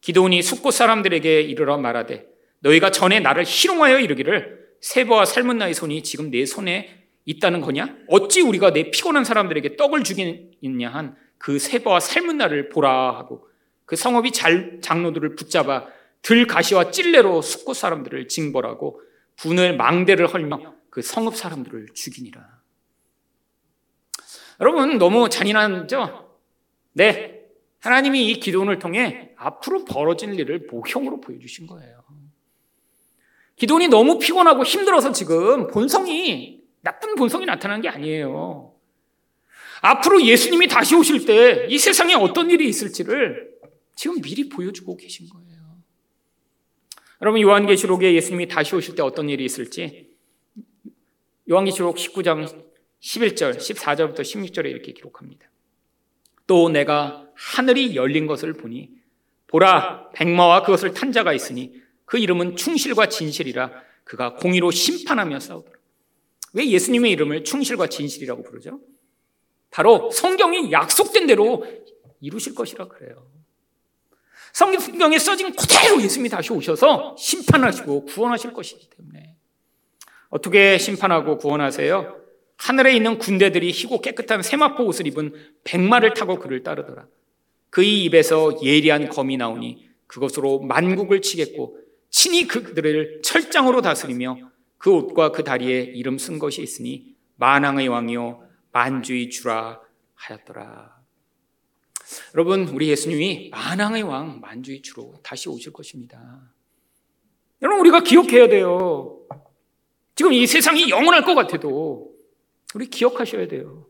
기도온이 0.00 0.42
숫곳 0.42 0.72
사람들에게 0.72 1.42
이르러 1.42 1.78
말하되 1.78 2.26
너희가 2.60 2.90
전에 2.90 3.20
나를 3.20 3.44
희롱하여 3.44 4.00
이르기를 4.00 4.60
세보와 4.80 5.24
삶은 5.24 5.58
나의 5.58 5.74
손이 5.74 6.02
지금 6.02 6.30
내 6.30 6.46
손에 6.46 7.06
있다는 7.26 7.60
거냐? 7.60 7.96
어찌 8.08 8.40
우리가 8.40 8.72
내 8.72 8.90
피곤한 8.90 9.24
사람들에게 9.24 9.76
떡을 9.76 10.04
주겠냐 10.04 10.88
한 10.90 11.16
그 11.40 11.58
세보와 11.58 12.00
삶은 12.00 12.36
나를 12.36 12.68
보라 12.68 13.16
하고 13.16 13.48
그 13.86 13.96
성읍이 13.96 14.32
잘 14.32 14.78
장로들을 14.82 15.36
붙잡아 15.36 15.86
들 16.20 16.46
가시와 16.46 16.90
찔레로 16.90 17.40
숫곳 17.40 17.78
사람들을 17.78 18.28
징벌하고 18.28 19.00
분을 19.36 19.74
망대를 19.74 20.26
헐며 20.26 20.74
그 20.90 21.00
성읍 21.00 21.34
사람들을 21.34 21.88
죽이니라. 21.94 22.60
여러분 24.60 24.98
너무 24.98 25.30
잔인하죠? 25.30 26.36
네, 26.92 27.39
하나님이 27.80 28.28
이 28.28 28.40
기도원을 28.40 28.78
통해 28.78 29.32
앞으로 29.36 29.84
벌어질 29.84 30.38
일을 30.38 30.68
모형으로 30.70 31.20
보여주신 31.20 31.66
거예요. 31.66 32.04
기도원이 33.56 33.88
너무 33.88 34.18
피곤하고 34.18 34.64
힘들어서 34.64 35.12
지금 35.12 35.66
본성이 35.66 36.62
나쁜 36.82 37.14
본성이 37.14 37.44
나타난 37.46 37.80
게 37.82 37.88
아니에요. 37.88 38.74
앞으로 39.82 40.22
예수님이 40.24 40.68
다시 40.68 40.94
오실 40.94 41.24
때 41.26 41.66
이 41.68 41.78
세상에 41.78 42.14
어떤 42.14 42.50
일이 42.50 42.68
있을지를 42.68 43.50
지금 43.94 44.20
미리 44.20 44.48
보여주고 44.48 44.96
계신 44.96 45.28
거예요. 45.28 45.50
여러분 47.22 47.40
요한계시록에 47.40 48.14
예수님이 48.14 48.48
다시 48.48 48.74
오실 48.74 48.94
때 48.94 49.02
어떤 49.02 49.28
일이 49.28 49.44
있을지 49.44 50.10
요한계시록 51.50 51.96
19장 51.96 52.70
11절, 53.00 53.56
14절부터 53.56 54.20
16절에 54.20 54.66
이렇게 54.66 54.92
기록합니다. 54.92 55.49
또 56.50 56.68
내가 56.68 57.28
하늘이 57.36 57.94
열린 57.94 58.26
것을 58.26 58.54
보니 58.54 58.90
보라 59.46 60.10
백마와 60.10 60.64
그것을 60.64 60.94
탄 60.94 61.12
자가 61.12 61.32
있으니 61.32 61.80
그 62.04 62.18
이름은 62.18 62.56
충실과 62.56 63.08
진실이라 63.08 63.70
그가 64.02 64.34
공의로 64.34 64.72
심판하며 64.72 65.38
싸우더라. 65.38 65.78
왜 66.54 66.68
예수님의 66.68 67.12
이름을 67.12 67.44
충실과 67.44 67.86
진실이라고 67.86 68.42
부르죠? 68.42 68.80
바로 69.70 70.10
성경이 70.10 70.72
약속된 70.72 71.28
대로 71.28 71.64
이루실 72.20 72.56
것이라 72.56 72.88
그래요. 72.88 73.28
성경에 74.52 75.20
써진 75.20 75.54
그대로 75.54 76.02
예수님이 76.02 76.30
다시 76.30 76.52
오셔서 76.52 77.14
심판하시고 77.16 78.06
구원하실 78.06 78.54
것이기 78.54 78.90
때문에 78.90 79.36
어떻게 80.30 80.78
심판하고 80.78 81.36
구원하세요? 81.36 82.19
하늘에 82.60 82.94
있는 82.94 83.18
군대들이 83.18 83.70
희고 83.70 84.02
깨끗한 84.02 84.42
세마포 84.42 84.84
옷을 84.84 85.06
입은 85.06 85.32
백마를 85.64 86.12
타고 86.12 86.38
그를 86.38 86.62
따르더라. 86.62 87.06
그의 87.70 88.04
입에서 88.04 88.58
예리한 88.62 89.08
검이 89.08 89.38
나오니 89.38 89.88
그것으로 90.06 90.60
만국을 90.60 91.22
치겠고 91.22 91.78
친히 92.10 92.46
그들을 92.46 93.22
철장으로 93.22 93.80
다스리며 93.80 94.50
그 94.76 94.92
옷과 94.92 95.32
그 95.32 95.42
다리에 95.42 95.80
이름 95.80 96.18
쓴 96.18 96.38
것이 96.38 96.62
있으니 96.62 97.14
만왕의 97.36 97.88
왕이요 97.88 98.42
만주의 98.72 99.30
주라 99.30 99.80
하였더라. 100.14 101.00
여러분, 102.34 102.68
우리 102.68 102.88
예수님이 102.88 103.50
만왕의 103.52 104.02
왕, 104.02 104.40
만주의 104.40 104.82
주로 104.82 105.14
다시 105.22 105.48
오실 105.48 105.72
것입니다. 105.72 106.42
여러분, 107.62 107.80
우리가 107.80 108.00
기억해야 108.02 108.48
돼요. 108.48 109.20
지금 110.14 110.32
이 110.32 110.46
세상이 110.46 110.90
영원할 110.90 111.24
것 111.24 111.34
같아도 111.34 112.09
우리 112.74 112.86
기억하셔야 112.86 113.48
돼요. 113.48 113.86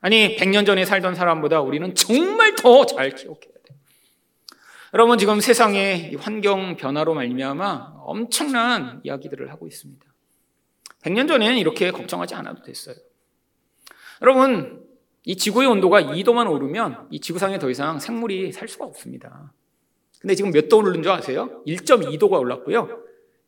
아니, 0.00 0.36
100년 0.36 0.66
전에 0.66 0.84
살던 0.84 1.14
사람보다 1.14 1.60
우리는 1.60 1.94
정말 1.94 2.54
더 2.56 2.84
잘 2.86 3.10
기억해야 3.10 3.40
돼요. 3.64 3.78
여러분, 4.92 5.18
지금 5.18 5.40
세상의 5.40 6.16
환경 6.16 6.76
변화로 6.76 7.14
말미암아 7.14 7.94
엄청난 8.04 9.00
이야기들을 9.02 9.50
하고 9.50 9.66
있습니다. 9.66 10.04
100년 11.02 11.28
전에는 11.28 11.56
이렇게 11.58 11.90
걱정하지 11.90 12.34
않아도 12.36 12.62
됐어요. 12.62 12.96
여러분, 14.22 14.84
이 15.24 15.36
지구의 15.36 15.68
온도가 15.68 16.02
2도만 16.02 16.50
오르면 16.50 17.08
이 17.10 17.20
지구상에 17.20 17.58
더 17.58 17.70
이상 17.70 17.98
생물이 17.98 18.52
살 18.52 18.68
수가 18.68 18.84
없습니다. 18.84 19.52
근데 20.20 20.34
지금 20.34 20.50
몇 20.52 20.68
도 20.68 20.78
오르는 20.78 21.02
줄 21.02 21.12
아세요? 21.12 21.62
1.2도가 21.66 22.38
올랐고요. 22.38 23.02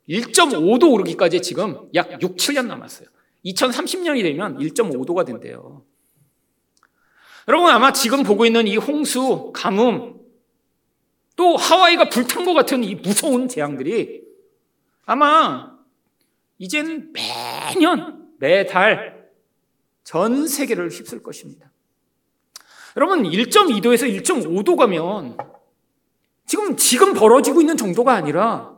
1.5도 0.09 0.93
오르기까지 0.93 1.41
지금 1.43 1.89
약 1.95 2.21
6, 2.23 2.37
7년 2.37 2.67
남았어요. 2.67 3.09
2030년이 3.47 4.23
되면 4.23 4.59
1.5도가 4.59 5.25
된대요. 5.25 5.85
여러분 7.49 7.71
아마 7.71 7.93
지금 7.93 8.23
보고 8.23 8.45
있는 8.45 8.67
이 8.67 8.77
홍수, 8.77 9.53
가뭄, 9.55 10.21
또 11.37 11.57
하와이가 11.57 12.09
불탄 12.09 12.45
것 12.45 12.55
같은 12.55 12.83
이 12.83 12.95
무서운 12.97 13.47
재앙들이 13.47 14.23
아마 15.05 15.77
이젠 16.59 17.13
매년, 17.13 18.27
매달 18.39 19.31
전 20.03 20.49
세계를 20.49 20.91
휩쓸 20.91 21.23
것입니다. 21.23 21.71
여러분 22.97 23.23
1.2도에서 23.25 24.23
1.5도 24.23 24.77
가면 24.77 25.37
지금 26.47 26.77
지금 26.77 27.13
벌어지고 27.13 27.61
있는 27.61 27.77
정도가 27.77 28.15
아니라 28.15 28.75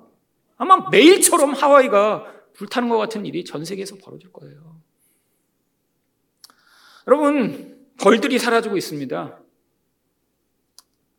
아마 0.57 0.89
매일처럼 0.91 1.53
하와이가 1.53 2.38
불타는 2.59 2.89
것 2.89 2.99
같은 2.99 3.25
일이 3.25 3.45
전 3.45 3.65
세계에서 3.65 3.97
벌어질 3.97 4.33
거예요. 4.33 4.81
여러분 7.07 7.79
벌들이 7.99 8.39
사라지고 8.39 8.77
있습니다. 8.77 9.41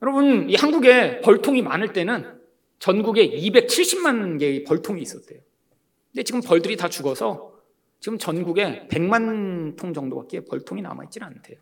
여러분, 0.01 0.49
이 0.49 0.55
한국에 0.55 1.19
벌통이 1.21 1.61
많을 1.61 1.91
때는 1.91 2.39
전국에 2.79 3.29
270만 3.29 4.39
개의 4.39 4.63
벌통이 4.63 5.01
있었대요. 5.01 5.41
근데 6.11 6.23
지금 6.23 6.41
벌들이 6.41 6.77
다 6.77 6.87
죽어서 6.87 7.53
지금 7.99 8.17
전국에 8.17 8.87
100만 8.89 9.75
통 9.75 9.93
정도밖에 9.93 10.45
벌통이 10.45 10.81
남아있질 10.81 11.23
않대요. 11.23 11.57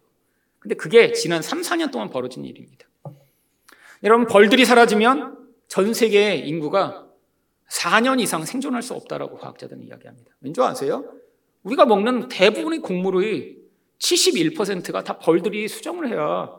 근데 0.60 0.76
그게 0.76 1.12
지난 1.14 1.42
3, 1.42 1.62
4년 1.62 1.92
동안 1.92 2.10
벌어진 2.10 2.46
일입니다. 2.46 2.88
여러분, 4.04 4.28
벌들이 4.28 4.66
사라지면 4.66 5.36
전 5.68 5.94
세계 5.96 6.36
인구가 6.36 7.07
4년 7.70 8.20
이상 8.22 8.46
생존할 8.46 8.82
수 8.82 8.94
없다라고 8.94 9.38
과학자들은 9.38 9.84
이야기합니다. 9.84 10.32
왠지 10.42 10.62
아세요? 10.62 11.04
우리가 11.64 11.86
먹는 11.86 12.30
대부분의 12.30 12.80
곡물의 12.80 13.58
71%가 14.00 15.04
다 15.04 15.18
벌들이 15.20 15.68
수정을 15.68 16.08
해야 16.10 16.50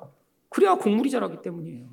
그래야 0.48 0.74
곡물이 0.74 1.10
자라기 1.10 1.40
때문이에요. 1.42 1.88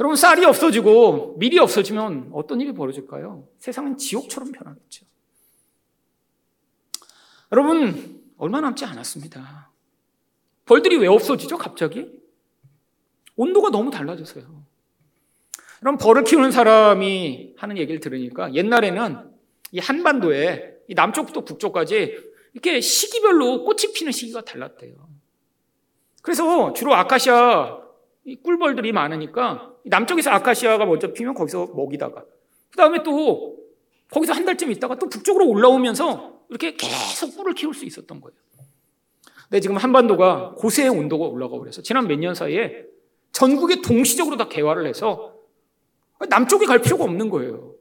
여러분 0.00 0.16
쌀이 0.16 0.44
없어지고 0.44 1.36
밀이 1.38 1.58
없어지면 1.58 2.30
어떤 2.32 2.60
일이 2.60 2.72
벌어질까요? 2.72 3.48
세상은 3.58 3.96
지옥처럼 3.96 4.52
변하겠죠. 4.52 5.06
여러분 7.52 8.22
얼마 8.36 8.60
남지 8.60 8.84
않았습니다. 8.84 9.70
벌들이 10.64 10.96
왜 10.96 11.06
없어지죠? 11.06 11.58
갑자기 11.58 12.10
온도가 13.36 13.70
너무 13.70 13.90
달라져서요. 13.90 14.71
그럼 15.82 15.98
벌을 15.98 16.22
키우는 16.22 16.52
사람이 16.52 17.54
하는 17.56 17.76
얘기를 17.76 17.98
들으니까 17.98 18.54
옛날에는 18.54 19.18
이 19.72 19.80
한반도에 19.80 20.76
이 20.86 20.94
남쪽부터 20.94 21.44
북쪽까지 21.44 22.16
이렇게 22.52 22.80
시기별로 22.80 23.64
꽃이 23.64 23.92
피는 23.92 24.12
시기가 24.12 24.42
달랐대요. 24.42 24.94
그래서 26.22 26.72
주로 26.72 26.94
아카시아 26.94 27.80
꿀벌들이 28.44 28.92
많으니까 28.92 29.72
남쪽에서 29.84 30.30
아카시아가 30.30 30.86
먼저 30.86 31.12
피면 31.12 31.34
거기서 31.34 31.72
먹이다가 31.74 32.22
그 32.70 32.76
다음에 32.76 33.02
또 33.02 33.58
거기서 34.12 34.34
한 34.34 34.44
달쯤 34.44 34.70
있다가 34.70 35.00
또 35.00 35.08
북쪽으로 35.08 35.48
올라오면서 35.48 36.42
이렇게 36.48 36.76
계속 36.76 37.36
꿀을 37.36 37.54
키울 37.54 37.74
수 37.74 37.84
있었던 37.86 38.20
거예요. 38.20 38.36
근데 39.48 39.58
지금 39.58 39.78
한반도가 39.78 40.54
고세의 40.58 40.90
온도가 40.90 41.26
올라가고 41.26 41.58
그래서 41.58 41.82
지난 41.82 42.06
몇 42.06 42.20
년 42.20 42.36
사이에 42.36 42.84
전국에 43.32 43.82
동시적으로 43.82 44.36
다 44.36 44.48
개화를 44.48 44.86
해서 44.86 45.34
남쪽에 46.28 46.66
갈 46.66 46.80
필요가 46.80 47.04
없는 47.04 47.28
거예요. 47.30 47.74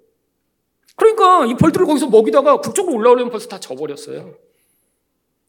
그러니까 0.95 1.45
이 1.45 1.55
벌들을 1.55 1.85
거기서 1.85 2.09
먹이다가 2.09 2.61
북쪽으로 2.61 2.95
올라오려면 2.95 3.31
벌써 3.31 3.47
다 3.47 3.59
져버렸어요. 3.59 4.37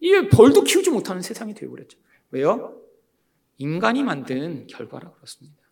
이게 0.01 0.29
벌도 0.29 0.63
키우지 0.65 0.91
못하는 0.91 1.23
세상이 1.23 1.55
되어버렸죠. 1.55 1.99
왜요? 2.31 2.79
인간이 3.59 4.03
만든 4.03 4.67
결과라 4.67 5.13
그렇습니다. 5.13 5.63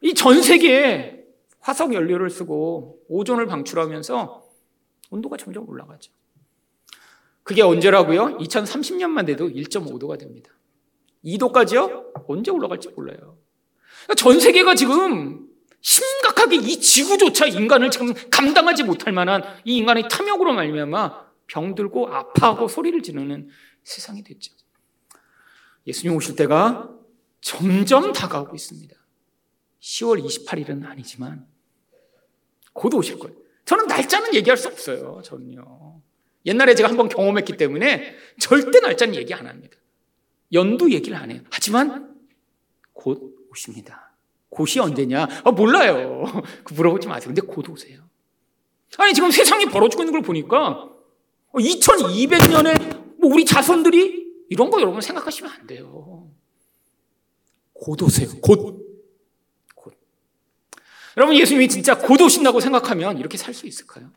이 0.00 0.14
전 0.14 0.42
세계에 0.42 1.24
화석 1.60 1.92
연료를 1.92 2.30
쓰고 2.30 3.02
오존을 3.08 3.46
방출하면서 3.46 4.48
온도가 5.10 5.36
점점 5.36 5.68
올라가죠. 5.68 6.10
그게 7.42 7.62
언제라고요? 7.62 8.38
2030년만 8.38 9.26
돼도 9.26 9.48
1.5도가 9.48 10.18
됩니다. 10.18 10.50
2도까지요? 11.24 12.24
언제 12.28 12.50
올라갈지 12.50 12.88
몰라요. 12.90 13.36
그러니까 14.04 14.14
전 14.16 14.40
세계가 14.40 14.74
지금 14.74 15.49
심각하게 15.80 16.56
이 16.56 16.80
지구조차 16.80 17.46
인간을 17.46 17.90
지금 17.90 18.12
감당하지 18.30 18.84
못할 18.84 19.12
만한 19.12 19.42
이 19.64 19.76
인간의 19.78 20.08
탐욕으로 20.10 20.52
말미암아 20.52 21.30
병들고 21.46 22.08
아파하고 22.08 22.68
소리를 22.68 23.02
지르는 23.02 23.48
세상이 23.82 24.22
됐죠. 24.22 24.52
예수님 25.86 26.16
오실 26.16 26.36
때가 26.36 26.90
점점 27.40 28.12
다가오고 28.12 28.54
있습니다. 28.54 28.94
10월 29.80 30.22
28일은 30.22 30.84
아니지만 30.84 31.46
곧 32.72 32.94
오실 32.94 33.18
거예요. 33.18 33.36
저는 33.64 33.86
날짜는 33.86 34.34
얘기할 34.34 34.56
수 34.56 34.68
없어요. 34.68 35.22
저는요. 35.24 36.02
옛날에 36.46 36.74
제가 36.74 36.88
한번 36.88 37.08
경험했기 37.08 37.56
때문에 37.56 38.14
절대 38.38 38.80
날짜는 38.80 39.14
얘기 39.14 39.32
안 39.34 39.46
합니다. 39.46 39.76
연도 40.52 40.90
얘기를 40.90 41.16
안 41.16 41.30
해요. 41.30 41.42
하지만 41.50 42.14
곧 42.92 43.46
오십니다. 43.50 44.09
곧이 44.50 44.78
언제냐? 44.80 45.28
아, 45.44 45.50
몰라요. 45.50 46.24
그 46.64 46.74
물어보지 46.74 47.08
마세요. 47.08 47.32
근데 47.32 47.40
곧 47.40 47.68
오세요. 47.68 48.02
아니, 48.98 49.14
지금 49.14 49.30
세상이 49.30 49.66
벌어지고 49.66 50.02
있는 50.02 50.12
걸 50.12 50.22
보니까 50.22 50.88
2200년에 51.54 53.18
뭐 53.20 53.32
우리 53.32 53.44
자손들이 53.44 54.28
이런 54.50 54.70
거 54.70 54.80
여러분 54.80 55.00
생각하시면 55.00 55.52
안 55.52 55.66
돼요. 55.66 56.28
곧 57.72 58.02
오세요. 58.02 58.28
곧. 58.42 58.86
곧. 59.74 59.94
여러분, 61.16 61.36
예수님이 61.36 61.68
진짜 61.68 61.96
곧 61.96 62.20
오신다고 62.20 62.60
생각하면 62.60 63.18
이렇게 63.18 63.36
살 63.38 63.54
수 63.54 63.66
있을까요? 63.66 64.10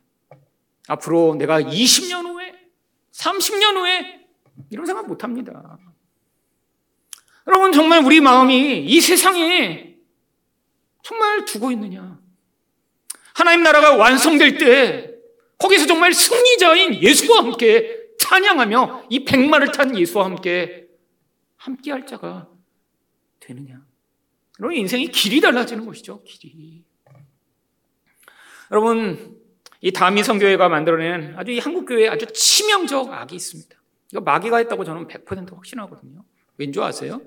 앞으로 0.88 1.36
내가 1.36 1.62
20년 1.62 2.26
후에, 2.26 2.54
30년 3.14 3.78
후에 3.78 4.28
이런 4.70 4.86
생각 4.86 5.08
못 5.08 5.24
합니다. 5.24 5.78
여러분, 7.48 7.72
정말 7.72 8.04
우리 8.04 8.20
마음이 8.20 8.84
이 8.86 9.02
세상에 9.02 9.93
정말 11.04 11.46
두고 11.46 11.72
있느냐? 11.74 12.20
하나님 13.36 13.64
나라가 13.64 13.96
완성될 13.96 14.58
때 14.58 15.14
거기서 15.58 15.86
정말 15.86 16.14
승리자인 16.14 16.96
예수와 17.02 17.44
함께 17.44 18.08
찬양하며 18.18 19.08
이 19.10 19.26
백마를 19.26 19.72
탄 19.72 19.98
예수와 19.98 20.26
함께 20.26 20.88
함께 21.58 21.92
할 21.92 22.08
자가 22.08 22.50
되느냐? 23.40 23.82
여러분 24.60 24.78
인생이 24.78 25.10
길이 25.10 25.42
달라지는 25.42 25.86
것이죠. 25.86 26.24
길이. 26.24 26.84
여러분 28.72 29.38
이 29.82 29.92
다미 29.92 30.24
성교회가 30.24 30.70
만들어낸 30.70 31.36
아주 31.38 31.52
이 31.52 31.60
한국 31.60 31.86
교회에 31.86 32.08
아주 32.08 32.26
치명적 32.28 33.12
악이 33.12 33.36
있습니다. 33.36 33.76
이거 34.12 34.22
마귀가 34.22 34.58
했다고 34.58 34.86
저는 34.86 35.08
100% 35.08 35.54
확신하거든요. 35.54 36.24
왠줄 36.58 36.82
아세요? 36.84 37.22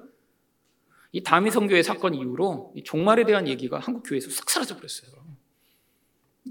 이 1.17 1.23
다미 1.23 1.51
성교회 1.51 1.83
사건 1.83 2.15
이후로 2.15 2.75
종말에 2.85 3.25
대한 3.25 3.49
얘기가 3.49 3.79
한국 3.79 4.03
교회에서 4.03 4.29
싹 4.29 4.51
사라져 4.51 4.77
버렸어요. 4.77 5.13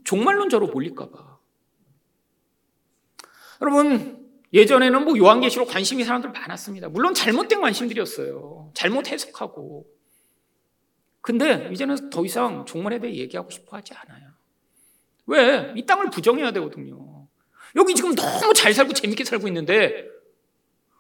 종말론자로 0.03 0.69
몰릴까 0.69 1.11
봐. 1.11 1.37
여러분 3.61 4.27
예전에는 4.51 5.05
뭐 5.05 5.15
요한계시록 5.15 5.67
관심이 5.67 6.03
사람들 6.03 6.31
많았습니다. 6.31 6.89
물론 6.89 7.13
잘못된 7.13 7.61
관심들이었어요. 7.61 8.71
잘못 8.73 9.11
해석하고. 9.11 9.85
근데 11.21 11.69
이제는 11.71 12.09
더 12.09 12.25
이상 12.25 12.65
종말에 12.65 12.97
대해 12.97 13.13
얘기하고 13.17 13.51
싶어 13.51 13.77
하지 13.77 13.93
않아요. 13.93 14.29
왜? 15.27 15.73
이 15.75 15.85
땅을 15.85 16.09
부정해야 16.09 16.53
되거든요. 16.53 17.27
여기 17.75 17.93
지금 17.93 18.15
너무 18.15 18.51
잘 18.55 18.73
살고 18.73 18.93
재밌게 18.93 19.25
살고 19.25 19.47
있는데, 19.47 20.07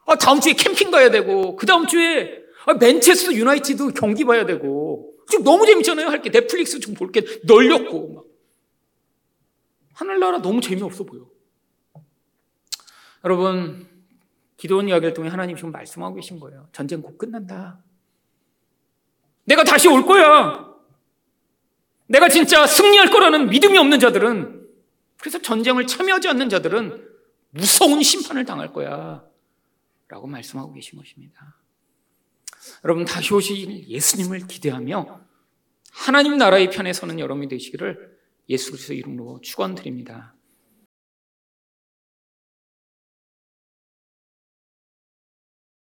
아, 0.05 0.15
다음 0.17 0.39
주에 0.39 0.53
캠핑 0.53 0.91
가야 0.91 1.09
되고, 1.09 1.55
그 1.55 1.65
다음 1.65 1.87
주에 1.87 2.44
아, 2.65 2.73
맨체스터 2.73 3.33
유나이티드 3.33 3.93
경기 3.93 4.25
봐야 4.25 4.45
되고, 4.45 5.13
지금 5.29 5.43
너무 5.43 5.65
재밌잖아요. 5.65 6.07
할 6.07 6.21
게. 6.21 6.29
넷플릭스 6.29 6.79
좀 6.79 6.93
볼게 6.93 7.23
널렸고, 7.45 8.13
막. 8.13 8.25
하늘나라 9.93 10.41
너무 10.41 10.61
재미없어 10.61 11.03
보여. 11.03 11.27
여러분, 13.23 13.87
기도원 14.57 14.87
이야기를 14.87 15.13
통해 15.13 15.29
하나님 15.29 15.55
지금 15.55 15.71
말씀하고 15.71 16.15
계신 16.15 16.39
거예요. 16.39 16.67
전쟁 16.71 17.01
곧 17.01 17.17
끝난다. 17.17 17.83
내가 19.45 19.63
다시 19.63 19.87
올 19.87 20.05
거야. 20.05 20.73
내가 22.07 22.29
진짜 22.29 22.67
승리할 22.67 23.09
거라는 23.09 23.49
믿음이 23.49 23.77
없는 23.77 23.99
자들은 23.99 24.67
그래서 25.19 25.41
전쟁을 25.41 25.87
참여하지 25.87 26.27
않는 26.29 26.49
자들은 26.49 27.09
무서운 27.49 28.03
심판을 28.03 28.45
당할 28.45 28.71
거야. 28.71 29.25
라고 30.07 30.27
말씀하고 30.27 30.73
계신 30.73 30.97
것입니다. 30.99 31.57
여러분 32.83 33.05
다시 33.05 33.33
오실 33.33 33.87
예수님을 33.87 34.47
기대하며 34.47 35.21
하나님 35.91 36.37
나라의 36.37 36.69
편에 36.69 36.93
서는 36.93 37.19
여러분이 37.19 37.47
되시기를 37.47 38.15
예수 38.49 38.71
그리스도 38.71 38.93
이름으로 38.93 39.39
축원드립니다. 39.41 40.34